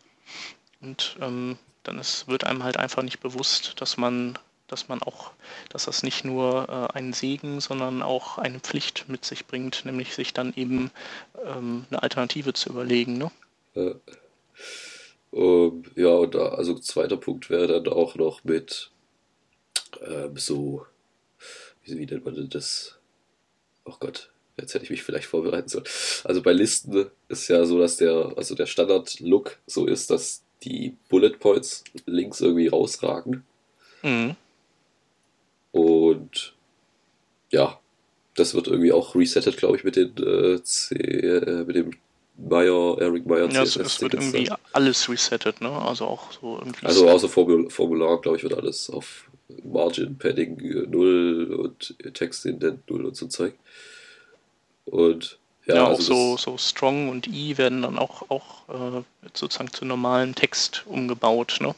Und 0.83 1.17
ähm, 1.21 1.59
dann 1.83 1.99
ist, 1.99 2.29
wird 2.29 2.45
einem 2.45 2.63
halt 2.63 2.77
einfach 2.77 3.03
nicht 3.03 3.21
bewusst, 3.21 3.81
dass 3.81 3.97
man, 3.97 4.39
dass 4.73 4.89
man 4.89 5.03
auch, 5.03 5.33
dass 5.69 5.85
das 5.85 6.03
nicht 6.03 6.25
nur 6.25 6.69
äh, 6.69 6.97
einen 6.97 7.13
Segen, 7.13 7.61
sondern 7.61 8.03
auch 8.03 8.39
eine 8.39 8.61
Pflicht 8.61 9.05
mit 9.09 9.25
sich 9.25 9.47
bringt, 9.47 9.85
nämlich 9.85 10.15
sich 10.15 10.33
dann 10.33 10.53
eben 10.57 10.91
ähm, 11.45 11.85
eine 11.91 12.03
Alternative 12.03 12.53
zu 12.55 12.71
überlegen, 12.71 13.19
ne? 13.19 13.31
Äh, 13.75 13.95
ähm, 15.33 15.85
ja, 15.95 16.11
und 16.11 16.35
da, 16.35 16.49
also 16.49 16.79
zweiter 16.79 17.17
Punkt 17.17 17.51
wäre 17.51 17.81
dann 17.81 17.93
auch 17.93 18.17
noch 18.17 18.45
mit 18.45 18.91
ähm, 20.01 20.37
so, 20.37 20.87
wie, 21.85 21.99
wie 21.99 22.07
nennt 22.07 22.25
man 22.25 22.35
denn 22.35 22.49
das? 22.49 22.99
Oh 23.85 23.95
Gott, 23.99 24.31
jetzt 24.57 24.75
hätte 24.75 24.85
ich 24.85 24.91
mich 24.91 25.03
vielleicht 25.03 25.27
vorbereiten 25.27 25.69
sollen. 25.69 25.87
Also 26.25 26.43
bei 26.43 26.53
Listen 26.53 27.11
ist 27.29 27.49
ja 27.49 27.65
so, 27.65 27.79
dass 27.79 27.97
der, 27.97 28.33
also 28.37 28.55
der 28.55 28.67
Standard-Look 28.67 29.59
so 29.67 29.87
ist, 29.87 30.11
dass 30.11 30.43
die 30.63 30.97
Bullet 31.09 31.39
Points 31.39 31.85
links 32.07 32.41
irgendwie 32.41 32.69
rausragen. 32.69 33.45
Mhm. 34.03 34.37
Und 35.73 36.55
ja, 37.51 37.79
das 38.35 38.55
wird 38.55 38.69
irgendwie 38.69 38.93
auch 38.93 39.15
resettet, 39.15 39.57
glaube 39.57 39.77
ich, 39.77 39.85
mit 39.85 39.97
den 39.97 40.17
äh, 40.19 40.63
C, 40.63 40.95
äh, 40.95 41.65
mit 41.65 41.77
dem 41.77 41.91
Meyer, 42.37 42.97
Eric 42.99 43.27
Meyer 43.27 43.51
Ja, 43.51 43.63
es, 43.63 43.77
es 43.77 44.01
wird 44.01 44.15
irgendwie 44.15 44.45
dann. 44.45 44.59
alles 44.73 45.09
resettet, 45.09 45.61
ne? 45.61 45.71
Also 45.71 46.07
auch 46.07 46.33
so 46.33 46.59
irgendwie. 46.59 46.87
Also 46.87 47.09
außer 47.09 47.29
Formul 47.29 47.69
Formular, 47.71 48.21
glaube 48.21 48.37
ich, 48.39 48.43
wird 48.43 48.55
alles 48.55 48.89
auf 48.89 49.29
Margin, 49.65 50.17
Padding 50.17 50.59
äh, 50.61 50.87
0 50.87 51.55
und 51.55 51.95
Text 52.15 52.47
Indent 52.47 52.89
0 52.91 53.07
und 53.07 53.17
so 53.17 53.27
Zeug. 53.27 53.55
Und 54.87 55.39
ja, 55.67 55.77
ja, 55.77 55.85
auch 55.85 55.91
also 55.91 56.03
so, 56.15 56.33
das, 56.33 56.43
so 56.43 56.59
Strong 56.59 57.09
und 57.09 57.29
I 57.29 57.57
werden 57.57 57.83
dann 57.83 57.99
auch, 57.99 58.29
auch 58.31 58.69
äh, 58.69 59.03
sozusagen 59.35 59.73
zu 59.73 59.85
normalem 59.85 60.35
Text 60.35 60.85
umgebaut, 60.87 61.59
ne? 61.61 61.75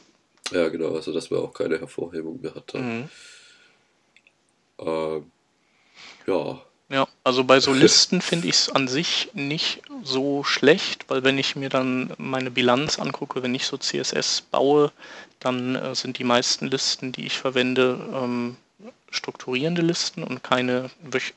Ja, 0.51 0.69
genau, 0.69 0.95
also 0.95 1.11
dass 1.11 1.29
man 1.29 1.41
auch 1.41 1.53
keine 1.53 1.79
Hervorhebung 1.79 2.41
mehr 2.41 2.55
hat. 2.55 2.73
Dann. 2.73 2.99
Mhm. 2.99 3.09
Ähm, 4.79 5.31
ja, 6.27 6.61
Ja, 6.89 7.07
also 7.23 7.43
bei 7.43 7.59
so 7.59 7.73
Listen 7.73 8.21
finde 8.21 8.47
ich 8.47 8.55
es 8.55 8.69
an 8.69 8.87
sich 8.87 9.31
nicht 9.33 9.81
so 10.03 10.43
schlecht, 10.43 11.09
weil 11.09 11.23
wenn 11.23 11.39
ich 11.39 11.55
mir 11.55 11.69
dann 11.69 12.13
meine 12.17 12.51
Bilanz 12.51 12.99
angucke, 12.99 13.41
wenn 13.41 13.55
ich 13.55 13.65
so 13.65 13.77
CSS 13.77 14.41
baue, 14.41 14.91
dann 15.39 15.75
äh, 15.75 15.95
sind 15.95 16.19
die 16.19 16.23
meisten 16.23 16.67
Listen, 16.67 17.11
die 17.11 17.25
ich 17.25 17.37
verwende, 17.39 17.99
ähm, 18.13 18.57
strukturierende 19.09 19.81
Listen 19.81 20.23
und 20.23 20.43
keine 20.43 20.91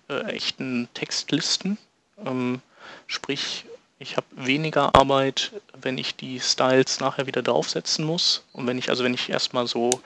äh, 0.08 0.20
echten 0.24 0.88
Textlisten. 0.92 1.78
Ähm, 2.26 2.60
sprich, 3.06 3.64
ich 3.98 4.16
habe 4.16 4.26
weniger 4.32 4.94
Arbeit, 4.94 5.52
wenn 5.80 5.98
ich 5.98 6.14
die 6.14 6.38
Styles 6.38 7.00
nachher 7.00 7.26
wieder 7.26 7.42
draufsetzen 7.42 8.04
muss. 8.04 8.44
Und 8.52 8.66
wenn 8.66 8.78
ich, 8.78 8.90
also 8.90 9.02
wenn 9.02 9.14
ich 9.14 9.28
erstmal 9.28 9.66
so 9.66 10.00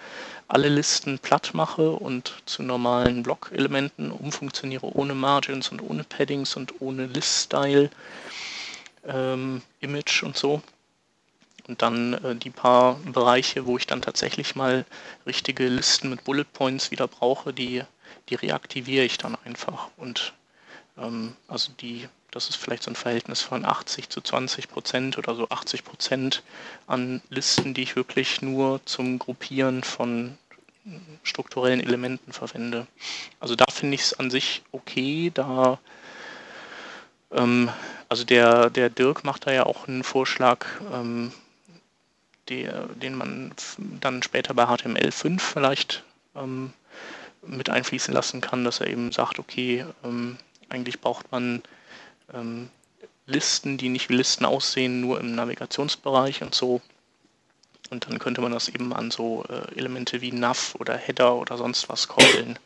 alle 0.48 0.68
Listen 0.68 1.18
platt 1.18 1.50
mache 1.52 1.90
und 1.90 2.34
zu 2.46 2.62
normalen 2.62 3.22
Block-Elementen 3.22 4.10
umfunktioniere, 4.10 4.86
ohne 4.86 5.14
Margins 5.14 5.68
und 5.68 5.82
ohne 5.82 6.04
Paddings 6.04 6.56
und 6.56 6.80
ohne 6.80 7.06
List-Style, 7.06 7.90
ähm, 9.06 9.62
Image 9.80 10.22
und 10.22 10.36
so. 10.36 10.62
Und 11.68 11.82
dann 11.82 12.14
äh, 12.14 12.34
die 12.34 12.50
paar 12.50 12.94
Bereiche, 13.04 13.66
wo 13.66 13.76
ich 13.76 13.86
dann 13.86 14.02
tatsächlich 14.02 14.56
mal 14.56 14.84
richtige 15.26 15.68
Listen 15.68 16.10
mit 16.10 16.24
Bullet 16.24 16.44
Points 16.44 16.90
wieder 16.90 17.08
brauche, 17.08 17.52
die, 17.52 17.82
die 18.30 18.34
reaktiviere 18.34 19.04
ich 19.04 19.18
dann 19.18 19.36
einfach. 19.44 19.88
Und 19.96 20.32
ähm, 20.98 21.36
also 21.46 21.72
die, 21.80 22.08
das 22.32 22.48
ist 22.48 22.56
vielleicht 22.56 22.82
so 22.82 22.90
ein 22.90 22.96
Verhältnis 22.96 23.42
von 23.42 23.64
80 23.64 24.08
zu 24.08 24.20
20 24.20 24.68
Prozent 24.68 25.18
oder 25.18 25.36
so 25.36 25.48
80 25.48 25.84
Prozent 25.84 26.42
an 26.86 27.22
Listen, 27.28 27.74
die 27.74 27.82
ich 27.82 27.94
wirklich 27.94 28.42
nur 28.42 28.84
zum 28.86 29.18
Gruppieren 29.18 29.84
von 29.84 30.36
strukturellen 31.22 31.80
Elementen 31.80 32.32
verwende. 32.32 32.86
Also 33.38 33.54
da 33.54 33.66
finde 33.70 33.94
ich 33.94 34.00
es 34.00 34.14
an 34.18 34.30
sich 34.30 34.62
okay, 34.72 35.30
da 35.32 35.78
ähm, 37.30 37.70
also 38.08 38.24
der, 38.24 38.70
der 38.70 38.90
Dirk 38.90 39.24
macht 39.24 39.46
da 39.46 39.52
ja 39.52 39.64
auch 39.64 39.86
einen 39.86 40.02
Vorschlag, 40.02 40.66
ähm, 40.92 41.32
der, 42.48 42.88
den 42.88 43.14
man 43.14 43.52
dann 44.00 44.22
später 44.22 44.54
bei 44.54 44.64
HTML5 44.64 45.40
vielleicht 45.40 46.02
ähm, 46.34 46.72
mit 47.46 47.70
einfließen 47.70 48.12
lassen 48.12 48.40
kann, 48.40 48.64
dass 48.64 48.80
er 48.80 48.88
eben 48.88 49.12
sagt, 49.12 49.38
okay, 49.38 49.86
ähm, 50.04 50.36
eigentlich 50.68 51.00
braucht 51.00 51.30
man 51.30 51.62
ähm, 52.34 52.70
Listen, 53.26 53.78
die 53.78 53.88
nicht 53.88 54.08
wie 54.08 54.16
Listen 54.16 54.44
aussehen, 54.44 55.00
nur 55.00 55.20
im 55.20 55.34
Navigationsbereich 55.34 56.42
und 56.42 56.54
so. 56.54 56.80
Und 57.90 58.06
dann 58.08 58.18
könnte 58.18 58.40
man 58.40 58.52
das 58.52 58.68
eben 58.68 58.92
an 58.92 59.10
so 59.10 59.44
äh, 59.48 59.76
Elemente 59.76 60.20
wie 60.20 60.32
Nav 60.32 60.74
oder 60.78 60.96
Header 60.96 61.36
oder 61.36 61.56
sonst 61.56 61.88
was 61.88 62.08
koppeln. 62.08 62.58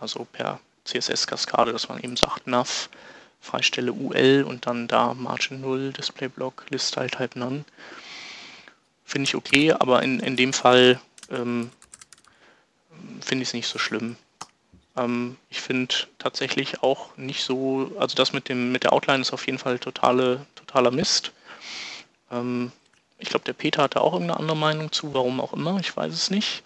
Also 0.00 0.26
per 0.32 0.60
CSS-Kaskade, 0.84 1.72
dass 1.72 1.88
man 1.88 2.00
eben 2.00 2.16
sagt 2.16 2.46
Nav, 2.46 2.88
Freistelle 3.40 3.92
UL 3.92 4.44
und 4.46 4.66
dann 4.66 4.88
da 4.88 5.14
Margin 5.14 5.60
0, 5.60 5.92
Displayblock, 5.92 6.66
List 6.70 6.88
Style 6.88 7.10
Type 7.10 7.38
None. 7.38 7.64
Finde 9.04 9.28
ich 9.28 9.34
okay, 9.34 9.72
aber 9.72 10.02
in, 10.02 10.20
in 10.20 10.36
dem 10.36 10.52
Fall 10.52 11.00
ähm, 11.30 11.70
finde 13.20 13.42
ich 13.42 13.48
es 13.48 13.54
nicht 13.54 13.66
so 13.66 13.78
schlimm. 13.78 14.16
Ähm, 15.00 15.36
ich 15.48 15.60
finde 15.60 15.94
tatsächlich 16.18 16.82
auch 16.82 17.16
nicht 17.16 17.42
so, 17.42 17.92
also 17.98 18.14
das 18.16 18.32
mit 18.32 18.48
dem 18.48 18.72
mit 18.72 18.84
der 18.84 18.92
Outline 18.92 19.20
ist 19.20 19.32
auf 19.32 19.46
jeden 19.46 19.58
Fall 19.58 19.78
totale, 19.78 20.46
totaler 20.54 20.90
Mist. 20.90 21.32
Ähm, 22.30 22.72
ich 23.18 23.28
glaube, 23.28 23.44
der 23.44 23.52
Peter 23.52 23.82
hatte 23.82 24.00
auch 24.00 24.12
irgendeine 24.14 24.40
andere 24.40 24.56
Meinung 24.56 24.92
zu, 24.92 25.12
warum 25.14 25.40
auch 25.40 25.52
immer, 25.52 25.78
ich 25.80 25.96
weiß 25.96 26.12
es 26.12 26.30
nicht. 26.30 26.62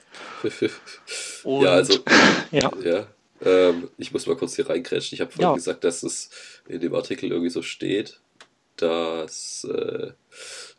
Und, 1.42 1.62
ja, 1.64 1.70
also, 1.70 1.98
ja, 2.50 2.70
ja. 2.82 3.06
Ähm, 3.44 3.90
ich 3.98 4.12
muss 4.12 4.26
mal 4.26 4.36
kurz 4.36 4.54
hier 4.56 4.68
reingrätschen. 4.68 5.16
Ich 5.16 5.20
habe 5.20 5.30
vorhin 5.30 5.48
Ja. 5.48 5.54
gesagt, 5.54 5.84
dass 5.84 6.02
es 6.02 6.30
in 6.68 6.80
dem 6.80 6.94
Artikel 6.94 7.30
irgendwie 7.30 7.50
so 7.50 7.62
steht, 7.62 8.20
dass 8.76 9.64
äh, 9.64 10.12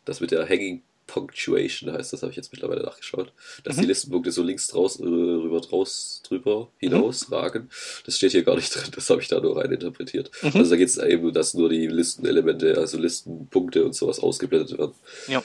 das 0.04 0.20
mit 0.20 0.30
der 0.30 0.48
Hanging 0.48 0.82
Punctuation 1.06 1.92
heißt, 1.92 2.12
das 2.12 2.22
habe 2.22 2.30
ich 2.30 2.36
jetzt 2.36 2.52
mittlerweile 2.52 2.82
nachgeschaut, 2.82 3.32
dass 3.64 3.76
Mhm. 3.76 3.80
die 3.82 3.86
Listenpunkte 3.86 4.32
so 4.32 4.42
links 4.42 4.66
draus, 4.68 4.98
äh, 4.98 5.04
rüber 5.04 5.60
draus, 5.60 6.20
drüber 6.26 6.68
hinausragen. 6.78 7.70
Das 8.04 8.16
steht 8.16 8.32
hier 8.32 8.42
gar 8.42 8.56
nicht 8.56 8.74
drin, 8.74 8.90
das 8.94 9.08
habe 9.10 9.20
ich 9.22 9.28
da 9.28 9.40
nur 9.40 9.56
rein 9.56 9.70
interpretiert. 9.72 10.30
Mhm. 10.42 10.50
Also 10.54 10.70
da 10.70 10.76
geht 10.76 10.88
es 10.88 10.98
eben, 10.98 11.32
dass 11.32 11.54
nur 11.54 11.68
die 11.68 11.86
Listenelemente, 11.86 12.76
also 12.78 12.98
Listenpunkte 12.98 13.84
und 13.84 13.94
sowas 13.94 14.18
ausgeblendet 14.20 14.76
werden. 14.76 14.94
ja, 15.28 15.42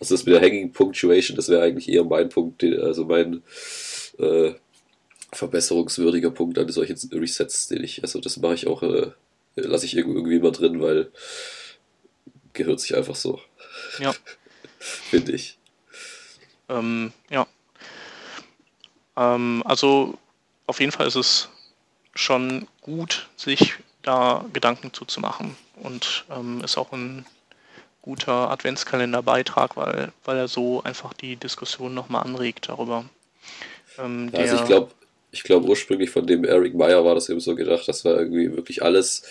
Also 0.00 0.14
das 0.14 0.24
mit 0.24 0.34
der 0.34 0.40
Hanging 0.42 0.72
Punctuation, 0.72 1.36
das 1.36 1.48
wäre 1.48 1.62
eigentlich 1.62 1.88
eher 1.88 2.04
mein 2.04 2.28
Punkt, 2.30 2.64
also 2.64 3.04
mein 3.04 3.42
äh, 4.18 4.52
verbesserungswürdiger 5.32 6.30
Punkt 6.30 6.58
an 6.58 6.68
solchen 6.70 6.96
Resets, 7.12 7.68
den 7.68 7.84
ich, 7.84 8.02
also 8.02 8.20
das 8.20 8.38
mache 8.38 8.54
ich 8.54 8.66
auch, 8.66 8.82
äh, 8.82 9.10
lasse 9.56 9.84
ich 9.86 9.94
irg- 9.96 10.06
irgendwie 10.14 10.36
immer 10.36 10.50
drin, 10.52 10.80
weil 10.80 11.10
gehört 12.54 12.80
sich 12.80 12.96
einfach 12.96 13.14
so, 13.16 13.40
ja. 14.00 14.14
finde 15.10 15.32
ich. 15.32 15.58
Ähm, 16.68 17.12
ja. 17.30 17.46
Ähm, 19.16 19.62
also 19.64 20.18
auf 20.66 20.80
jeden 20.80 20.92
Fall 20.92 21.06
ist 21.06 21.16
es 21.16 21.48
schon 22.14 22.66
gut, 22.80 23.28
sich 23.36 23.74
da 24.02 24.44
Gedanken 24.52 24.92
zuzumachen 24.92 25.56
und 25.76 26.24
ähm, 26.30 26.62
ist 26.62 26.78
auch 26.78 26.92
ein 26.92 27.26
guter 28.02 28.50
Adventskalenderbeitrag, 28.50 29.76
weil, 29.76 30.12
weil 30.24 30.36
er 30.36 30.48
so 30.48 30.82
einfach 30.82 31.12
die 31.12 31.36
Diskussion 31.36 31.94
nochmal 31.94 32.24
anregt 32.24 32.68
darüber. 32.68 33.04
Ähm, 33.98 34.30
Also 34.34 34.56
ich 34.56 34.64
glaube, 34.64 34.90
ich 35.30 35.42
glaube 35.42 35.66
ursprünglich 35.68 36.10
von 36.10 36.26
dem 36.26 36.44
Eric 36.44 36.74
Meyer 36.74 37.04
war 37.04 37.14
das 37.14 37.28
eben 37.28 37.40
so 37.40 37.54
gedacht, 37.54 37.86
dass 37.88 38.04
wir 38.04 38.16
irgendwie 38.18 38.56
wirklich 38.56 38.82
alles, 38.82 39.22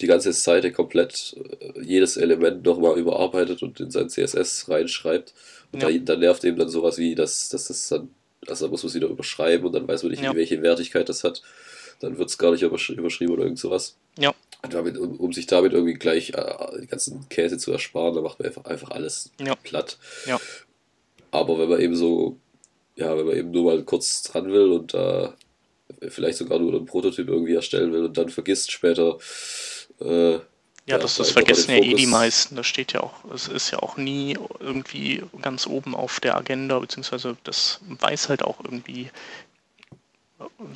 die 0.00 0.06
ganze 0.06 0.32
Seite 0.32 0.72
komplett, 0.72 1.36
äh, 1.60 1.82
jedes 1.82 2.16
Element 2.16 2.64
nochmal 2.64 2.98
überarbeitet 2.98 3.62
und 3.62 3.78
in 3.80 3.90
sein 3.90 4.08
CSS 4.08 4.68
reinschreibt. 4.68 5.34
Und 5.72 5.82
Ja. 5.82 5.90
da, 5.90 5.98
da 5.98 6.16
nervt 6.16 6.44
eben 6.44 6.56
dann 6.58 6.68
sowas 6.68 6.98
wie, 6.98 7.14
dass, 7.14 7.48
dass 7.50 7.68
das 7.68 7.88
dann, 7.88 8.08
also 8.46 8.64
da 8.66 8.70
muss 8.70 8.82
man 8.82 8.88
es 8.88 8.94
wieder 8.94 9.08
überschreiben 9.08 9.66
und 9.66 9.72
dann 9.74 9.86
weiß 9.86 10.02
man 10.02 10.10
nicht, 10.12 10.22
Ja. 10.22 10.34
welche 10.34 10.62
Wertigkeit 10.62 11.08
das 11.08 11.22
hat. 11.24 11.42
Dann 12.00 12.18
wird 12.18 12.30
es 12.30 12.38
gar 12.38 12.50
nicht 12.52 12.62
übersch 12.62 12.90
überschrieben 12.90 13.32
oder 13.34 13.44
irgend 13.44 13.58
sowas. 13.58 13.96
Ja. 14.18 14.34
Und 14.64 14.74
damit, 14.74 14.96
um, 14.96 15.20
um 15.20 15.32
sich 15.32 15.46
damit 15.46 15.72
irgendwie 15.72 15.94
gleich 15.94 16.30
äh, 16.30 16.78
den 16.78 16.88
ganzen 16.88 17.28
Käse 17.28 17.58
zu 17.58 17.70
ersparen, 17.72 18.14
dann 18.14 18.24
macht 18.24 18.38
man 18.38 18.46
einfach, 18.48 18.64
einfach 18.64 18.90
alles 18.90 19.30
Ja. 19.40 19.54
platt. 19.56 19.98
Ja. 20.26 20.40
Aber 21.30 21.58
wenn 21.58 21.68
man 21.68 21.80
eben 21.80 21.94
so, 21.96 22.38
ja, 22.96 23.16
wenn 23.16 23.26
man 23.26 23.36
eben 23.36 23.50
nur 23.50 23.64
mal 23.64 23.84
kurz 23.84 24.22
dran 24.22 24.52
will 24.52 24.70
und 24.72 24.94
da 24.94 25.34
vielleicht 26.08 26.38
sogar 26.38 26.58
nur 26.58 26.74
einen 26.74 26.86
Prototyp 26.86 27.28
irgendwie 27.28 27.54
erstellen 27.54 27.92
will 27.92 28.04
und 28.06 28.16
dann 28.18 28.28
vergisst 28.28 28.72
später, 28.72 29.18
äh, 30.00 30.38
Ja, 30.86 30.98
das, 30.98 31.16
das 31.16 31.30
vergessen 31.30 31.70
ja 31.72 31.78
eh 31.78 31.94
die 31.94 32.06
meisten. 32.06 32.56
Das 32.56 32.66
steht 32.66 32.92
ja 32.92 33.02
auch, 33.02 33.24
es 33.32 33.48
ist 33.48 33.70
ja 33.70 33.78
auch 33.80 33.96
nie 33.96 34.36
irgendwie 34.58 35.22
ganz 35.40 35.66
oben 35.66 35.94
auf 35.94 36.18
der 36.20 36.36
Agenda, 36.36 36.78
beziehungsweise 36.80 37.36
das 37.44 37.80
weiß 37.86 38.28
halt 38.28 38.42
auch 38.42 38.58
irgendwie. 38.64 39.10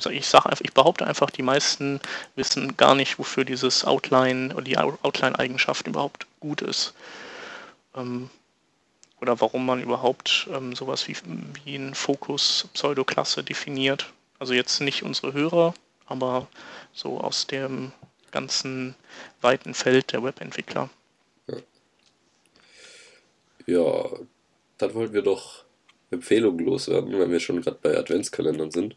Ich 0.09 0.27
sage 0.27 0.49
einfach, 0.49 0.61
ich 0.63 0.73
behaupte 0.73 1.05
einfach, 1.05 1.29
die 1.29 1.41
meisten 1.43 1.99
wissen 2.35 2.77
gar 2.77 2.95
nicht, 2.95 3.19
wofür 3.19 3.43
dieses 3.43 3.83
Outline 3.83 4.53
oder 4.55 4.63
die 4.63 4.77
Outline-Eigenschaft 4.77 5.87
überhaupt 5.87 6.25
gut 6.39 6.61
ist. 6.61 6.93
Ähm, 7.95 8.29
oder 9.21 9.39
warum 9.41 9.65
man 9.65 9.81
überhaupt 9.81 10.47
ähm, 10.53 10.75
sowas 10.75 11.07
wie, 11.07 11.15
wie 11.63 11.75
ein 11.75 11.95
Fokus 11.95 12.67
Pseudoklasse 12.73 13.43
definiert. 13.43 14.11
Also 14.39 14.53
jetzt 14.53 14.79
nicht 14.81 15.03
unsere 15.03 15.33
Hörer, 15.33 15.73
aber 16.05 16.47
so 16.93 17.19
aus 17.19 17.47
dem 17.47 17.91
ganzen 18.31 18.95
weiten 19.41 19.73
Feld 19.73 20.11
der 20.11 20.23
Webentwickler. 20.23 20.89
ja, 23.65 24.05
dann 24.77 24.93
wollten 24.93 25.13
wir 25.13 25.21
doch 25.21 25.65
Empfehlungen 26.11 26.65
loswerden, 26.65 27.17
weil 27.19 27.29
wir 27.29 27.39
schon 27.39 27.61
gerade 27.61 27.79
bei 27.81 27.97
Adventskalendern 27.97 28.71
sind. 28.71 28.95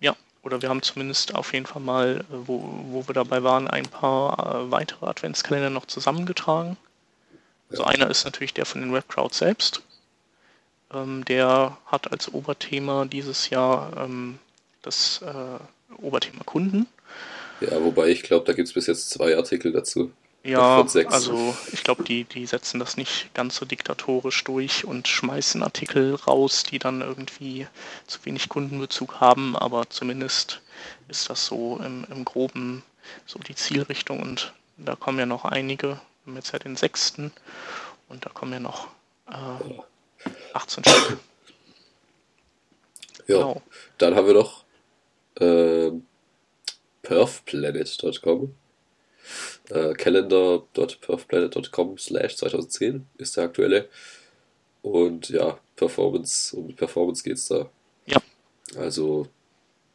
Ja, 0.00 0.16
oder 0.42 0.62
wir 0.62 0.68
haben 0.68 0.82
zumindest 0.82 1.34
auf 1.34 1.52
jeden 1.52 1.66
Fall 1.66 1.82
mal, 1.82 2.24
äh, 2.30 2.34
wo, 2.46 2.62
wo 2.90 3.08
wir 3.08 3.14
dabei 3.14 3.42
waren, 3.42 3.66
ein 3.68 3.86
paar 3.86 4.38
äh, 4.38 4.70
weitere 4.70 5.06
Adventskalender 5.06 5.70
noch 5.70 5.86
zusammengetragen. 5.86 6.76
Also 7.70 7.84
einer 7.84 8.08
ist 8.10 8.24
natürlich 8.24 8.54
der 8.54 8.66
von 8.66 8.80
den 8.80 8.92
Webcrowd 8.92 9.34
selbst. 9.34 9.82
Ähm, 10.92 11.24
der 11.24 11.76
hat 11.86 12.10
als 12.12 12.32
Oberthema 12.32 13.06
dieses 13.06 13.50
Jahr 13.50 13.92
ähm, 13.96 14.38
das 14.82 15.20
äh, 15.22 15.94
Oberthema 16.00 16.44
Kunden. 16.44 16.86
Ja, 17.60 17.82
wobei 17.82 18.08
ich 18.08 18.22
glaube, 18.22 18.44
da 18.44 18.52
gibt 18.52 18.68
es 18.68 18.74
bis 18.74 18.86
jetzt 18.86 19.10
zwei 19.10 19.36
Artikel 19.36 19.72
dazu. 19.72 20.12
Ja, 20.46 20.86
also 21.08 21.56
ich 21.72 21.82
glaube, 21.82 22.04
die, 22.04 22.22
die 22.22 22.46
setzen 22.46 22.78
das 22.78 22.96
nicht 22.96 23.34
ganz 23.34 23.56
so 23.56 23.66
diktatorisch 23.66 24.44
durch 24.44 24.84
und 24.84 25.08
schmeißen 25.08 25.60
Artikel 25.60 26.14
raus, 26.14 26.62
die 26.62 26.78
dann 26.78 27.00
irgendwie 27.00 27.66
zu 28.06 28.20
wenig 28.24 28.48
Kundenbezug 28.48 29.18
haben, 29.20 29.56
aber 29.56 29.90
zumindest 29.90 30.60
ist 31.08 31.30
das 31.30 31.46
so 31.46 31.80
im, 31.84 32.06
im 32.12 32.24
Groben 32.24 32.84
so 33.26 33.40
die 33.40 33.56
Zielrichtung 33.56 34.20
und 34.20 34.52
da 34.76 34.94
kommen 34.94 35.18
ja 35.18 35.26
noch 35.26 35.44
einige. 35.44 36.00
Haben 36.26 36.36
jetzt 36.36 36.52
ja 36.52 36.58
den 36.58 36.76
sechsten 36.76 37.32
und 38.08 38.24
da 38.26 38.30
kommen 38.30 38.52
ja 38.52 38.60
noch 38.60 38.88
äh, 39.28 39.80
18 40.54 40.84
Stück. 40.84 41.18
Ja, 43.28 43.36
Genau. 43.38 43.62
dann 43.98 44.14
haben 44.16 44.26
wir 44.26 44.34
noch 44.34 44.64
ähm, 45.40 46.04
perfplanet.com. 47.02 48.54
Äh, 49.70 49.94
calendar.perfplanet.com 49.94 51.98
slash 51.98 52.36
2010 52.36 53.06
ist 53.18 53.36
der 53.36 53.44
aktuelle. 53.44 53.88
Und 54.82 55.28
ja, 55.30 55.58
Performance, 55.74 56.54
um 56.56 56.68
die 56.68 56.74
Performance 56.74 57.24
geht's 57.24 57.48
da. 57.48 57.68
Ja. 58.06 58.22
Also, 58.76 59.26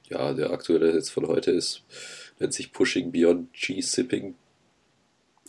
ja, 0.10 0.34
der 0.34 0.52
aktuelle 0.52 0.94
jetzt 0.94 1.12
von 1.12 1.28
heute 1.28 1.52
ist, 1.52 1.84
nennt 2.40 2.54
sich 2.54 2.74
Pushing 2.74 3.12
Beyond 3.14 3.54
G-Sipping. 3.54 4.36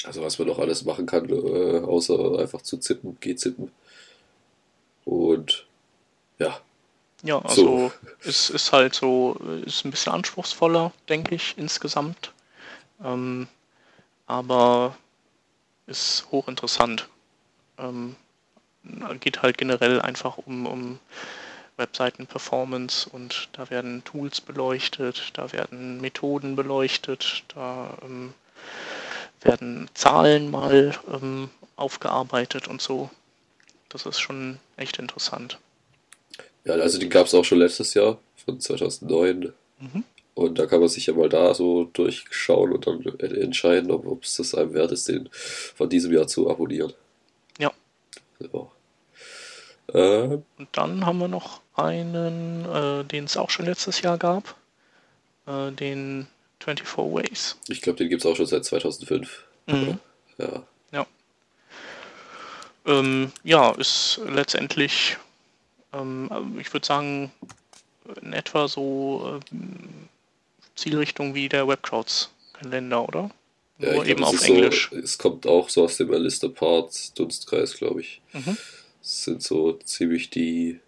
Also 0.04 0.22
was 0.22 0.38
man 0.38 0.48
noch 0.48 0.58
alles 0.58 0.84
machen 0.84 1.06
kann, 1.06 1.28
äh, 1.28 1.80
außer 1.80 2.38
einfach 2.38 2.62
zu 2.62 2.78
zippen, 2.78 3.18
G-Zippen. 3.20 3.70
Und 5.04 5.66
ja, 6.38 6.60
Ja, 7.22 7.38
also 7.40 7.92
ist, 8.22 8.50
ist 8.50 8.72
halt 8.72 8.94
so, 8.94 9.36
ist 9.64 9.84
ein 9.84 9.90
bisschen 9.90 10.12
anspruchsvoller, 10.12 10.92
denke 11.08 11.34
ich, 11.36 11.54
insgesamt. 11.56 12.32
Ähm, 13.02 13.46
aber 14.26 14.96
ist 15.86 16.26
hochinteressant. 16.30 17.08
Ähm, 17.78 18.16
geht 19.20 19.42
halt 19.42 19.58
generell 19.58 20.00
einfach 20.00 20.38
um, 20.38 20.66
um 20.66 20.98
Webseiten-Performance 21.76 23.08
und 23.08 23.48
da 23.52 23.70
werden 23.70 24.02
Tools 24.04 24.40
beleuchtet, 24.40 25.30
da 25.34 25.52
werden 25.52 26.00
Methoden 26.00 26.56
beleuchtet, 26.56 27.44
da 27.54 27.96
ähm, 28.02 28.34
werden 29.44 29.88
Zahlen 29.94 30.50
mal 30.50 30.94
ähm, 31.12 31.50
aufgearbeitet 31.76 32.68
und 32.68 32.80
so. 32.80 33.10
Das 33.88 34.06
ist 34.06 34.20
schon 34.20 34.58
echt 34.76 34.98
interessant. 34.98 35.58
Ja, 36.64 36.74
also 36.74 36.98
den 36.98 37.10
gab 37.10 37.26
es 37.26 37.34
auch 37.34 37.44
schon 37.44 37.58
letztes 37.58 37.94
Jahr, 37.94 38.18
von 38.44 38.60
2009. 38.60 39.52
Mhm. 39.80 40.04
Und 40.34 40.58
da 40.58 40.66
kann 40.66 40.80
man 40.80 40.88
sich 40.88 41.06
ja 41.06 41.14
mal 41.14 41.28
da 41.28 41.52
so 41.54 41.84
durchschauen 41.92 42.72
und 42.72 42.86
dann 42.86 43.02
entscheiden, 43.20 43.90
ob 43.90 44.24
es 44.24 44.36
das 44.36 44.54
einem 44.54 44.72
wert 44.72 44.92
ist, 44.92 45.08
den 45.08 45.28
von 45.32 45.90
diesem 45.90 46.12
Jahr 46.12 46.26
zu 46.26 46.48
abonnieren. 46.48 46.92
Ja. 47.58 47.70
So. 48.40 48.70
Äh, 49.92 50.38
Und 50.56 50.68
dann 50.72 51.04
haben 51.04 51.18
wir 51.18 51.28
noch 51.28 51.60
einen, 51.74 52.64
äh, 52.64 53.04
den 53.04 53.24
es 53.24 53.36
auch 53.36 53.50
schon 53.50 53.66
letztes 53.66 54.00
Jahr 54.00 54.16
gab, 54.16 54.56
äh, 55.46 55.70
den 55.72 56.28
24 56.62 56.96
Ways. 57.14 57.56
ich 57.68 57.80
glaube, 57.82 57.98
den 57.98 58.08
gibt 58.08 58.24
es 58.24 58.30
auch 58.30 58.36
schon 58.36 58.46
seit 58.46 58.64
2005. 58.64 59.44
Mhm. 59.66 59.98
Ja. 60.38 60.62
Ähm, 62.84 63.30
ja, 63.44 63.70
ist 63.72 64.20
letztendlich, 64.26 65.16
ähm, 65.92 66.28
ich 66.60 66.72
würde 66.72 66.84
sagen, 66.86 67.30
in 68.20 68.32
etwa 68.32 68.66
so 68.66 69.40
ähm, 69.52 70.08
Zielrichtung 70.74 71.34
wie 71.34 71.48
der 71.48 71.68
Webcrowds-Kalender, 71.68 73.06
oder? 73.08 73.30
Ja, 73.78 73.94
Nur 73.94 74.04
eben 74.06 74.16
glaub, 74.18 74.34
auf 74.34 74.42
Englisch. 74.44 74.88
So, 74.90 74.98
es 74.98 75.16
kommt 75.16 75.46
auch 75.46 75.68
so 75.68 75.84
aus 75.84 75.96
dem 75.98 76.12
Alistair 76.12 76.50
Parts 76.50 77.14
Dunstkreis, 77.14 77.74
glaube 77.76 78.00
ich. 78.00 78.20
Mhm. 78.32 78.56
Es 79.00 79.24
sind 79.24 79.42
so 79.44 79.74
ziemlich 79.84 80.30
die, 80.30 80.80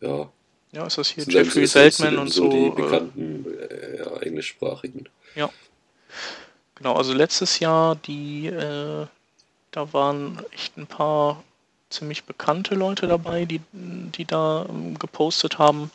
ja, 0.00 0.28
Ja, 0.72 0.86
ist 0.86 0.98
das 0.98 1.10
hier 1.10 1.22
Jeffrey 1.24 1.66
so- 1.66 1.78
so- 1.78 1.78
Seltman 1.78 2.14
so 2.14 2.20
und 2.22 2.32
so. 2.32 2.48
die 2.50 2.66
äh, 2.66 2.70
bekannten 2.70 3.46
äh, 3.70 3.97
ja, 4.20 4.26
englischsprachigen. 4.26 5.08
Genau, 6.78 6.94
also 6.94 7.12
letztes 7.12 7.58
Jahr, 7.58 7.96
die, 7.96 8.46
äh, 8.46 9.06
da 9.72 9.92
waren 9.92 10.40
echt 10.52 10.76
ein 10.76 10.86
paar 10.86 11.42
ziemlich 11.90 12.24
bekannte 12.24 12.74
Leute 12.76 13.08
dabei, 13.08 13.46
die, 13.46 13.60
die 13.72 14.24
da 14.24 14.66
ähm, 14.68 14.98
gepostet 14.98 15.58
haben. 15.58 15.90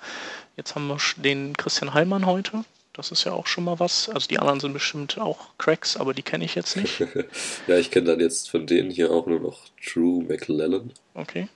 Jetzt 0.58 0.76
haben 0.76 0.88
wir 0.88 0.98
den 1.18 1.56
Christian 1.56 1.94
Heilmann 1.94 2.26
heute. 2.26 2.66
Das 2.92 3.12
ist 3.12 3.24
ja 3.24 3.32
auch 3.32 3.48
schon 3.48 3.64
mal 3.64 3.80
was. 3.80 4.10
Also 4.10 4.28
die 4.28 4.40
anderen 4.40 4.60
sind 4.60 4.74
bestimmt 4.74 5.18
auch 5.18 5.58
Cracks, 5.58 5.96
aber 5.96 6.14
die 6.14 6.22
kenne 6.22 6.46
ich 6.46 6.56
jetzt 6.56 6.76
nicht. 6.76 7.00
Ja, 7.68 7.78
ich 7.78 7.90
kenne 7.90 8.08
dann 8.08 8.20
jetzt 8.20 8.50
von 8.50 8.68
denen 8.68 8.92
hier 8.92 9.10
auch 9.10 9.26
nur 9.26 9.40
noch 9.40 9.62
Drew 9.84 10.22
McLellan. 10.22 10.92
Okay. 11.14 11.48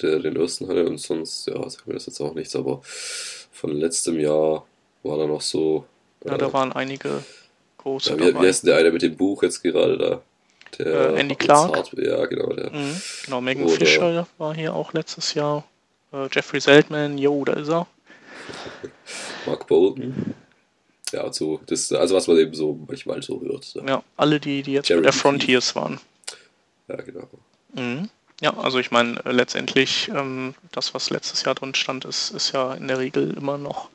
der 0.00 0.20
den 0.20 0.36
ersten 0.36 0.68
hatte 0.68 0.86
und 0.86 0.98
sonst, 0.98 1.48
ja, 1.48 1.68
sagt 1.68 1.86
mir 1.86 1.94
das 1.94 2.06
jetzt 2.06 2.20
auch 2.20 2.34
nichts, 2.34 2.54
aber 2.54 2.80
von 2.84 3.72
letztem 3.72 4.20
Jahr 4.20 4.64
war 5.04 5.18
da 5.18 5.26
noch 5.26 5.40
so. 5.40 5.84
Ja, 6.24 6.34
äh, 6.34 6.38
da 6.38 6.52
waren 6.52 6.72
einige 6.72 7.22
große 7.78 8.10
ja, 8.10 8.18
wie, 8.18 8.34
wie 8.34 8.46
heißt 8.46 8.62
denn 8.64 8.70
der 8.70 8.78
eine 8.78 8.90
mit 8.90 9.02
dem 9.02 9.16
Buch 9.16 9.42
jetzt 9.42 9.62
gerade 9.62 9.98
da? 9.98 10.22
Der 10.78 11.14
Äh, 11.14 11.20
Andy 11.20 11.36
Clark. 11.36 11.76
Hart, 11.76 11.92
ja, 11.96 12.24
genau, 12.26 12.52
der. 12.52 12.70
Mhm. 12.72 13.00
Genau, 13.26 13.40
Megan 13.40 13.64
Oder- 13.64 13.74
Fischer 13.76 14.26
war 14.38 14.54
hier 14.54 14.74
auch 14.74 14.92
letztes 14.92 15.34
Jahr. 15.34 15.64
Äh, 16.12 16.28
Jeffrey 16.32 16.60
Seltman, 16.60 17.18
yo, 17.18 17.44
da 17.44 17.52
ist 17.54 17.68
er. 17.68 17.86
Mark 19.46 19.66
Bolton. 19.66 20.34
Ja, 21.12 21.32
so, 21.32 21.60
das, 21.66 21.92
also 21.92 22.14
was 22.16 22.26
man 22.26 22.38
eben 22.38 22.54
so 22.54 22.78
manchmal 22.88 23.22
so 23.22 23.40
hört. 23.40 23.72
Ja, 23.74 23.84
Ja, 23.86 24.02
alle 24.16 24.40
die, 24.40 24.62
die 24.62 24.72
jetzt 24.72 24.88
Jeremy 24.88 25.04
bei 25.06 25.10
der. 25.12 25.18
Frontiers 25.20 25.76
waren. 25.76 26.00
ja 26.88 26.96
genau. 26.96 27.28
Mhm. 27.74 28.08
Ja, 28.40 28.56
also 28.56 28.78
ich 28.80 28.90
meine, 28.90 29.24
äh, 29.24 29.30
letztendlich, 29.30 30.08
ähm, 30.12 30.54
das, 30.72 30.92
was 30.92 31.10
letztes 31.10 31.44
Jahr 31.44 31.54
drin 31.54 31.74
stand, 31.74 32.04
ist, 32.04 32.30
ist 32.30 32.52
ja 32.52 32.74
in 32.74 32.88
der 32.88 32.98
Regel 32.98 33.32
immer 33.36 33.58
noch 33.58 33.90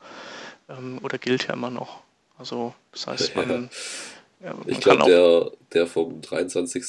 ähm, 0.70 0.98
oder 1.02 1.18
gilt 1.18 1.46
ja 1.46 1.54
immer 1.54 1.70
noch. 1.70 2.00
Also 2.38 2.74
das 2.92 3.06
heißt, 3.06 3.36
man, 3.36 3.70
ja, 4.42 4.54
man 4.54 4.68
Ich 4.68 4.80
glaube, 4.80 5.04
der, 5.04 5.50
der 5.74 5.86
vom 5.86 6.20
23. 6.22 6.82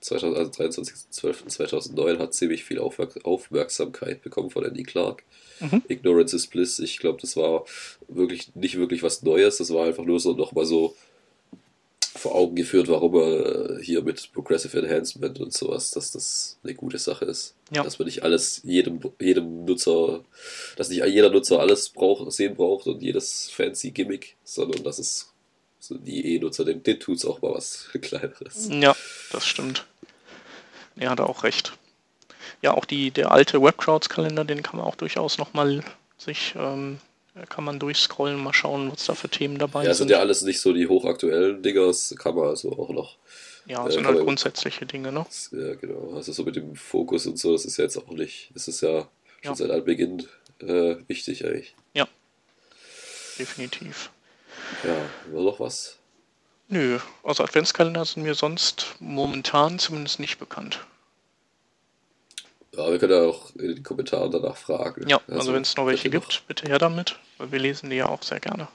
2000, 0.00 0.36
also 0.36 0.50
23.12.2009 0.52 2.18
hat 2.18 2.34
ziemlich 2.34 2.64
viel 2.64 2.78
Aufmerk 2.78 3.24
Aufmerksamkeit 3.24 4.22
bekommen 4.22 4.50
von 4.50 4.64
Andy 4.64 4.84
Clark. 4.84 5.24
Mhm. 5.60 5.82
Ignorance 5.88 6.36
is 6.36 6.46
Bliss. 6.46 6.78
Ich 6.78 6.98
glaube, 6.98 7.20
das 7.20 7.36
war 7.36 7.64
wirklich 8.06 8.54
nicht 8.54 8.76
wirklich 8.78 9.02
was 9.02 9.22
Neues. 9.22 9.58
Das 9.58 9.72
war 9.72 9.86
einfach 9.86 10.04
nur 10.04 10.20
so 10.20 10.34
nochmal 10.34 10.66
so 10.66 10.94
vor 12.18 12.34
Augen 12.34 12.56
geführt, 12.56 12.88
warum 12.88 13.14
er 13.14 13.78
hier 13.80 14.02
mit 14.02 14.32
Progressive 14.32 14.78
Enhancement 14.78 15.40
und 15.40 15.52
sowas, 15.52 15.90
dass 15.90 16.10
das 16.10 16.58
eine 16.62 16.74
gute 16.74 16.98
Sache 16.98 17.24
ist. 17.24 17.54
Ja. 17.70 17.82
Dass 17.82 17.98
man 17.98 18.06
nicht 18.06 18.22
alles 18.22 18.60
jedem, 18.64 19.00
jedem 19.20 19.64
Nutzer, 19.64 20.24
dass 20.76 20.88
nicht 20.88 21.04
jeder 21.04 21.30
Nutzer 21.30 21.60
alles 21.60 21.88
braucht, 21.88 22.30
sehen 22.32 22.56
braucht 22.56 22.86
und 22.86 23.02
jedes 23.02 23.50
fancy 23.50 23.90
Gimmick, 23.90 24.36
sondern 24.44 24.82
dass 24.82 24.98
es 24.98 25.32
so 25.78 25.96
die 25.96 26.34
E-Nutzer, 26.34 26.64
den, 26.64 26.82
den 26.82 27.00
tut's 27.00 27.24
auch 27.24 27.40
mal 27.40 27.54
was 27.54 27.88
Kleineres. 28.00 28.68
Ja, 28.70 28.94
das 29.32 29.46
stimmt. 29.46 29.86
Er 30.96 31.10
hat 31.10 31.20
auch 31.20 31.44
recht. 31.44 31.72
Ja, 32.60 32.74
auch 32.74 32.84
die, 32.84 33.10
der 33.10 33.30
alte 33.30 33.62
Webcrowds-Kalender, 33.62 34.44
den 34.44 34.62
kann 34.62 34.76
man 34.76 34.86
auch 34.86 34.96
durchaus 34.96 35.38
nochmal 35.38 35.84
sich, 36.16 36.54
ähm, 36.56 36.98
kann 37.46 37.64
man 37.64 37.78
durchscrollen, 37.78 38.42
mal 38.42 38.52
schauen, 38.52 38.90
was 38.92 39.04
da 39.06 39.14
für 39.14 39.28
Themen 39.28 39.58
dabei 39.58 39.84
Ja, 39.84 39.90
es 39.90 39.98
sind. 39.98 40.08
sind 40.08 40.14
ja 40.16 40.20
alles 40.20 40.42
nicht 40.42 40.60
so 40.60 40.72
die 40.72 40.86
hochaktuellen 40.86 41.62
Dinger, 41.62 41.86
das 41.86 42.14
kann 42.18 42.34
man 42.34 42.48
also 42.48 42.72
auch 42.72 42.90
noch. 42.90 43.16
Ja, 43.66 43.86
äh, 43.86 43.90
sind 43.92 44.06
halt 44.06 44.18
grundsätzliche 44.20 44.86
Dinge, 44.86 45.12
ne? 45.12 45.26
Ja, 45.52 45.74
genau. 45.74 46.14
Also 46.14 46.32
so 46.32 46.42
mit 46.44 46.56
dem 46.56 46.74
Fokus 46.74 47.26
und 47.26 47.38
so, 47.38 47.52
das 47.52 47.64
ist 47.64 47.76
ja 47.76 47.84
jetzt 47.84 47.96
auch 47.98 48.08
nicht, 48.08 48.50
das 48.54 48.66
ist 48.68 48.80
ja 48.80 49.02
schon 49.42 49.52
Ja. 49.52 49.54
seit 49.54 49.70
Anbeginn 49.70 50.26
äh, 50.60 50.96
wichtig 51.06 51.44
eigentlich. 51.44 51.74
Definitiv. 53.38 54.10
Ja, 54.82 54.96
war 55.32 55.44
noch 55.44 55.60
was? 55.60 55.96
Nö, 56.68 56.98
also 57.22 57.44
Adventskalender 57.44 58.04
sind 58.04 58.24
mir 58.24 58.34
sonst 58.34 58.96
momentan 58.98 59.78
zumindest 59.78 60.18
nicht 60.18 60.38
bekannt. 60.38 60.80
Ja, 62.78 62.92
wir 62.92 62.98
können 62.98 63.12
ja 63.12 63.22
auch 63.22 63.50
in 63.56 63.74
den 63.74 63.82
Kommentaren 63.82 64.30
danach 64.30 64.56
fragen. 64.56 65.08
Ja, 65.08 65.20
also, 65.26 65.52
wenn 65.52 65.62
es 65.62 65.76
noch 65.76 65.86
welche 65.86 66.10
gibt, 66.10 66.44
bitte 66.46 66.68
her 66.68 66.78
damit, 66.78 67.18
weil 67.38 67.50
wir 67.50 67.58
lesen 67.58 67.90
die 67.90 67.96
ja 67.96 68.08
auch 68.08 68.22
sehr 68.22 68.38
gerne. 68.38 68.68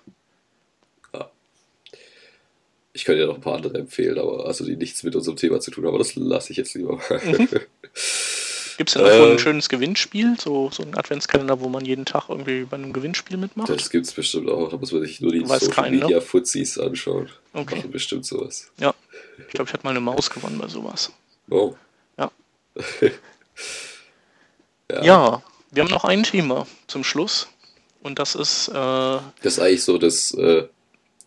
Ich 2.96 3.06
könnte 3.06 3.22
ja 3.22 3.28
noch 3.28 3.36
ein 3.36 3.42
paar 3.42 3.56
andere 3.56 3.80
empfehlen, 3.80 4.20
aber 4.20 4.46
also 4.46 4.64
die 4.66 4.76
nichts 4.76 5.02
mit 5.02 5.16
unserem 5.16 5.36
Thema 5.36 5.60
zu 5.60 5.72
tun 5.72 5.84
haben, 5.84 5.96
aber 5.96 5.98
das 5.98 6.14
lasse 6.16 6.52
ich 6.52 6.58
jetzt 6.58 6.76
lieber 6.76 6.98
mal. 6.98 7.22
Mhm. 7.26 7.48
Gibt 8.78 8.90
es 8.90 8.94
denn 8.94 9.04
davon 9.04 9.30
Äh, 9.30 9.32
ein 9.32 9.40
schönes 9.40 9.70
Gewinnspiel, 9.70 10.36
so, 10.40 10.70
so 10.72 10.84
ein 10.84 10.96
Adventskalender, 10.96 11.60
wo 11.60 11.70
man 11.70 11.86
jeden 11.86 12.06
Tag 12.06 12.30
irgendwie 12.30 12.66
bei 12.66 12.76
einem 12.76 12.94
Gewinnspiel 12.94 13.38
mitmacht? 13.38 13.70
Das 13.70 13.90
gibt's 13.90 14.12
bestimmt 14.12 14.50
auch, 14.50 14.70
da 14.70 14.78
muss 14.78 14.92
man 14.92 15.02
sich 15.02 15.22
nur 15.22 15.32
die 15.32 15.48
Weiß 15.48 15.62
Social 15.62 15.86
keinen, 15.86 16.00
ne? 16.00 16.06
Media 16.06 16.22
Fuzis 16.22 16.78
anschauen. 16.78 17.30
Okay. 17.54 17.78
Machen 17.78 17.92
bestimmt 17.92 18.26
sowas. 18.26 18.70
Ja, 18.80 18.94
ich 19.40 19.48
glaube, 19.54 19.70
ich 19.70 19.74
hatte 19.74 19.86
mal 19.86 19.92
eine 19.92 20.00
Maus 20.00 20.30
gewonnen 20.30 20.60
bei 20.60 20.68
sowas. 20.68 21.12
Oh. 21.50 21.74
Ja. 22.18 22.32
Ja. 24.94 25.04
Ja, 25.04 25.42
wir 25.72 25.84
haben 25.84 25.92
noch 25.92 26.06
ein 26.06 26.24
Thema 26.24 26.66
zum 26.88 27.04
Schluss 27.04 27.48
und 28.02 28.20
das 28.20 28.36
ist 28.36 28.70
äh, 28.70 28.74
Das 28.74 29.24
ist 29.44 29.60
eigentlich 29.60 29.84
so 29.84 29.98
das, 29.98 30.32
äh, 30.34 30.68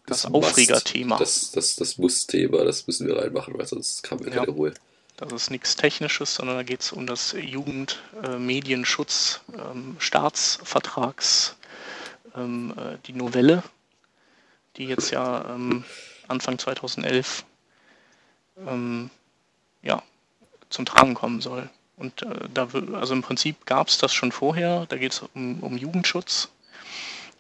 Das 0.07 0.29
Must- 0.29 0.49
Aufregerthema. 0.51 1.19
Das, 1.19 1.51
das, 1.51 1.77
das 1.77 1.99
Muss-Thema, 1.99 2.65
das 2.65 2.87
müssen 2.87 3.07
wir 3.09 3.17
reinmachen, 3.19 3.59
weil 3.59 3.67
sonst 3.67 4.09
haben 4.11 4.25
wir 4.25 4.33
Ja. 4.33 4.41
keine 4.45 4.53
Ruhe. 4.53 4.73
Das 5.17 5.33
ist 5.33 5.51
nichts 5.51 5.77
Technisches, 5.77 6.35
sondern 6.35 6.57
da 6.57 6.63
geht 6.63 6.83
es 6.83 6.93
um 6.93 7.07
das 7.07 7.35
Jugendmedienschutz, 7.39 9.41
ähm, 9.55 9.97
Staatsvertrags, 9.99 11.57
ähm, 12.37 12.75
äh, 12.77 12.99
die 13.07 13.15
Novelle, 13.15 13.63
die 14.77 14.85
jetzt 14.85 15.11
ja 15.11 15.55
ähm, 15.55 15.85
Anfang 16.29 16.59
2011 16.59 17.45
ähm, 18.67 19.09
ja, 19.83 20.03
zum 20.69 20.85
Tragen 20.85 21.15
kommen 21.15 21.41
soll. 21.41 21.71
Und 21.97 22.23
äh, 22.23 22.49
da, 22.53 22.69
also 22.93 23.15
im 23.15 23.23
Prinzip 23.23 23.67
gab 23.67 23.89
es 23.89 23.99
das 23.99 24.13
schon 24.13 24.33
vorher, 24.33 24.87
da 24.87 24.97
geht 24.97 25.13
es 25.13 25.25
um, 25.35 25.61
um 25.61 25.77
Jugendschutz. 25.77 26.49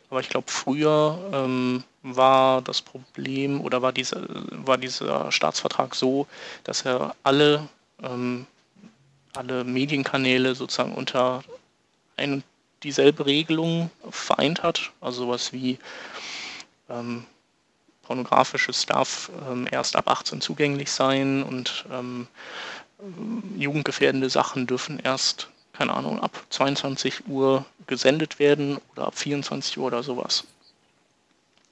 Aber 0.08 0.20
ich 0.20 0.28
glaube, 0.28 0.50
früher 0.50 1.18
ähm, 1.32 1.84
war 2.02 2.62
das 2.62 2.80
Problem 2.80 3.60
oder 3.60 3.82
war, 3.82 3.92
diese, 3.92 4.26
war 4.50 4.78
dieser 4.78 5.32
Staatsvertrag 5.32 5.94
so, 5.94 6.26
dass 6.64 6.82
er 6.82 7.16
alle, 7.22 7.68
ähm, 8.02 8.46
alle 9.34 9.64
Medienkanäle 9.64 10.54
sozusagen 10.54 10.94
unter 10.94 11.42
ein 12.16 12.42
dieselbe 12.82 13.26
Regelung 13.26 13.90
vereint 14.10 14.62
hat. 14.62 14.92
Also 15.00 15.24
sowas 15.24 15.52
wie 15.52 15.78
ähm, 16.88 17.24
pornografisches 18.02 18.86
darf 18.86 19.30
ähm, 19.50 19.66
erst 19.70 19.96
ab 19.96 20.08
18 20.08 20.40
zugänglich 20.40 20.90
sein 20.90 21.42
und 21.42 21.84
ähm, 21.90 22.28
jugendgefährdende 23.56 24.30
Sachen 24.30 24.66
dürfen 24.66 24.98
erst, 24.98 25.48
keine 25.72 25.94
Ahnung, 25.94 26.20
ab 26.20 26.44
22 26.50 27.28
Uhr 27.28 27.64
gesendet 27.86 28.38
werden 28.38 28.78
oder 28.92 29.06
ab 29.06 29.18
24 29.18 29.78
Uhr 29.78 29.86
oder 29.86 30.02
sowas. 30.02 30.44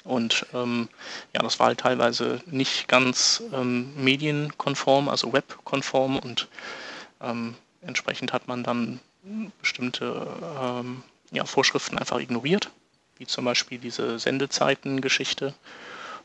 Und 0.05 0.47
ähm, 0.53 0.89
ja, 1.35 1.41
das 1.41 1.59
war 1.59 1.69
halt 1.69 1.81
teilweise 1.81 2.43
nicht 2.47 2.89
ganz 2.89 3.43
ähm, 3.53 3.93
medienkonform, 3.97 5.09
also 5.09 5.33
webkonform 5.33 6.19
und 6.19 6.49
ähm, 7.23 7.55
entsprechend 7.81 8.33
hat 8.35 8.47
man 8.47 8.63
dann 8.63 9.01
bestimmte 9.61 10.27
ähm, 10.61 11.03
ja, 11.31 11.47
Vorschriften 11.47 11.99
einfach 11.99 12.21
ignoriert, 12.21 12.71
wie 13.17 13.27
zum 13.27 13.47
Beispiel 13.47 13.79
diese 13.79 14.19
Sendezeiten-Geschichte. 14.19 15.55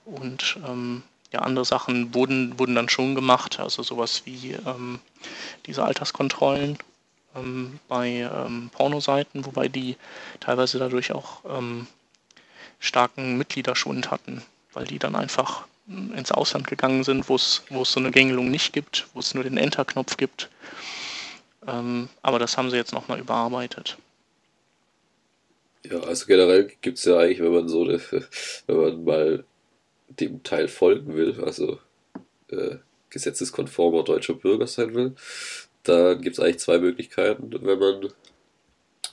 Und 0.05 0.57
ähm, 0.67 1.03
ja, 1.31 1.39
andere 1.39 1.65
Sachen 1.65 2.13
wurden, 2.13 2.57
wurden 2.57 2.75
dann 2.75 2.89
schon 2.89 3.15
gemacht, 3.15 3.59
also 3.59 3.83
sowas 3.83 4.23
wie 4.25 4.53
ähm, 4.65 4.99
diese 5.65 5.83
Alterskontrollen 5.83 6.77
ähm, 7.35 7.79
bei 7.87 8.29
ähm, 8.33 8.69
Pornoseiten, 8.73 9.45
wobei 9.45 9.67
die 9.67 9.95
teilweise 10.39 10.79
dadurch 10.79 11.11
auch 11.11 11.41
ähm, 11.47 11.87
starken 12.79 13.37
Mitgliederschwund 13.37 14.09
hatten, 14.11 14.41
weil 14.73 14.85
die 14.85 14.99
dann 14.99 15.15
einfach 15.15 15.65
ins 15.87 16.31
Ausland 16.31 16.67
gegangen 16.67 17.03
sind, 17.03 17.29
wo 17.29 17.35
es 17.35 17.63
so 17.69 17.99
eine 17.99 18.11
Gängelung 18.11 18.51
nicht 18.51 18.73
gibt, 18.73 19.07
wo 19.13 19.19
es 19.19 19.33
nur 19.33 19.43
den 19.43 19.57
Enter-Knopf 19.57 20.17
gibt. 20.17 20.49
Ähm, 21.67 22.09
aber 22.21 22.39
das 22.39 22.57
haben 22.57 22.69
sie 22.69 22.77
jetzt 22.77 22.93
nochmal 22.93 23.19
überarbeitet. 23.19 23.97
Ja, 25.83 25.99
also 26.01 26.25
generell 26.25 26.71
gibt 26.81 26.97
es 26.97 27.05
ja 27.05 27.17
eigentlich, 27.17 27.39
wenn 27.39 27.53
man 27.53 27.69
so 27.69 27.83
eine, 27.83 27.99
wenn 28.67 28.77
man 28.77 29.03
mal 29.03 29.43
dem 30.09 30.43
Teil 30.43 30.67
folgen 30.67 31.15
will, 31.15 31.41
also 31.41 31.79
äh, 32.49 32.77
gesetzeskonformer 33.09 34.03
deutscher 34.03 34.33
Bürger 34.33 34.67
sein 34.67 34.93
will, 34.93 35.15
da 35.83 36.13
gibt 36.13 36.37
es 36.37 36.39
eigentlich 36.39 36.59
zwei 36.59 36.79
Möglichkeiten, 36.79 37.51
wenn 37.51 37.79
man, 37.79 38.09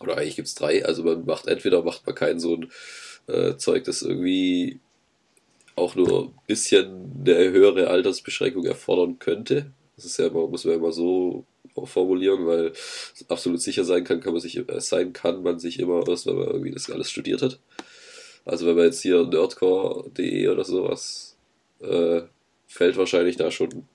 oder 0.01 0.19
eigentlich 0.19 0.37
gibt 0.37 0.49
es 0.49 0.55
drei, 0.55 0.85
also 0.85 1.05
man 1.05 1.25
macht 1.25 1.47
entweder 1.47 1.83
macht 1.83 2.07
man 2.07 2.15
kein 2.15 2.41
so 2.41 2.57
ein 2.57 2.71
äh, 3.29 3.57
Zeug, 3.57 3.85
das 3.85 4.03
irgendwie 4.03 4.81
auch 5.77 5.95
nur 5.95 6.29
ein 6.29 6.39
bisschen 6.47 7.13
eine 7.21 7.51
höhere 7.51 7.89
Altersbeschränkung 7.89 8.65
erfordern 8.65 9.19
könnte. 9.19 9.73
Das 9.95 10.05
ist 10.05 10.19
ja 10.19 10.27
immer, 10.27 10.49
muss 10.49 10.65
man 10.65 10.73
ja 10.73 10.79
immer 10.79 10.93
so 10.93 11.45
formulieren, 11.85 12.47
weil 12.47 12.73
absolut 13.29 13.61
sicher 13.61 13.85
sein 13.85 14.05
kann, 14.05 14.21
kann 14.21 14.33
man 14.33 14.41
sich 14.41 14.57
äh, 14.57 14.81
sein 14.81 15.13
kann 15.13 15.43
man 15.43 15.59
sich 15.59 15.79
immer 15.79 16.07
erst, 16.09 16.27
wenn 16.27 16.37
man 16.37 16.49
irgendwie 16.49 16.71
das 16.71 16.91
alles 16.91 17.11
studiert 17.11 17.43
hat. 17.43 17.59
Also 18.47 18.67
wenn 18.67 18.77
man 18.77 18.87
jetzt 18.87 19.03
hier 19.03 19.27
nerdcore.de 19.27 20.49
oder 20.49 20.65
sowas, 20.65 21.37
äh, 21.81 22.23
fällt 22.69 22.97
wahrscheinlich 22.97 23.37
da 23.37 23.51
schon 23.51 23.87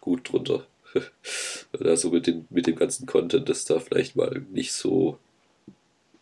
gut 0.00 0.32
drunter. 0.32 0.66
also 1.78 2.10
mit, 2.10 2.26
den, 2.26 2.46
mit 2.50 2.66
dem 2.66 2.76
ganzen 2.76 3.06
Content, 3.06 3.48
das 3.48 3.66
da 3.66 3.78
vielleicht 3.78 4.16
mal 4.16 4.44
nicht 4.50 4.72
so 4.72 5.18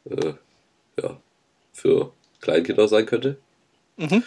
äh, 0.05 0.35
ja, 1.01 1.21
für 1.73 2.13
Kleinkinder 2.41 2.89
sein 2.89 3.07
könnte. 3.07 3.37
Mhm. 3.97 4.25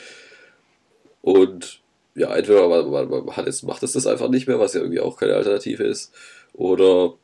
Und 1.21 1.81
ja, 2.15 2.33
entweder 2.33 2.69
man, 2.69 2.89
man, 2.89 3.25
man 3.25 3.35
hat 3.35 3.45
jetzt, 3.45 3.63
macht 3.63 3.83
es 3.83 3.93
das 3.93 4.07
einfach 4.07 4.29
nicht 4.29 4.47
mehr, 4.47 4.59
was 4.59 4.73
ja 4.73 4.81
irgendwie 4.81 4.99
auch 5.01 5.17
keine 5.17 5.35
Alternative 5.35 5.83
ist, 5.83 6.13
oder 6.53 7.15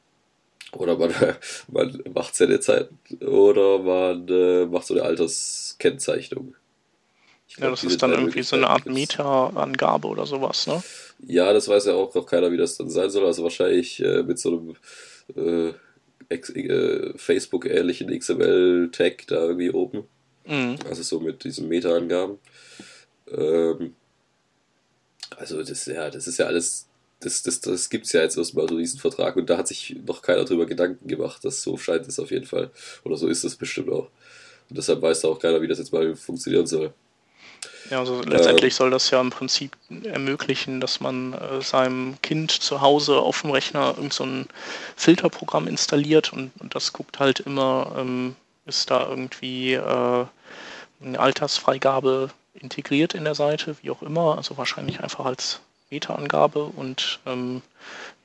oder 0.74 0.98
man, 0.98 1.14
man 1.72 2.04
macht 2.14 2.36
Sendezeit 2.36 2.90
oder 3.22 3.80
man 3.80 4.28
äh, 4.28 4.66
macht 4.66 4.88
so 4.88 4.94
eine 4.94 5.04
Alterskennzeichnung. 5.04 6.56
Glaub, 7.56 7.64
ja, 7.64 7.72
das 7.72 7.84
ist 7.84 8.04
dann 8.04 8.12
irgendwie 8.12 8.44
so 8.44 8.56
eine 8.56 8.70
Art 8.70 8.86
Mieterangabe 8.86 10.08
oder 10.08 10.26
sowas, 10.28 10.68
ne? 10.68 10.84
Ja, 11.26 11.52
das 11.52 11.68
weiß 11.68 11.86
ja 11.86 11.94
auch 11.94 12.14
noch 12.14 12.26
keiner, 12.26 12.52
wie 12.52 12.58
das 12.58 12.78
dann 12.78 12.90
sein 12.90 13.10
soll. 13.10 13.26
Also 13.26 13.44
wahrscheinlich 13.44 14.00
äh, 14.02 14.22
mit 14.22 14.38
so 14.38 14.76
einem 15.36 15.74
äh, 15.74 15.74
äh, 16.30 17.14
Facebook-ähnlichen 17.18 18.18
XML-Tag 18.18 19.26
da 19.28 19.42
irgendwie 19.42 19.72
oben. 19.72 20.04
Mhm. 20.46 20.76
Also 20.88 21.02
so 21.02 21.20
mit 21.20 21.44
diesen 21.44 21.68
Meta-Angaben. 21.68 22.38
Ähm, 23.32 23.96
also 25.36 25.62
das, 25.64 25.86
ja, 25.86 26.10
das 26.10 26.28
ist 26.28 26.38
ja 26.38 26.46
alles 26.46 26.89
das, 27.20 27.44
das, 27.44 27.60
das 27.62 27.90
gibt 27.90 28.06
es 28.06 28.14
ja 28.14 28.22
jetzt 28.22 28.38
erstmal 28.38 28.68
so 28.68 28.78
diesen 28.78 29.00
Vertrag 29.00 29.36
und 29.36 29.50
da 29.50 29.58
hat 29.58 29.68
sich 29.68 29.96
noch 30.06 30.22
keiner 30.22 30.46
drüber 30.46 30.66
Gedanken 30.66 31.08
gemacht. 31.08 31.44
Das 31.44 31.62
so 31.62 31.78
scheint 31.78 32.08
es 32.08 32.20
auf 32.20 32.32
jeden 32.32 32.46
Fall. 32.46 32.72
Oder 33.04 33.18
so 33.18 33.28
ist 33.28 33.44
es 33.44 33.56
bestimmt 33.56 33.90
auch. 33.92 34.10
Und 34.70 34.78
deshalb 34.78 35.02
weiß 35.02 35.22
da 35.22 35.28
auch 35.28 35.40
keiner, 35.40 35.62
wie 35.62 35.68
das 35.68 35.80
jetzt 35.80 35.92
mal 35.92 36.16
funktionieren 36.16 36.68
soll. 36.68 36.94
Ja, 37.90 38.00
also 38.00 38.22
letztendlich 38.22 38.74
äh, 38.74 38.78
soll 38.78 38.92
das 38.92 39.10
ja 39.10 39.20
im 39.20 39.32
Prinzip 39.32 39.76
ermöglichen, 40.04 40.80
dass 40.80 41.00
man 41.00 41.34
äh, 41.34 41.62
seinem 41.62 42.22
Kind 42.22 42.52
zu 42.52 42.82
Hause 42.82 43.18
auf 43.18 43.42
dem 43.42 43.52
Rechner 43.52 43.96
irgend 43.98 44.14
so 44.14 44.26
ein 44.26 44.48
Filterprogramm 44.96 45.68
installiert 45.68 46.32
und, 46.32 46.52
und 46.60 46.76
das 46.76 46.94
guckt 46.94 47.20
halt 47.20 47.40
immer, 47.40 47.96
ähm, 47.98 48.36
ist 48.66 48.92
da 48.92 49.10
irgendwie 49.10 49.74
äh, 49.74 50.26
eine 51.02 51.20
Altersfreigabe 51.20 52.30
integriert 52.54 53.16
in 53.16 53.24
der 53.24 53.36
Seite, 53.36 53.76
wie 53.82 53.90
auch 53.90 54.04
immer, 54.04 54.38
also 54.38 54.58
wahrscheinlich 54.58 55.02
einfach 55.02 55.26
als 55.26 55.62
Meta-Angabe 55.92 56.64
und 56.64 57.20
ähm, 57.26 57.62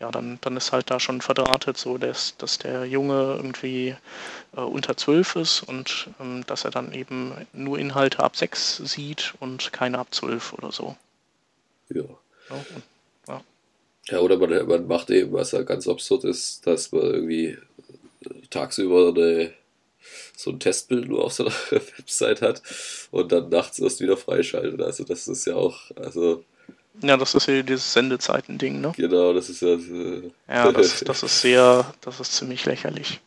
ja, 0.00 0.10
dann, 0.10 0.38
dann 0.42 0.56
ist 0.56 0.72
halt 0.72 0.90
da 0.90 1.00
schon 1.00 1.20
verdrahtet, 1.20 1.78
so 1.78 1.98
dass, 1.98 2.36
dass 2.36 2.58
der 2.58 2.84
Junge 2.84 3.34
irgendwie 3.36 3.96
äh, 4.56 4.60
unter 4.60 4.96
12 4.96 5.36
ist 5.36 5.62
und 5.62 6.08
ähm, 6.20 6.44
dass 6.46 6.64
er 6.64 6.70
dann 6.70 6.92
eben 6.92 7.32
nur 7.52 7.78
Inhalte 7.78 8.22
ab 8.22 8.36
6 8.36 8.76
sieht 8.84 9.34
und 9.40 9.72
keine 9.72 9.98
ab 9.98 10.08
12 10.12 10.52
oder 10.54 10.72
so. 10.72 10.96
Ja. 11.88 12.02
Ja, 12.50 12.56
und, 12.56 12.82
ja. 13.28 13.42
ja 14.08 14.18
oder 14.18 14.36
man, 14.36 14.66
man 14.66 14.86
macht 14.86 15.10
eben, 15.10 15.32
was 15.32 15.52
ja 15.52 15.62
ganz 15.62 15.88
absurd 15.88 16.24
ist, 16.24 16.66
dass 16.66 16.92
man 16.92 17.02
irgendwie 17.02 17.56
tagsüber 18.50 19.08
eine, 19.08 19.52
so 20.36 20.50
ein 20.50 20.60
Testbild 20.60 21.08
nur 21.08 21.24
auf 21.24 21.32
seiner 21.32 21.50
Website 21.70 22.42
hat 22.42 22.62
und 23.10 23.32
dann 23.32 23.48
nachts 23.48 23.78
erst 23.78 24.00
wieder 24.00 24.16
freischaltet. 24.16 24.80
Also 24.82 25.04
das 25.04 25.28
ist 25.28 25.46
ja 25.46 25.54
auch, 25.54 25.90
also 25.96 26.44
ja, 27.03 27.16
das 27.16 27.34
ist 27.34 27.47
ja 27.49 27.62
dieses 27.62 27.92
Sendezeiten-Ding, 27.92 28.80
ne? 28.80 28.92
Genau, 28.97 29.32
das 29.32 29.51
ist 29.51 29.62
ja. 29.62 29.74
Äh 29.74 30.30
ja, 30.49 30.72
das, 30.72 31.01
das 31.01 31.22
ist 31.22 31.40
sehr, 31.40 31.92
das 32.01 32.20
ist 32.20 32.32
ziemlich 32.34 32.64
lächerlich. 32.66 33.20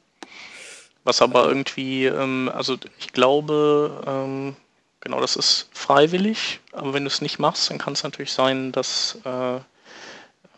Was 1.03 1.21
aber 1.21 1.47
irgendwie, 1.47 2.05
ähm, 2.05 2.51
also 2.53 2.77
ich 2.99 3.13
glaube, 3.13 4.03
ähm, 4.05 4.55
genau, 4.99 5.21
das 5.21 5.35
ist 5.35 5.69
freiwillig, 5.71 6.59
aber 6.73 6.93
wenn 6.93 7.03
du 7.03 7.07
es 7.09 7.21
nicht 7.21 7.39
machst, 7.39 7.69
dann 7.69 7.77
kann 7.77 7.93
es 7.93 8.03
natürlich 8.03 8.33
sein, 8.33 8.71
dass, 8.71 9.17
äh, 9.23 9.59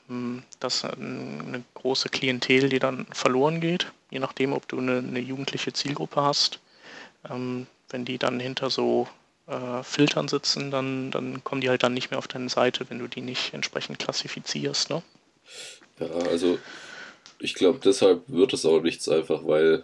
ähm, 0.10 0.44
dass 0.60 0.86
eine 0.86 1.64
große 1.76 2.10
Klientel 2.10 2.70
die 2.70 2.80
dann 2.80 3.06
verloren 3.12 3.62
geht, 3.62 3.92
je 4.10 4.20
nachdem, 4.20 4.54
ob 4.54 4.68
du 4.68 4.80
eine, 4.80 4.98
eine 4.98 5.20
jugendliche 5.20 5.74
Zielgruppe 5.74 6.22
hast. 6.22 6.60
Ähm, 7.30 7.68
wenn 7.90 8.06
die 8.06 8.18
dann 8.18 8.40
hinter 8.40 8.70
so 8.70 9.08
äh, 9.50 9.84
Filtern 9.84 10.28
sitzen, 10.28 10.72
dann, 10.72 11.12
dann 11.12 11.44
kommen 11.44 11.62
die 11.62 11.70
halt 11.70 11.84
dann 11.84 11.94
nicht 11.94 12.12
mehr 12.12 12.20
auf 12.20 12.28
deine 12.28 12.50
Seite, 12.50 12.86
wenn 12.90 13.00
du 13.00 13.08
die 13.08 13.22
nicht 13.22 13.54
entsprechend 13.54 14.00
klassifizierst. 14.00 14.90
Ne? 14.90 15.02
Ja, 16.00 16.08
also 16.30 16.60
ich 17.40 17.56
glaube, 17.56 17.80
deshalb 17.84 18.24
wird 18.28 18.54
es 18.54 18.66
auch 18.66 18.82
nichts 18.82 19.10
einfach, 19.10 19.46
weil 19.46 19.84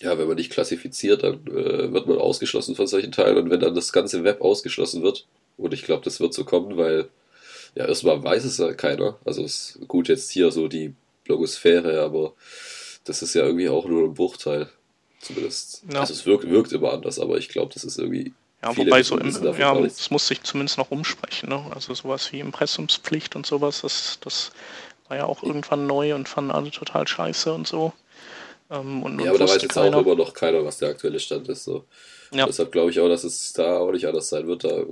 ja, 0.00 0.16
wenn 0.16 0.28
man 0.28 0.36
nicht 0.36 0.52
klassifiziert, 0.52 1.24
dann 1.24 1.46
äh, 1.48 1.92
wird 1.92 2.06
man 2.06 2.18
ausgeschlossen 2.18 2.76
von 2.76 2.86
solchen 2.86 3.12
Teilen 3.12 3.36
und 3.36 3.50
wenn 3.50 3.60
dann 3.60 3.74
das 3.74 3.92
ganze 3.92 4.22
Web 4.22 4.40
ausgeschlossen 4.40 5.02
wird, 5.02 5.26
und 5.56 5.74
ich 5.74 5.82
glaube, 5.82 6.04
das 6.04 6.20
wird 6.20 6.32
so 6.32 6.44
kommen, 6.44 6.76
weil 6.76 7.08
ja, 7.74 7.86
erstmal 7.86 8.22
weiß 8.22 8.44
es 8.44 8.58
ja 8.58 8.72
keiner. 8.74 9.18
Also 9.24 9.42
ist 9.42 9.80
gut 9.88 10.08
jetzt 10.08 10.30
hier 10.30 10.50
so 10.52 10.68
die 10.68 10.94
Blogosphäre, 11.24 12.00
aber 12.00 12.34
das 13.04 13.22
ist 13.22 13.34
ja 13.34 13.44
irgendwie 13.44 13.68
auch 13.68 13.86
nur 13.86 14.04
ein 14.04 14.14
Bruchteil. 14.14 14.68
Zumindest. 15.20 15.82
Ja. 15.92 16.00
Also 16.00 16.14
es 16.14 16.26
wirkt, 16.26 16.48
wirkt 16.48 16.72
immer 16.72 16.92
anders, 16.92 17.18
aber 17.18 17.38
ich 17.38 17.48
glaube, 17.48 17.72
das 17.74 17.84
ist 17.84 17.98
irgendwie. 17.98 18.32
Ja, 18.62 18.76
wobei 18.76 19.02
so 19.02 19.16
im, 19.16 19.30
ja, 19.56 19.78
es 19.80 20.10
muss 20.10 20.26
sich 20.26 20.42
zumindest 20.42 20.78
noch 20.78 20.90
umsprechen. 20.90 21.48
Ne? 21.48 21.64
Also 21.72 21.94
sowas 21.94 22.32
wie 22.32 22.40
Impressumspflicht 22.40 23.36
und 23.36 23.46
sowas, 23.46 23.82
das, 23.82 24.18
das 24.20 24.50
war 25.06 25.16
ja 25.16 25.26
auch 25.26 25.44
irgendwann 25.44 25.86
neu 25.86 26.14
und 26.14 26.28
fanden 26.28 26.50
alle 26.50 26.72
total 26.72 27.06
scheiße 27.06 27.52
und 27.52 27.68
so. 27.68 27.92
Ähm, 28.68 29.04
und, 29.04 29.20
ja, 29.20 29.30
aber 29.30 29.38
da 29.38 29.44
weiß 29.44 29.62
jetzt 29.62 29.74
keiner. 29.74 29.96
auch 29.96 30.02
immer 30.02 30.16
noch 30.16 30.34
keiner, 30.34 30.64
was 30.64 30.78
der 30.78 30.88
aktuelle 30.88 31.20
Stand 31.20 31.48
ist. 31.48 31.64
So. 31.64 31.84
Ja. 32.32 32.46
Deshalb 32.46 32.72
glaube 32.72 32.90
ich 32.90 32.98
auch, 32.98 33.08
dass 33.08 33.22
es 33.22 33.52
da 33.52 33.78
auch 33.78 33.92
nicht 33.92 34.06
anders 34.06 34.28
sein 34.28 34.48
wird. 34.48 34.64
Da 34.64 34.84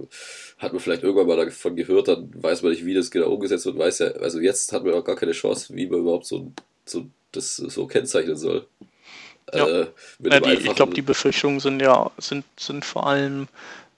hat 0.58 0.72
man 0.72 0.80
vielleicht 0.80 1.02
irgendwann 1.02 1.26
mal 1.26 1.44
davon 1.44 1.74
gehört, 1.74 2.06
dann 2.06 2.30
weiß 2.34 2.62
man 2.62 2.70
nicht, 2.70 2.86
wie 2.86 2.94
das 2.94 3.10
genau 3.10 3.30
umgesetzt 3.30 3.66
wird. 3.66 3.78
Weiß 3.78 3.98
ja, 3.98 4.06
also 4.12 4.38
jetzt 4.38 4.72
hat 4.72 4.84
man 4.84 4.94
auch 4.94 5.04
gar 5.04 5.16
keine 5.16 5.32
Chance, 5.32 5.74
wie 5.74 5.86
man 5.86 6.00
überhaupt 6.00 6.26
so 6.26 6.52
so, 6.86 7.06
das 7.32 7.56
so 7.56 7.86
kennzeichnen 7.86 8.36
soll. 8.36 8.66
Ja. 9.54 9.66
Äh, 9.66 9.86
ja, 10.20 10.40
die, 10.40 10.52
ich 10.52 10.74
glaube, 10.74 10.94
die 10.94 11.02
Befürchtungen 11.02 11.60
sind 11.60 11.80
ja 11.80 12.10
sind, 12.18 12.44
sind 12.58 12.84
vor 12.84 13.06
allem 13.06 13.48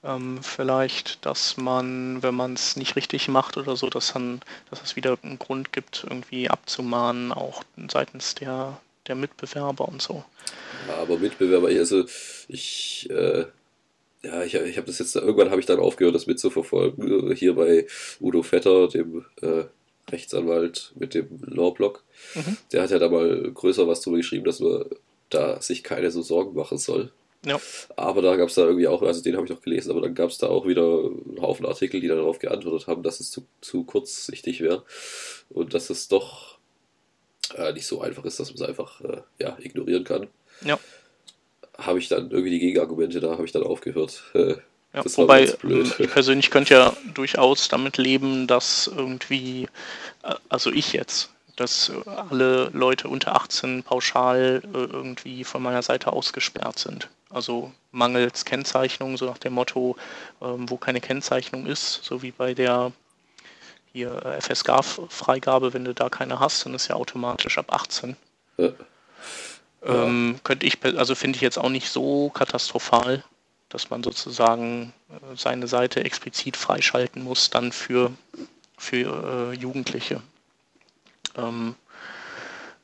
ähm, 0.05 0.39
vielleicht, 0.43 1.25
dass 1.27 1.57
man, 1.57 2.23
wenn 2.23 2.35
man 2.35 2.55
es 2.55 2.77
nicht 2.77 2.97
richtig 2.97 3.29
macht 3.29 3.57
oder 3.57 3.77
so, 3.77 3.89
dass 3.89 4.13
dann, 4.13 4.41
dass 4.71 4.83
es 4.83 4.97
wieder 4.97 5.19
einen 5.23 5.39
Grund 5.39 5.73
gibt, 5.73 6.05
irgendwie 6.09 6.49
abzumahnen, 6.49 7.33
auch 7.33 7.65
seitens 7.91 8.35
der, 8.35 8.81
der 9.07 9.17
Mitbewerber 9.17 9.89
und 9.89 10.01
so. 10.01 10.25
Ja, 10.87 10.97
aber 10.97 11.19
Mitbewerber, 11.19 11.69
also 11.69 12.05
ich, 12.47 13.09
äh, 13.11 13.47
ja, 14.23 14.43
ich, 14.43 14.55
ich 14.55 14.77
habe 14.77 14.87
das 14.87 14.99
jetzt, 14.99 15.17
irgendwann 15.17 15.51
habe 15.51 15.61
ich 15.61 15.67
dann 15.67 15.81
aufgehört, 15.81 16.15
das 16.15 16.27
mitzuverfolgen. 16.27 17.35
Hier 17.35 17.55
bei 17.55 17.87
Udo 18.21 18.43
Vetter, 18.43 18.89
dem 18.89 19.25
äh, 19.43 19.65
Rechtsanwalt 20.11 20.93
mit 20.97 21.15
dem 21.15 21.41
Lawblock. 21.45 22.05
Mhm. 22.35 22.57
Der 22.73 22.83
hat 22.83 22.91
ja 22.91 22.99
da 22.99 23.09
mal 23.09 23.51
größer 23.53 23.87
was 23.87 24.01
drüber 24.01 24.17
geschrieben, 24.17 24.45
dass 24.45 24.61
man 24.61 24.85
da 25.31 25.61
sich 25.61 25.83
keine 25.83 26.11
so 26.11 26.23
Sorgen 26.23 26.55
machen 26.57 26.79
soll. 26.79 27.13
Ja. 27.45 27.61
Aber 27.97 28.21
da 28.21 28.37
gab 28.37 28.49
es 28.49 28.57
da 28.57 28.63
irgendwie 28.63 28.89
auch, 28.89 29.03
also 29.03 29.23
den 29.23 29.37
habe 29.37 29.47
ich 29.47 29.51
noch 29.53 29.63
gelesen, 29.63 29.91
aber 29.91 30.01
dann 30.01 30.15
gab 30.15 30.31
es 30.31 30.39
da 30.39 30.49
auch 30.49 30.67
wieder 30.67 30.83
einen 30.83 31.39
Haufen 31.41 31.67
Artikel, 31.67 32.01
die 32.01 32.09
darauf 32.09 32.39
geantwortet 32.39 32.89
haben, 32.89 33.03
dass 33.03 33.21
es 33.21 33.31
zu, 33.31 33.47
zu 33.61 33.85
kurzsichtig 33.85 34.61
wäre 34.61 34.83
und 35.49 35.73
dass 35.73 35.89
es 35.91 36.09
doch 36.09 36.59
äh, 37.55 37.73
nicht 37.73 37.87
so 37.87 38.01
einfach 38.01 38.25
ist, 38.25 38.41
dass 38.41 38.49
man 38.49 38.63
es 38.63 38.69
einfach 38.69 39.01
äh, 39.03 39.23
ja, 39.39 39.57
ignorieren 39.61 40.05
kann. 40.05 40.27
Ja. 40.63 40.79
Habe 41.77 42.01
ich 42.01 42.09
dann 42.09 42.31
irgendwie 42.31 42.51
die 42.51 42.59
Gegenargumente, 42.59 43.21
da 43.21 43.33
habe 43.33 43.45
ich 43.45 43.53
dann 43.53 43.65
aufgehört. 43.65 44.23
Äh, 44.35 44.57
ja, 44.95 45.05
wobei, 45.17 45.43
ich 45.43 46.11
persönlich 46.11 46.51
könnte 46.51 46.73
ja 46.73 46.97
durchaus 47.13 47.69
damit 47.69 47.99
leben, 47.99 48.47
dass 48.47 48.87
irgendwie, 48.87 49.69
äh, 50.23 50.35
also 50.49 50.73
ich 50.73 50.95
jetzt, 50.95 51.31
dass 51.59 51.91
alle 52.31 52.71
Leute 52.73 53.09
unter 53.09 53.35
18 53.35 53.83
pauschal 53.83 54.63
äh, 54.65 54.79
irgendwie 54.79 55.45
von 55.45 55.63
meiner 55.63 55.83
Seite 55.83 56.13
ausgesperrt 56.13 56.79
sind. 56.79 57.09
Also 57.31 57.73
mangels 57.91 58.45
Kennzeichnung, 58.45 59.17
so 59.17 59.27
nach 59.27 59.39
dem 59.39 59.55
Motto, 59.55 59.97
ähm, 60.41 60.71
wo 60.71 60.77
keine 60.77 61.01
Kennzeichnung 61.01 61.67
ist, 61.67 62.05
so 62.05 62.23
wie 62.23 62.31
bei 62.31 62.55
der 62.55 62.93
hier 63.93 64.25
äh, 64.25 64.41
FSK-Freigabe, 64.41 65.75
wenn 65.75 65.85
du 65.85 65.95
da 65.95 66.09
keine 66.09 66.39
hast, 66.39 66.65
dann 66.65 66.75
ist 66.75 66.89
ja 66.89 66.95
automatisch 66.95 67.59
ab 67.59 67.73
18. 67.73 68.17
Ja. 68.57 68.71
Ähm, 69.83 70.41
könnte 70.45 70.67
ich, 70.67 70.79
also 70.85 71.15
finde 71.15 71.37
ich 71.37 71.43
jetzt 71.43 71.59
auch 71.59 71.71
nicht 71.71 71.89
so 71.89 72.31
katastrophal, 72.31 73.25
dass 73.69 73.91
man 73.91 74.03
sozusagen 74.03 74.93
äh, 75.11 75.37
seine 75.37 75.67
Seite 75.67 76.05
explizit 76.05 76.57
freischalten 76.57 77.23
muss, 77.23 77.51
dann 77.51 77.73
für, 77.73 78.13
für 78.77 79.53
äh, 79.53 79.57
Jugendliche 79.57 80.23
ähm, 81.39 81.75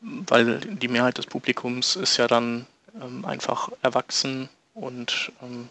weil 0.01 0.61
die 0.61 0.89
Mehrheit 0.89 1.19
des 1.19 1.27
Publikums 1.27 1.97
ist 1.97 2.17
ja 2.17 2.27
dann 2.27 2.67
ähm, 3.01 3.25
einfach 3.25 3.71
erwachsen 3.83 4.49
und 4.75 5.33
ähm, 5.43 5.69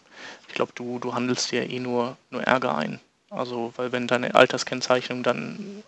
ich 0.48 0.54
glaube, 0.54 0.72
du, 0.74 0.98
du 0.98 1.14
handelst 1.14 1.52
dir 1.52 1.68
eh 1.68 1.78
nur, 1.78 2.16
nur 2.30 2.42
Ärger 2.42 2.76
ein. 2.76 3.00
Also, 3.30 3.72
weil 3.76 3.92
wenn 3.92 4.06
deine 4.06 4.34
Alterskennzeichnung 4.34 5.22
dann 5.22 5.82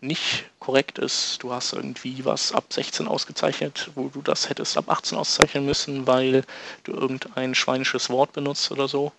nicht 0.00 0.44
korrekt 0.60 0.98
ist, 0.98 1.42
du 1.42 1.52
hast 1.52 1.72
irgendwie 1.72 2.24
was 2.24 2.52
ab 2.52 2.72
16 2.72 3.08
ausgezeichnet, 3.08 3.90
wo 3.94 4.08
du 4.08 4.22
das 4.22 4.48
hättest 4.48 4.76
ab 4.76 4.88
18 4.88 5.16
auszeichnen 5.16 5.64
müssen, 5.64 6.06
weil 6.06 6.44
du 6.84 6.92
irgendein 6.92 7.54
schweinisches 7.54 8.10
Wort 8.10 8.32
benutzt 8.32 8.70
oder 8.70 8.86
so. 8.86 9.12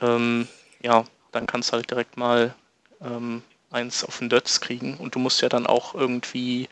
Ähm, 0.00 0.46
ja, 0.82 1.04
dann 1.32 1.46
kannst 1.46 1.70
du 1.70 1.74
halt 1.74 1.90
direkt 1.90 2.16
mal 2.16 2.54
ähm, 3.00 3.42
eins 3.70 4.04
auf 4.04 4.18
den 4.18 4.28
Dötz 4.28 4.60
kriegen 4.60 4.96
und 4.96 5.14
du 5.14 5.18
musst 5.18 5.42
ja 5.42 5.48
dann 5.48 5.66
auch 5.66 5.94
irgendwie, 5.94 6.68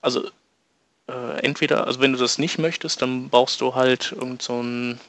also 0.00 0.28
äh, 1.08 1.40
entweder, 1.42 1.86
also 1.86 2.00
wenn 2.00 2.12
du 2.12 2.18
das 2.18 2.38
nicht 2.38 2.58
möchtest, 2.58 3.02
dann 3.02 3.28
brauchst 3.28 3.60
du 3.60 3.74
halt 3.74 4.12
irgend 4.12 4.42
so 4.42 4.58
einen 4.58 5.00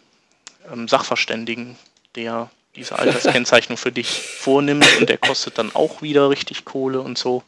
ähm, 0.71 0.87
Sachverständigen, 0.87 1.77
der 2.15 2.49
diese 2.75 2.97
Alterskennzeichnung 2.99 3.77
für 3.77 3.91
dich 3.91 4.09
vornimmt 4.09 4.87
und 4.99 5.09
der 5.09 5.17
kostet 5.17 5.57
dann 5.57 5.75
auch 5.75 6.01
wieder 6.01 6.29
richtig 6.29 6.65
Kohle 6.65 7.01
und 7.01 7.17
so. 7.17 7.43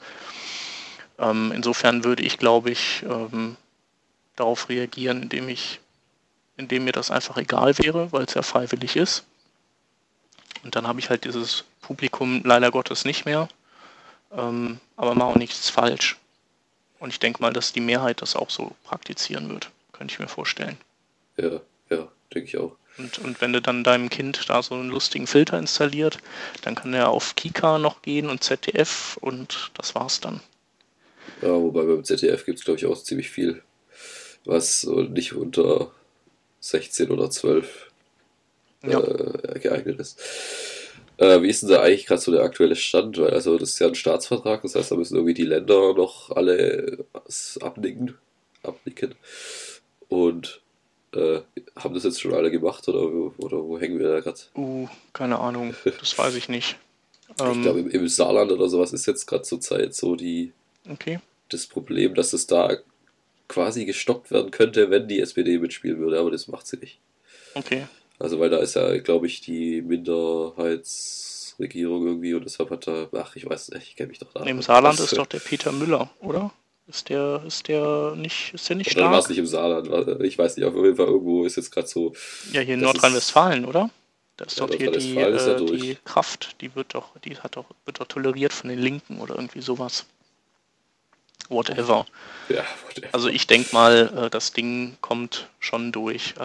Ähm, 1.18 1.52
insofern 1.56 2.04
würde 2.04 2.24
ich, 2.24 2.38
glaube 2.38 2.72
ich, 2.72 3.04
ähm, 3.04 3.56
darauf 4.36 4.70
reagieren, 4.70 5.24
indem 5.24 5.50
ich, 5.50 5.80
indem 6.58 6.86
mir 6.86 6.94
das 6.94 7.12
einfach 7.12 7.38
egal 7.38 7.78
wäre, 7.78 8.12
weil 8.12 8.24
es 8.24 8.34
ja 8.34 8.42
freiwillig 8.42 8.96
ist. 8.96 9.24
Und 10.64 10.76
dann 10.76 10.88
habe 10.88 11.00
ich 11.00 11.10
halt 11.10 11.26
dieses 11.26 11.64
Publikum 11.92 12.42
leider 12.46 12.72
Gottes 12.72 13.04
nicht 13.04 13.26
mehr. 13.26 13.50
Ähm, 14.32 14.80
aber 14.96 15.14
mache 15.14 15.28
auch 15.28 15.36
nichts 15.36 15.70
falsch. 15.70 16.18
Und 17.00 17.10
ich 17.10 17.20
denke 17.20 17.42
mal, 17.42 17.52
dass 17.52 17.74
die 17.74 17.82
Mehrheit 17.82 18.22
das 18.22 18.38
auch 18.38 18.50
so 18.50 18.72
praktizieren 18.86 19.50
wird. 19.50 19.70
Könnte 19.92 20.14
ich 20.14 20.20
mir 20.20 20.30
vorstellen. 20.30 20.78
Ja, 21.36 21.60
ja, 21.89 22.08
denke 22.34 22.48
ich 22.48 22.58
auch. 22.58 22.78
Und, 22.98 23.20
und 23.20 23.42
wenn 23.42 23.52
du 23.52 23.62
dann 23.62 23.84
deinem 23.84 24.10
Kind 24.10 24.50
da 24.50 24.64
so 24.64 24.76
einen 24.76 24.89
lustigen 24.89 25.28
Filter 25.28 25.60
installiert, 25.60 26.20
dann 26.62 26.76
kann 26.76 26.94
er 26.94 27.10
auf 27.10 27.36
Kika 27.36 27.78
noch 27.78 28.02
gehen 28.02 28.30
und 28.30 28.42
ZDF 28.42 29.18
und 29.20 29.72
das 29.74 29.94
war's 29.94 30.22
dann. 30.22 30.39
Ja, 31.42 31.50
wobei 31.50 31.84
beim 31.84 32.04
ZDF 32.04 32.46
gibt 32.46 32.60
es, 32.60 32.66
glaube 32.66 32.80
ich, 32.80 32.86
auch 32.86 33.02
ziemlich 33.04 33.30
viel, 33.30 33.62
was 34.46 34.84
nicht 34.84 35.34
unter 35.34 35.92
16 36.62 37.12
oder 37.12 37.30
12 37.30 37.92
ja. 38.84 39.00
äh, 39.00 39.60
geeignet 39.60 40.00
ist. 40.00 40.22
Äh, 41.22 41.43
wie 41.43 41.49
ist 41.49 41.61
denn 41.61 41.69
da 41.69 41.84
eigentlich 41.84 42.07
gerade 42.07 42.19
so 42.19 42.32
der 42.32 42.41
aktuelle 42.41 42.76
Stand? 42.76 43.19
Weil 43.19 43.30
also 43.30 43.55
das 43.59 43.69
ist 43.69 43.80
ja 43.80 43.86
ein 43.86 43.93
Staatsvertrag, 43.93 44.63
das 44.63 44.74
heißt, 44.74 44.89
da 44.89 44.95
müssen 44.95 45.15
irgendwie 45.15 45.36
die 45.36 45.45
Länder 45.45 45.93
noch 45.93 46.32
alle 46.32 47.05
abnicken. 47.59 48.17
abnicken. 48.63 49.13
Und 50.09 50.61
äh, 51.13 51.41
haben 51.76 51.93
das 51.93 52.05
jetzt 52.05 52.19
schon 52.19 52.34
alle 52.34 52.49
gemacht 52.49 52.88
oder, 52.88 53.03
oder 53.38 53.63
wo 53.63 53.80
hängen 53.80 53.99
wir 53.99 54.07
da 54.07 54.19
gerade? 54.22 54.39
Uh, 54.55 54.88
keine 55.13 55.38
Ahnung, 55.38 55.76
das 55.99 56.17
weiß 56.17 56.34
ich 56.34 56.49
nicht. 56.49 56.78
ich 57.38 57.45
ähm, 57.45 57.61
glaube, 57.61 57.82
im, 57.82 57.91
im, 57.91 58.07
Saarland 58.07 58.51
oder 58.51 58.67
sowas 58.67 58.91
ist 58.91 59.05
jetzt 59.05 59.28
gerade 59.28 59.43
zur 59.43 59.61
Zeit 59.61 59.93
so 59.93 60.15
die 60.15 60.53
okay. 60.89 61.19
das 61.49 61.67
Problem, 61.67 62.15
dass 62.15 62.34
es 62.34 62.47
da 62.47 62.78
quasi 63.47 63.86
gestoppt 63.86 64.32
werden 64.32 64.49
könnte, 64.49 64.89
wenn 64.89 65.07
die 65.07 65.19
SPD 65.19 65.59
mitspielen 65.59 65.99
würde, 65.99 66.19
aber 66.19 66.32
das 66.32 66.47
macht 66.47 66.65
sie 66.65 66.78
nicht. 66.78 66.97
Okay. 67.53 67.86
Also, 68.22 68.39
weil 68.39 68.51
da 68.51 68.57
ist 68.57 68.76
ja, 68.76 68.99
glaube 68.99 69.26
ich, 69.26 69.41
die 69.41 69.82
Minderheitsregierung 69.82 72.05
irgendwie 72.05 72.36
und 72.36 72.45
deshalb 72.45 72.69
hat 72.69 72.88
er, 72.88 73.09
ach, 73.13 73.36
ich 73.36 73.49
weiß 73.49 73.69
nicht, 73.69 73.88
ich 73.88 73.95
kenne 73.95 74.09
mich 74.09 74.19
doch 74.19 74.32
da. 74.34 74.45
Im 74.45 74.61
Saarland 74.61 74.99
ist 74.99 75.17
doch 75.17 75.26
der 75.26 75.39
Peter 75.39 75.72
Müller, 75.72 76.11
oder? 76.19 76.51
Ist 76.88 77.09
der, 77.09 77.43
ist 77.47 77.67
der 77.67 78.13
nicht, 78.15 78.53
ist 78.53 78.69
der 78.69 78.76
nicht 78.76 78.91
stark? 78.91 79.05
Oder 79.05 79.13
war 79.13 79.19
es 79.19 79.30
nicht 79.30 79.39
im 79.39 79.47
Saarland? 79.47 79.89
Ich 80.24 80.38
weiß 80.38 80.57
nicht, 80.57 80.65
auf 80.65 80.76
jeden 80.76 80.97
Fall 80.97 81.07
irgendwo 81.07 81.45
ist 81.45 81.55
jetzt 81.55 81.72
gerade 81.72 81.88
so. 81.88 82.13
Ja, 82.51 82.61
hier 82.61 82.76
in 82.76 82.82
Nordrhein-Westfalen, 82.82 83.65
oder? 83.65 83.89
Da 84.38 84.45
ist 84.45 84.59
ja, 84.59 84.67
doch 84.67 84.76
hier 84.76 84.91
die, 84.91 85.17
äh, 85.17 85.65
die 85.65 85.97
Kraft, 86.03 86.61
die 86.61 86.76
wird 86.76 86.93
doch, 86.93 87.17
die 87.19 87.38
hat 87.38 87.55
doch, 87.55 87.65
wird 87.86 87.99
doch 87.99 88.07
toleriert 88.07 88.53
von 88.53 88.69
den 88.69 88.78
Linken 88.80 89.19
oder 89.19 89.34
irgendwie 89.36 89.61
sowas. 89.61 90.05
Whatever. 91.49 92.05
Ja, 92.49 92.63
whatever. 92.88 93.07
Also 93.13 93.30
ich 93.30 93.47
denke 93.47 93.74
mal, 93.74 94.26
äh, 94.26 94.30
das 94.30 94.53
Ding 94.53 94.97
kommt 95.01 95.49
schon 95.59 95.91
durch. 95.91 96.36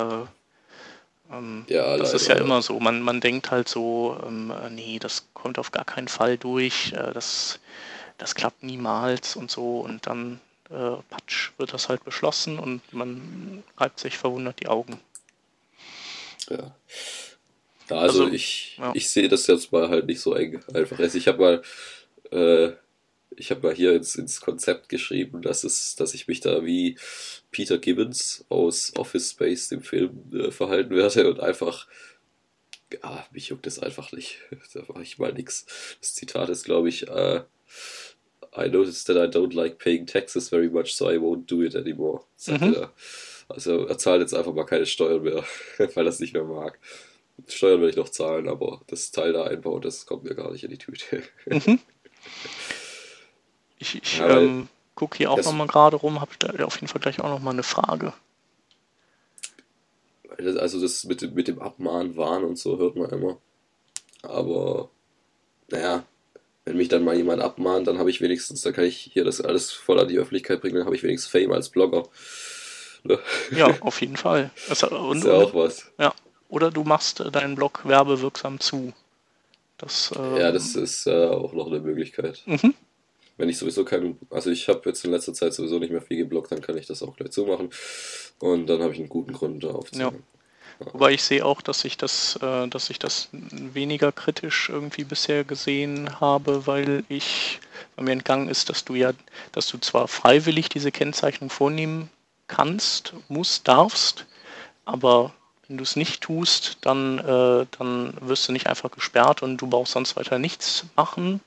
Äh, 1.30 1.36
ähm, 1.36 1.64
ja, 1.68 1.96
das 1.96 2.08
leider. 2.08 2.16
ist 2.16 2.28
ja 2.28 2.34
immer 2.36 2.62
so. 2.62 2.78
Man, 2.80 3.00
man 3.02 3.20
denkt 3.20 3.50
halt 3.50 3.68
so, 3.68 4.18
ähm, 4.26 4.50
äh, 4.50 4.70
nee, 4.70 4.98
das 4.98 5.28
kommt 5.34 5.58
auf 5.58 5.72
gar 5.72 5.84
keinen 5.84 6.08
Fall 6.08 6.36
durch, 6.36 6.92
äh, 6.92 7.12
das, 7.12 7.60
das 8.18 8.34
klappt 8.34 8.62
niemals 8.62 9.36
und 9.36 9.50
so. 9.50 9.80
Und 9.80 10.06
dann, 10.06 10.40
äh, 10.70 10.96
patsch, 11.10 11.52
wird 11.58 11.72
das 11.72 11.88
halt 11.88 12.04
beschlossen 12.04 12.58
und 12.58 12.80
man 12.92 13.62
reibt 13.76 14.00
sich 14.00 14.18
verwundert 14.18 14.60
die 14.60 14.68
Augen. 14.68 15.00
Ja. 16.50 16.74
ja 17.90 17.96
also, 17.96 18.24
also, 18.24 18.34
ich, 18.34 18.76
ja. 18.78 18.92
ich 18.94 19.08
sehe 19.08 19.28
das 19.28 19.46
jetzt 19.46 19.72
mal 19.72 19.88
halt 19.88 20.06
nicht 20.06 20.20
so 20.20 20.34
eng 20.34 20.62
einfach. 20.74 20.98
Also 20.98 21.18
ich 21.18 21.28
habe 21.28 21.38
mal 21.38 21.62
äh, 22.30 22.72
ich 23.36 23.50
habe 23.50 23.66
mal 23.66 23.74
hier 23.74 23.94
ins, 23.94 24.16
ins 24.16 24.40
Konzept 24.40 24.88
geschrieben, 24.88 25.42
dass, 25.42 25.64
es, 25.64 25.96
dass 25.96 26.14
ich 26.14 26.28
mich 26.28 26.40
da 26.40 26.64
wie 26.64 26.96
Peter 27.50 27.78
Gibbons 27.78 28.44
aus 28.48 28.92
Office 28.96 29.30
Space, 29.30 29.68
dem 29.68 29.82
Film, 29.82 30.22
äh, 30.32 30.50
verhalten 30.50 30.94
werde 30.94 31.28
und 31.28 31.40
einfach, 31.40 31.86
ja, 32.92 33.26
mich 33.32 33.48
juckt 33.48 33.66
das 33.66 33.78
einfach 33.78 34.12
nicht. 34.12 34.38
Da 34.74 34.82
mache 34.88 35.02
ich 35.02 35.18
mal 35.18 35.32
nichts. 35.32 35.66
Das 36.00 36.14
Zitat 36.14 36.48
ist, 36.48 36.64
glaube 36.64 36.88
ich, 36.88 37.08
uh, 37.10 37.40
I 38.56 38.68
noticed 38.68 39.06
that 39.06 39.16
I 39.16 39.28
don't 39.30 39.54
like 39.54 39.78
paying 39.78 40.06
taxes 40.06 40.48
very 40.48 40.68
much, 40.68 40.94
so 40.94 41.10
I 41.10 41.18
won't 41.18 41.46
do 41.46 41.62
it 41.62 41.76
anymore. 41.76 42.24
Mhm. 42.46 42.74
Er. 42.74 42.92
Also 43.48 43.86
er 43.86 43.98
zahlt 43.98 44.20
jetzt 44.20 44.34
einfach 44.34 44.54
mal 44.54 44.64
keine 44.64 44.86
Steuern 44.86 45.22
mehr, 45.22 45.44
weil 45.78 46.06
er 46.06 46.10
es 46.10 46.20
nicht 46.20 46.32
mehr 46.32 46.44
mag. 46.44 46.78
Steuern 47.48 47.82
will 47.82 47.90
ich 47.90 47.96
noch 47.96 48.08
zahlen, 48.08 48.48
aber 48.48 48.80
das 48.86 49.10
Teil 49.10 49.34
da 49.34 49.44
einbauen, 49.44 49.82
das 49.82 50.06
kommt 50.06 50.24
mir 50.24 50.34
gar 50.34 50.50
nicht 50.52 50.64
in 50.64 50.70
die 50.70 50.78
Tüte. 50.78 51.22
Mhm. 51.46 51.78
Ich, 53.78 54.02
ich 54.02 54.18
ja, 54.18 54.40
ähm, 54.40 54.68
gucke 54.94 55.18
hier 55.18 55.30
auch 55.30 55.42
nochmal 55.42 55.66
gerade 55.66 55.96
rum, 55.96 56.20
habe 56.20 56.32
da 56.38 56.64
auf 56.64 56.76
jeden 56.76 56.88
Fall 56.88 57.00
gleich 57.00 57.20
auch 57.20 57.28
nochmal 57.28 57.52
eine 57.52 57.62
Frage. 57.62 58.12
Also 60.38 60.80
das 60.80 61.04
mit, 61.04 61.22
dem, 61.22 61.34
mit 61.34 61.48
dem 61.48 61.60
Abmahnen, 61.60 62.16
Warnen 62.16 62.44
und 62.44 62.58
so 62.58 62.78
hört 62.78 62.96
man 62.96 63.10
immer. 63.10 63.38
Aber 64.22 64.90
naja, 65.68 66.04
wenn 66.64 66.76
mich 66.76 66.88
dann 66.88 67.04
mal 67.04 67.16
jemand 67.16 67.40
abmahnt, 67.42 67.86
dann 67.86 67.98
habe 67.98 68.10
ich 68.10 68.20
wenigstens, 68.20 68.60
dann 68.62 68.72
kann 68.72 68.84
ich 68.84 68.98
hier 68.98 69.24
das 69.24 69.40
alles 69.40 69.72
voll 69.72 70.00
an 70.00 70.08
die 70.08 70.18
Öffentlichkeit 70.18 70.60
bringen, 70.60 70.76
dann 70.76 70.84
habe 70.84 70.96
ich 70.96 71.02
wenigstens 71.02 71.30
Fame 71.30 71.52
als 71.52 71.68
Blogger. 71.68 72.08
Ne? 73.04 73.18
Ja, 73.52 73.74
auf 73.80 74.00
jeden 74.00 74.16
Fall. 74.16 74.50
Also, 74.68 74.88
und, 74.88 75.18
ist 75.18 75.24
ja 75.26 75.34
auch 75.34 75.54
was. 75.54 75.92
Ja. 75.98 76.12
Oder 76.48 76.70
du 76.70 76.84
machst 76.84 77.20
äh, 77.20 77.30
deinen 77.30 77.54
Blog 77.54 77.82
werbewirksam 77.84 78.60
zu. 78.60 78.92
Das, 79.78 80.12
äh, 80.16 80.40
ja, 80.40 80.52
das 80.52 80.74
ist 80.74 81.06
äh, 81.06 81.26
auch 81.26 81.52
noch 81.52 81.66
eine 81.66 81.80
Möglichkeit. 81.80 82.42
Mhm. 82.46 82.74
Wenn 83.36 83.48
ich 83.48 83.58
sowieso 83.58 83.84
keinen, 83.84 84.18
also 84.30 84.50
ich 84.50 84.68
habe 84.68 84.82
jetzt 84.86 85.04
in 85.04 85.10
letzter 85.10 85.34
Zeit 85.34 85.52
sowieso 85.52 85.78
nicht 85.78 85.92
mehr 85.92 86.00
viel 86.00 86.16
geblockt, 86.16 86.52
dann 86.52 86.62
kann 86.62 86.78
ich 86.78 86.86
das 86.86 87.02
auch 87.02 87.16
gleich 87.16 87.32
zumachen. 87.32 87.70
Und 88.38 88.66
dann 88.66 88.82
habe 88.82 88.92
ich 88.92 88.98
einen 88.98 89.08
guten 89.08 89.32
Grund 89.32 89.64
aufzunehmen. 89.64 90.16
Ja. 90.16 90.36
Wobei 90.92 91.12
ich 91.12 91.22
sehe 91.22 91.44
auch, 91.44 91.62
dass 91.62 91.84
ich 91.84 91.96
das, 91.96 92.38
äh, 92.42 92.68
dass 92.68 92.90
ich 92.90 92.98
das 92.98 93.28
weniger 93.32 94.12
kritisch 94.12 94.68
irgendwie 94.68 95.04
bisher 95.04 95.44
gesehen 95.44 96.20
habe, 96.20 96.66
weil 96.66 97.04
ich, 97.08 97.60
weil 97.94 98.04
mir 98.04 98.12
entgangen 98.12 98.48
ist, 98.48 98.68
dass 98.68 98.84
du 98.84 98.94
ja, 98.94 99.12
dass 99.52 99.68
du 99.68 99.78
zwar 99.78 100.06
freiwillig 100.06 100.68
diese 100.68 100.92
Kennzeichnung 100.92 101.48
vornehmen 101.48 102.10
kannst, 102.46 103.14
musst, 103.28 103.68
darfst, 103.68 104.26
aber 104.84 105.32
wenn 105.66 105.78
du 105.78 105.82
es 105.82 105.96
nicht 105.96 106.22
tust, 106.22 106.78
dann, 106.82 107.18
äh, 107.18 107.66
dann 107.78 108.14
wirst 108.20 108.48
du 108.48 108.52
nicht 108.52 108.66
einfach 108.66 108.90
gesperrt 108.90 109.42
und 109.42 109.56
du 109.56 109.66
brauchst 109.66 109.92
sonst 109.92 110.14
weiter 110.16 110.38
nichts 110.38 110.84
machen, 110.94 111.40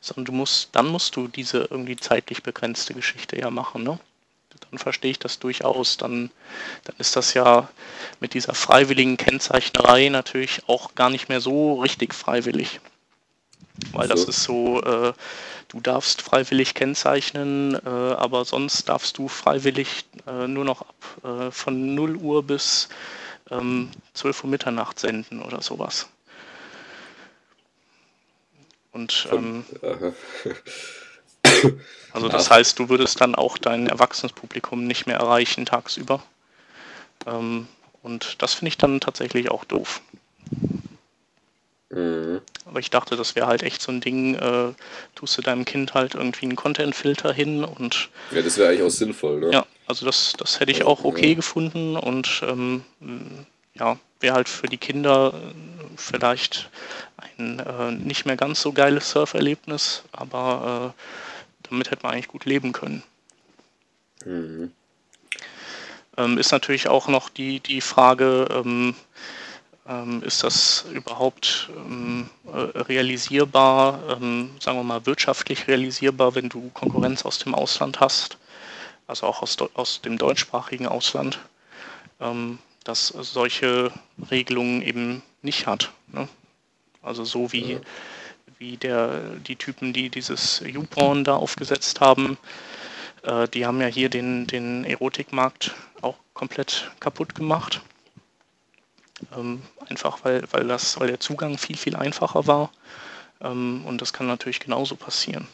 sondern 0.00 0.26
du 0.26 0.32
musst, 0.32 0.70
dann 0.72 0.86
musst 0.88 1.16
du 1.16 1.28
diese 1.28 1.68
irgendwie 1.70 1.96
zeitlich 1.96 2.42
begrenzte 2.42 2.94
Geschichte 2.94 3.38
ja 3.38 3.50
machen, 3.50 3.82
ne? 3.82 3.98
dann 4.70 4.78
verstehe 4.78 5.10
ich 5.10 5.18
das 5.18 5.38
durchaus. 5.38 5.96
Dann, 5.96 6.30
dann 6.84 6.96
ist 6.98 7.16
das 7.16 7.34
ja 7.34 7.68
mit 8.20 8.34
dieser 8.34 8.54
freiwilligen 8.54 9.16
Kennzeichnerei 9.16 10.08
natürlich 10.08 10.62
auch 10.68 10.94
gar 10.94 11.10
nicht 11.10 11.28
mehr 11.28 11.40
so 11.40 11.80
richtig 11.80 12.14
freiwillig. 12.14 12.80
Weil 13.92 14.08
das 14.08 14.24
ist 14.24 14.42
so, 14.42 14.82
äh, 14.82 15.12
du 15.68 15.80
darfst 15.80 16.22
freiwillig 16.22 16.74
kennzeichnen, 16.74 17.74
äh, 17.74 17.88
aber 17.88 18.44
sonst 18.44 18.88
darfst 18.88 19.18
du 19.18 19.28
freiwillig 19.28 20.06
äh, 20.26 20.48
nur 20.48 20.64
noch 20.64 20.82
ab 20.82 20.94
äh, 21.24 21.50
von 21.50 21.94
0 21.94 22.16
Uhr 22.16 22.42
bis 22.42 22.88
ähm, 23.50 23.90
12 24.14 24.44
Uhr 24.44 24.50
Mitternacht 24.50 24.98
senden 24.98 25.42
oder 25.42 25.60
sowas. 25.60 26.08
Und 28.96 29.28
ähm, 29.30 29.62
Also 32.12 32.28
das 32.30 32.50
heißt, 32.50 32.78
du 32.78 32.88
würdest 32.88 33.20
dann 33.20 33.34
auch 33.34 33.58
dein 33.58 33.88
Erwachsenenpublikum 33.88 34.86
nicht 34.86 35.06
mehr 35.06 35.18
erreichen 35.18 35.66
tagsüber. 35.66 36.22
Ähm, 37.26 37.68
und 38.02 38.40
das 38.40 38.54
finde 38.54 38.68
ich 38.68 38.78
dann 38.78 39.00
tatsächlich 39.00 39.50
auch 39.50 39.64
doof. 39.64 40.00
Mhm. 41.90 42.40
Aber 42.64 42.80
ich 42.80 42.88
dachte, 42.88 43.16
das 43.16 43.36
wäre 43.36 43.46
halt 43.46 43.62
echt 43.62 43.82
so 43.82 43.92
ein 43.92 44.00
Ding, 44.00 44.34
äh, 44.34 44.72
tust 45.14 45.36
du 45.36 45.42
deinem 45.42 45.66
Kind 45.66 45.92
halt 45.92 46.14
irgendwie 46.14 46.46
einen 46.46 46.56
Content-Filter 46.56 47.34
hin 47.34 47.64
und. 47.64 48.08
Ja, 48.30 48.40
das 48.40 48.56
wäre 48.56 48.70
eigentlich 48.70 48.82
auch 48.82 48.90
sinnvoll, 48.90 49.40
ne? 49.40 49.50
Ja, 49.52 49.66
also 49.86 50.06
das, 50.06 50.32
das 50.38 50.58
hätte 50.58 50.72
ich 50.72 50.84
auch 50.84 51.04
okay 51.04 51.30
ja. 51.30 51.34
gefunden 51.34 51.96
und 51.96 52.42
ähm, 52.46 52.82
ja, 53.74 53.98
wäre 54.20 54.34
halt 54.34 54.48
für 54.48 54.66
die 54.66 54.78
Kinder 54.78 55.34
äh, 55.34 55.86
vielleicht 55.96 56.70
ein 57.38 57.58
äh, 57.58 57.92
nicht 57.92 58.26
mehr 58.26 58.36
ganz 58.36 58.60
so 58.60 58.72
geiles 58.72 59.10
Surferlebnis, 59.10 60.04
aber 60.12 60.94
äh, 60.94 61.68
damit 61.70 61.90
hätte 61.90 62.02
man 62.02 62.12
eigentlich 62.12 62.28
gut 62.28 62.44
leben 62.44 62.72
können. 62.72 63.02
Mhm. 64.24 64.72
Ähm, 66.16 66.38
ist 66.38 66.52
natürlich 66.52 66.88
auch 66.88 67.08
noch 67.08 67.28
die, 67.28 67.60
die 67.60 67.80
Frage, 67.80 68.48
ähm, 68.50 68.94
ähm, 69.88 70.22
ist 70.22 70.42
das 70.42 70.86
überhaupt 70.92 71.70
ähm, 71.76 72.28
äh, 72.46 72.78
realisierbar, 72.80 74.00
ähm, 74.16 74.50
sagen 74.60 74.78
wir 74.78 74.84
mal 74.84 75.06
wirtschaftlich 75.06 75.68
realisierbar, 75.68 76.34
wenn 76.34 76.48
du 76.48 76.70
Konkurrenz 76.70 77.24
aus 77.24 77.38
dem 77.38 77.54
Ausland 77.54 78.00
hast, 78.00 78.38
also 79.06 79.26
auch 79.26 79.42
aus, 79.42 79.56
aus 79.74 80.00
dem 80.00 80.18
deutschsprachigen 80.18 80.86
Ausland, 80.86 81.38
dass 82.88 83.08
solche 83.08 83.92
Regelungen 84.30 84.82
eben 84.82 85.22
nicht 85.42 85.66
hat. 85.66 85.92
Ne? 86.08 86.28
Also 87.02 87.24
so 87.24 87.52
wie 87.52 87.74
ja 87.74 87.80
wie 88.58 88.76
der, 88.76 89.36
die 89.46 89.56
Typen, 89.56 89.92
die 89.92 90.08
dieses 90.08 90.60
YouPorn 90.60 91.24
da 91.24 91.36
aufgesetzt 91.36 92.00
haben. 92.00 92.38
Äh, 93.22 93.48
die 93.48 93.66
haben 93.66 93.80
ja 93.80 93.86
hier 93.86 94.08
den, 94.08 94.46
den 94.46 94.84
Erotikmarkt 94.84 95.74
auch 96.02 96.16
komplett 96.34 96.90
kaputt 97.00 97.34
gemacht. 97.34 97.82
Ähm, 99.36 99.62
einfach 99.88 100.24
weil, 100.24 100.44
weil, 100.52 100.68
das, 100.68 100.98
weil 101.00 101.08
der 101.08 101.20
Zugang 101.20 101.58
viel, 101.58 101.76
viel 101.76 101.96
einfacher 101.96 102.46
war. 102.46 102.70
Ähm, 103.40 103.84
und 103.86 104.00
das 104.00 104.12
kann 104.12 104.26
natürlich 104.26 104.60
genauso 104.60 104.96
passieren. 104.96 105.46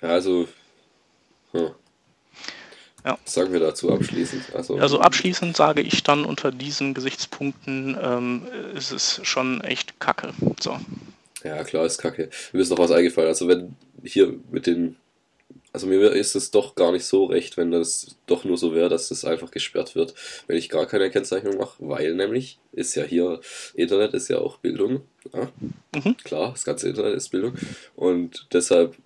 Ja, 0.00 0.08
also 0.08 0.48
hm. 1.52 1.74
Ja. 3.08 3.18
Was 3.24 3.32
sagen 3.32 3.54
wir 3.54 3.60
dazu 3.60 3.90
abschließend? 3.90 4.54
Also, 4.54 4.76
also 4.76 5.00
abschließend 5.00 5.56
sage 5.56 5.80
ich 5.80 6.02
dann 6.02 6.26
unter 6.26 6.52
diesen 6.52 6.92
Gesichtspunkten 6.92 7.96
ähm, 7.98 8.42
ist 8.76 8.92
es 8.92 9.20
schon 9.22 9.62
echt 9.62 9.98
kacke. 9.98 10.34
So. 10.60 10.78
Ja, 11.42 11.64
klar 11.64 11.86
ist 11.86 11.96
kacke. 11.96 12.28
Mir 12.52 12.60
ist 12.60 12.68
noch 12.68 12.78
was 12.78 12.90
eingefallen. 12.90 13.28
Also 13.28 13.48
wenn 13.48 13.76
hier 14.04 14.34
mit 14.50 14.66
den 14.66 14.96
also 15.72 15.86
mir 15.86 16.12
ist 16.12 16.34
es 16.34 16.50
doch 16.50 16.74
gar 16.74 16.92
nicht 16.92 17.04
so 17.04 17.26
recht, 17.26 17.56
wenn 17.56 17.70
das 17.70 18.16
doch 18.26 18.44
nur 18.44 18.58
so 18.58 18.74
wäre, 18.74 18.88
dass 18.88 19.10
es 19.10 19.24
einfach 19.24 19.50
gesperrt 19.50 19.94
wird, 19.94 20.14
wenn 20.46 20.56
ich 20.56 20.68
gar 20.68 20.86
keine 20.86 21.10
Kennzeichnung 21.10 21.56
mache, 21.56 21.76
weil 21.78 22.14
nämlich 22.14 22.58
ist 22.72 22.94
ja 22.94 23.04
hier, 23.04 23.40
Internet 23.74 24.12
ist 24.14 24.28
ja 24.28 24.38
auch 24.38 24.58
Bildung. 24.58 25.02
Ja? 25.32 25.50
Mhm. 25.94 26.16
Klar, 26.24 26.50
das 26.52 26.64
ganze 26.64 26.88
Internet 26.88 27.14
ist 27.14 27.28
Bildung. 27.28 27.54
Und 27.94 28.48
deshalb 28.52 28.96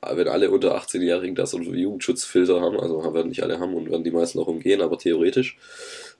wenn 0.00 0.28
alle 0.28 0.50
unter 0.50 0.76
18-Jährigen 0.76 1.34
da 1.34 1.46
so 1.46 1.56
einen 1.56 1.74
Jugendschutzfilter 1.74 2.60
haben, 2.60 2.80
also 2.80 3.02
werden 3.14 3.28
nicht 3.28 3.42
alle 3.42 3.58
haben 3.58 3.74
und 3.74 3.90
werden 3.90 4.04
die 4.04 4.10
meisten 4.10 4.38
auch 4.38 4.46
umgehen, 4.46 4.80
aber 4.80 4.98
theoretisch, 4.98 5.58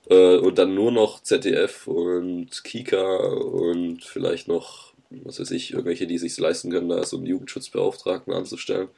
äh, 0.09 0.37
und 0.37 0.57
dann 0.57 0.75
nur 0.75 0.91
noch 0.91 1.21
ZDF 1.21 1.87
und 1.87 2.63
Kika 2.63 3.17
und 3.17 4.03
vielleicht 4.03 4.47
noch, 4.47 4.93
was 5.09 5.39
weiß 5.39 5.51
ich, 5.51 5.71
irgendwelche, 5.71 6.07
die 6.07 6.17
sich 6.17 6.37
leisten 6.37 6.69
können, 6.69 6.89
da 6.89 7.03
so 7.03 7.17
einen 7.17 7.25
Jugendschutzbeauftragten 7.25 8.33
anzustellen, 8.33 8.89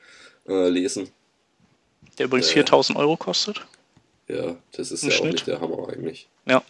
äh, 0.48 0.70
lesen. 0.70 1.10
Der 2.18 2.26
übrigens 2.26 2.50
äh, 2.50 2.54
4000 2.54 2.98
Euro 2.98 3.16
kostet. 3.16 3.66
Ja, 4.28 4.58
das 4.74 4.92
ist 4.92 5.04
ja 5.04 5.12
Schnitt. 5.12 5.28
auch 5.28 5.32
nicht 5.32 5.48
der 5.48 5.62
Hammer 5.62 5.88
eigentlich. 5.90 6.28
Ja 6.46 6.64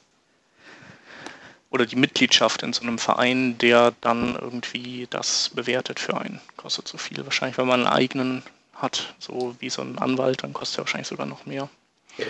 oder 1.69 1.85
die 1.85 1.95
Mitgliedschaft 1.95 2.63
in 2.63 2.73
so 2.73 2.81
einem 2.81 2.97
Verein, 2.97 3.57
der 3.57 3.93
dann 4.01 4.35
irgendwie 4.35 5.07
das 5.09 5.49
bewertet 5.53 5.99
für 5.99 6.17
einen. 6.17 6.39
Kostet 6.55 6.87
so 6.87 6.97
viel. 6.97 7.23
Wahrscheinlich, 7.25 7.57
wenn 7.57 7.67
man 7.67 7.81
einen 7.85 7.93
eigenen 7.93 8.43
hat, 8.73 9.13
so 9.19 9.55
wie 9.59 9.69
so 9.69 9.81
ein 9.81 9.97
Anwalt, 9.97 10.43
dann 10.43 10.53
kostet 10.53 10.79
er 10.79 10.85
wahrscheinlich 10.85 11.07
sogar 11.07 11.25
noch 11.25 11.45
mehr. 11.45 11.69
Ja. 12.17 12.25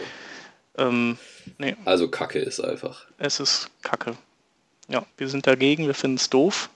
Ähm, 0.77 1.17
nee. 1.57 1.75
Also 1.85 2.07
Kacke 2.07 2.39
ist 2.39 2.59
einfach. 2.59 3.05
Es 3.17 3.39
ist 3.39 3.69
Kacke. 3.81 4.15
Ja, 4.87 5.05
wir 5.17 5.27
sind 5.27 5.45
dagegen, 5.45 5.87
wir 5.87 5.95
finden 5.95 6.17
es 6.17 6.29
doof. 6.29 6.69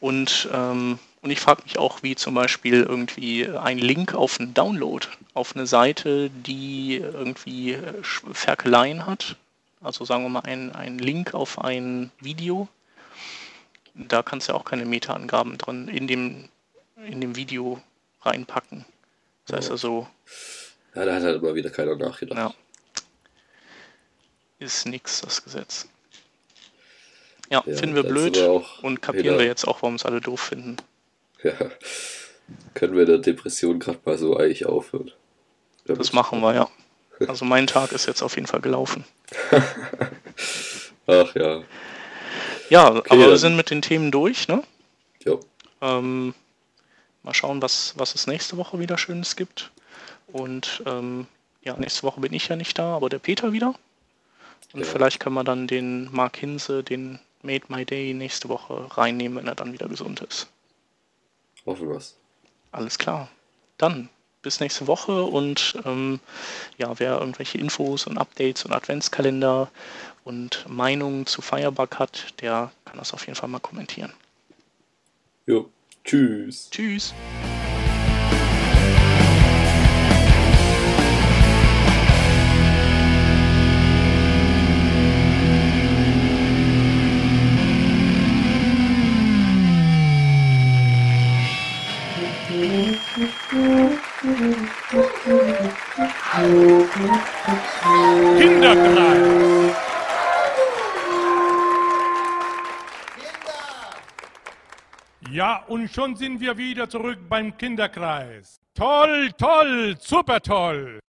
Und, 0.00 0.48
ähm, 0.52 0.98
und 1.20 1.30
ich 1.30 1.38
frage 1.38 1.62
mich 1.62 1.78
auch, 1.78 2.02
wie 2.02 2.16
zum 2.16 2.34
Beispiel 2.34 2.82
irgendwie 2.82 3.48
ein 3.48 3.78
Link 3.78 4.14
auf 4.14 4.40
einen 4.40 4.52
Download, 4.52 5.06
auf 5.32 5.54
eine 5.54 5.66
Seite, 5.66 6.28
die 6.28 6.96
irgendwie 6.96 7.78
Ferkeleien 8.32 9.06
hat, 9.06 9.36
also 9.82 10.04
sagen 10.04 10.22
wir 10.22 10.28
mal 10.28 10.40
ein, 10.40 10.72
ein 10.72 10.98
Link 10.98 11.34
auf 11.34 11.58
ein 11.58 12.10
Video. 12.20 12.68
Da 13.94 14.22
kannst 14.22 14.48
du 14.48 14.52
ja 14.52 14.58
auch 14.58 14.64
keine 14.64 14.84
Meta-Angaben 14.84 15.58
drin 15.58 15.88
in 15.88 16.06
dem, 16.06 16.48
in 16.96 17.20
dem 17.20 17.36
Video 17.36 17.80
reinpacken. 18.22 18.84
Das 19.46 19.56
heißt 19.56 19.70
also. 19.70 20.06
Ja, 20.94 21.04
da 21.04 21.14
hat 21.14 21.22
halt 21.22 21.42
immer 21.42 21.54
wieder 21.54 21.70
keiner 21.70 21.96
nachgedacht. 21.96 22.38
Ja. 22.38 22.54
Ist 24.58 24.86
nix, 24.86 25.20
das 25.20 25.42
Gesetz. 25.42 25.88
Ja, 27.50 27.62
ja 27.66 27.76
finden 27.76 27.96
wir 27.96 28.04
blöd 28.04 28.38
und 28.82 29.02
kapieren 29.02 29.38
wir 29.38 29.46
jetzt 29.46 29.66
auch, 29.66 29.82
warum 29.82 29.96
es 29.96 30.06
alle 30.06 30.20
doof 30.20 30.40
finden. 30.40 30.76
Ja. 31.42 31.54
Können 32.74 32.96
wir 32.96 33.04
der 33.04 33.18
Depression 33.18 33.78
gerade 33.78 33.98
mal 34.04 34.16
so 34.16 34.36
eigentlich 34.36 34.66
aufhören? 34.66 35.10
Das 35.84 36.12
machen 36.12 36.40
wir, 36.40 36.54
ja. 36.54 36.68
Also 37.28 37.44
mein 37.44 37.66
Tag 37.66 37.92
ist 37.92 38.06
jetzt 38.06 38.22
auf 38.22 38.36
jeden 38.36 38.46
Fall 38.46 38.60
gelaufen. 38.60 39.04
Ach 41.06 41.34
ja. 41.34 41.62
Ja, 42.70 42.94
okay, 42.94 43.10
aber 43.10 43.28
wir 43.30 43.36
sind 43.36 43.56
mit 43.56 43.70
den 43.70 43.82
Themen 43.82 44.10
durch, 44.10 44.48
ne? 44.48 44.62
Ja. 45.24 45.34
Ähm, 45.80 46.34
mal 47.22 47.34
schauen, 47.34 47.60
was, 47.60 47.94
was 47.96 48.14
es 48.14 48.26
nächste 48.26 48.56
Woche 48.56 48.78
wieder 48.78 48.96
Schönes 48.96 49.36
gibt. 49.36 49.70
Und 50.28 50.82
ähm, 50.86 51.26
ja, 51.62 51.76
nächste 51.76 52.04
Woche 52.04 52.20
bin 52.20 52.32
ich 52.32 52.48
ja 52.48 52.56
nicht 52.56 52.78
da, 52.78 52.96
aber 52.96 53.08
der 53.08 53.18
Peter 53.18 53.52
wieder. 53.52 53.74
Und 54.72 54.80
ja. 54.80 54.86
vielleicht 54.86 55.20
können 55.20 55.34
wir 55.34 55.44
dann 55.44 55.66
den 55.66 56.08
Mark 56.12 56.36
Hinse, 56.36 56.82
den 56.82 57.18
Made 57.42 57.64
My 57.68 57.84
Day 57.84 58.14
nächste 58.14 58.48
Woche 58.48 58.86
reinnehmen, 58.96 59.38
wenn 59.38 59.48
er 59.48 59.54
dann 59.54 59.72
wieder 59.72 59.88
gesund 59.88 60.20
ist. 60.20 60.48
Hoffen 61.66 61.88
wir's. 61.88 62.16
Alles 62.70 62.98
klar. 62.98 63.28
Dann 63.76 64.08
bis 64.42 64.60
nächste 64.60 64.86
Woche 64.86 65.22
und 65.22 65.76
ähm, 65.84 66.20
ja, 66.76 66.98
wer 66.98 67.18
irgendwelche 67.18 67.58
Infos 67.58 68.06
und 68.06 68.18
Updates 68.18 68.64
und 68.64 68.72
Adventskalender 68.72 69.70
und 70.24 70.66
Meinungen 70.68 71.26
zu 71.26 71.42
Firebug 71.42 71.98
hat, 71.98 72.34
der 72.40 72.70
kann 72.84 72.98
das 72.98 73.14
auf 73.14 73.26
jeden 73.26 73.36
Fall 73.36 73.48
mal 73.48 73.60
kommentieren. 73.60 74.12
Jo, 75.46 75.68
tschüss. 76.04 76.68
Tschüss. 76.70 77.14
Kinderkreis. 98.38 99.76
Ja, 105.30 105.64
und 105.68 105.90
schon 105.90 106.16
sind 106.16 106.40
wir 106.40 106.56
wieder 106.58 106.88
zurück 106.88 107.18
beim 107.28 107.56
Kinderkreis. 107.56 108.60
Toll, 108.74 109.32
toll, 109.38 109.96
super 109.98 110.40
toll. 110.40 111.00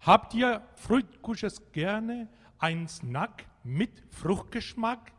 Habt 0.00 0.34
ihr 0.34 0.62
Fruchtkusches 0.76 1.70
gerne? 1.72 2.28
Ein 2.58 2.88
Snack 2.88 3.46
mit 3.64 4.02
Fruchtgeschmack? 4.10 5.12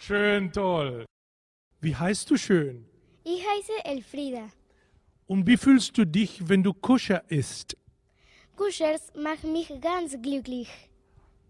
Schön 0.00 0.52
toll. 0.52 1.06
Wie 1.80 1.96
heißt 1.96 2.30
du 2.30 2.36
schön? 2.36 2.89
Ich 3.32 3.46
heiße 3.46 3.84
Elfrieda. 3.84 4.48
Und 5.26 5.46
wie 5.46 5.56
fühlst 5.56 5.96
du 5.96 6.04
dich, 6.04 6.48
wenn 6.48 6.64
du 6.64 6.72
Kuscher 6.74 7.22
isst? 7.28 7.76
Kuschers 8.56 9.12
machen 9.14 9.52
mich 9.52 9.72
ganz 9.80 10.20
glücklich. 10.20 10.68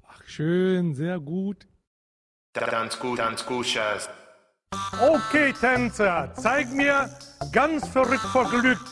Ach, 0.07 0.23
schön, 0.27 0.95
sehr 0.95 1.19
gut. 1.19 1.67
Ganz 2.53 2.99
gut, 2.99 3.17
ganz 3.17 3.47
Kuschers. 3.47 4.11
Okay, 5.01 5.55
Tänzer, 5.55 6.35
zeig 6.37 6.71
mir 6.71 7.17
ganz 7.51 7.89
verrückt 7.89 8.29
vor 8.35 8.51
Glück. 8.51 8.85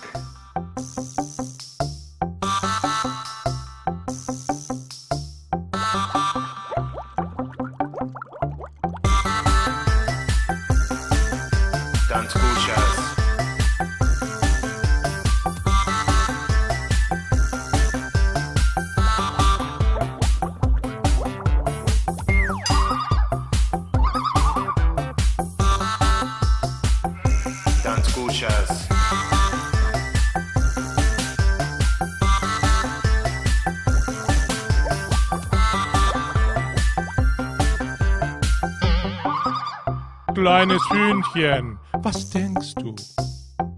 Kleines 40.69 40.91
Hühnchen, 40.91 41.79
was 41.95 42.29
denkst 42.29 42.75
du? 42.75 42.95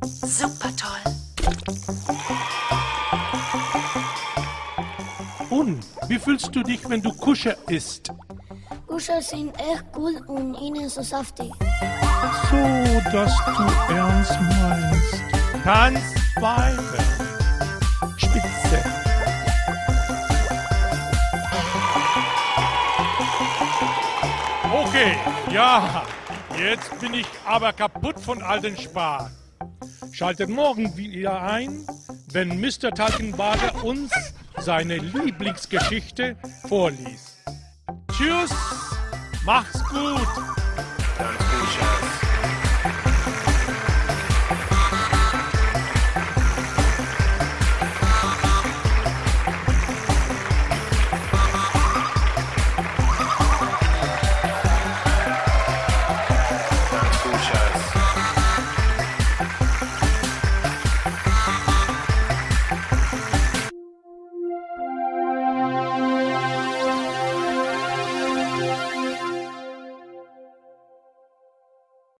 Super 0.03 0.71
toll. 0.75 1.13
Und 5.51 5.87
wie 6.09 6.19
fühlst 6.19 6.49
du 6.53 6.65
dich, 6.65 6.89
wenn 6.89 7.01
du 7.01 7.13
Kuscher 7.13 7.55
isst? 7.69 8.13
Kuschers 8.89 9.29
sind 9.29 9.55
echt 9.55 9.85
cool 9.97 10.17
und 10.27 10.57
innen 10.57 10.89
so 10.89 11.03
saftig. 11.03 11.53
So, 12.51 13.01
dass 13.13 13.37
du 13.57 13.95
ernst 13.95 14.39
meinst. 14.41 15.23
Tanz 15.63 16.01
weiter. 16.41 17.05
Spitze. 18.17 18.83
Okay, 24.73 25.17
ja, 25.53 26.03
jetzt 26.61 26.99
bin 27.01 27.15
ich 27.15 27.27
aber 27.47 27.73
kaputt 27.73 28.21
von 28.21 28.43
all 28.43 28.61
den 28.61 28.77
Spaß. 28.77 29.31
Schaltet 30.13 30.51
morgen 30.51 30.97
wieder 30.97 31.43
ein, 31.43 31.87
wenn 32.33 32.61
Mr. 32.61 32.91
Talkenbader 32.93 33.83
uns 33.85 34.13
seine 34.59 34.97
Lieblingsgeschichte 34.97 36.37
vorliest. 36.69 37.39
Tschüss, 38.13 38.51
mach's 39.45 39.83
gut. 39.89 40.60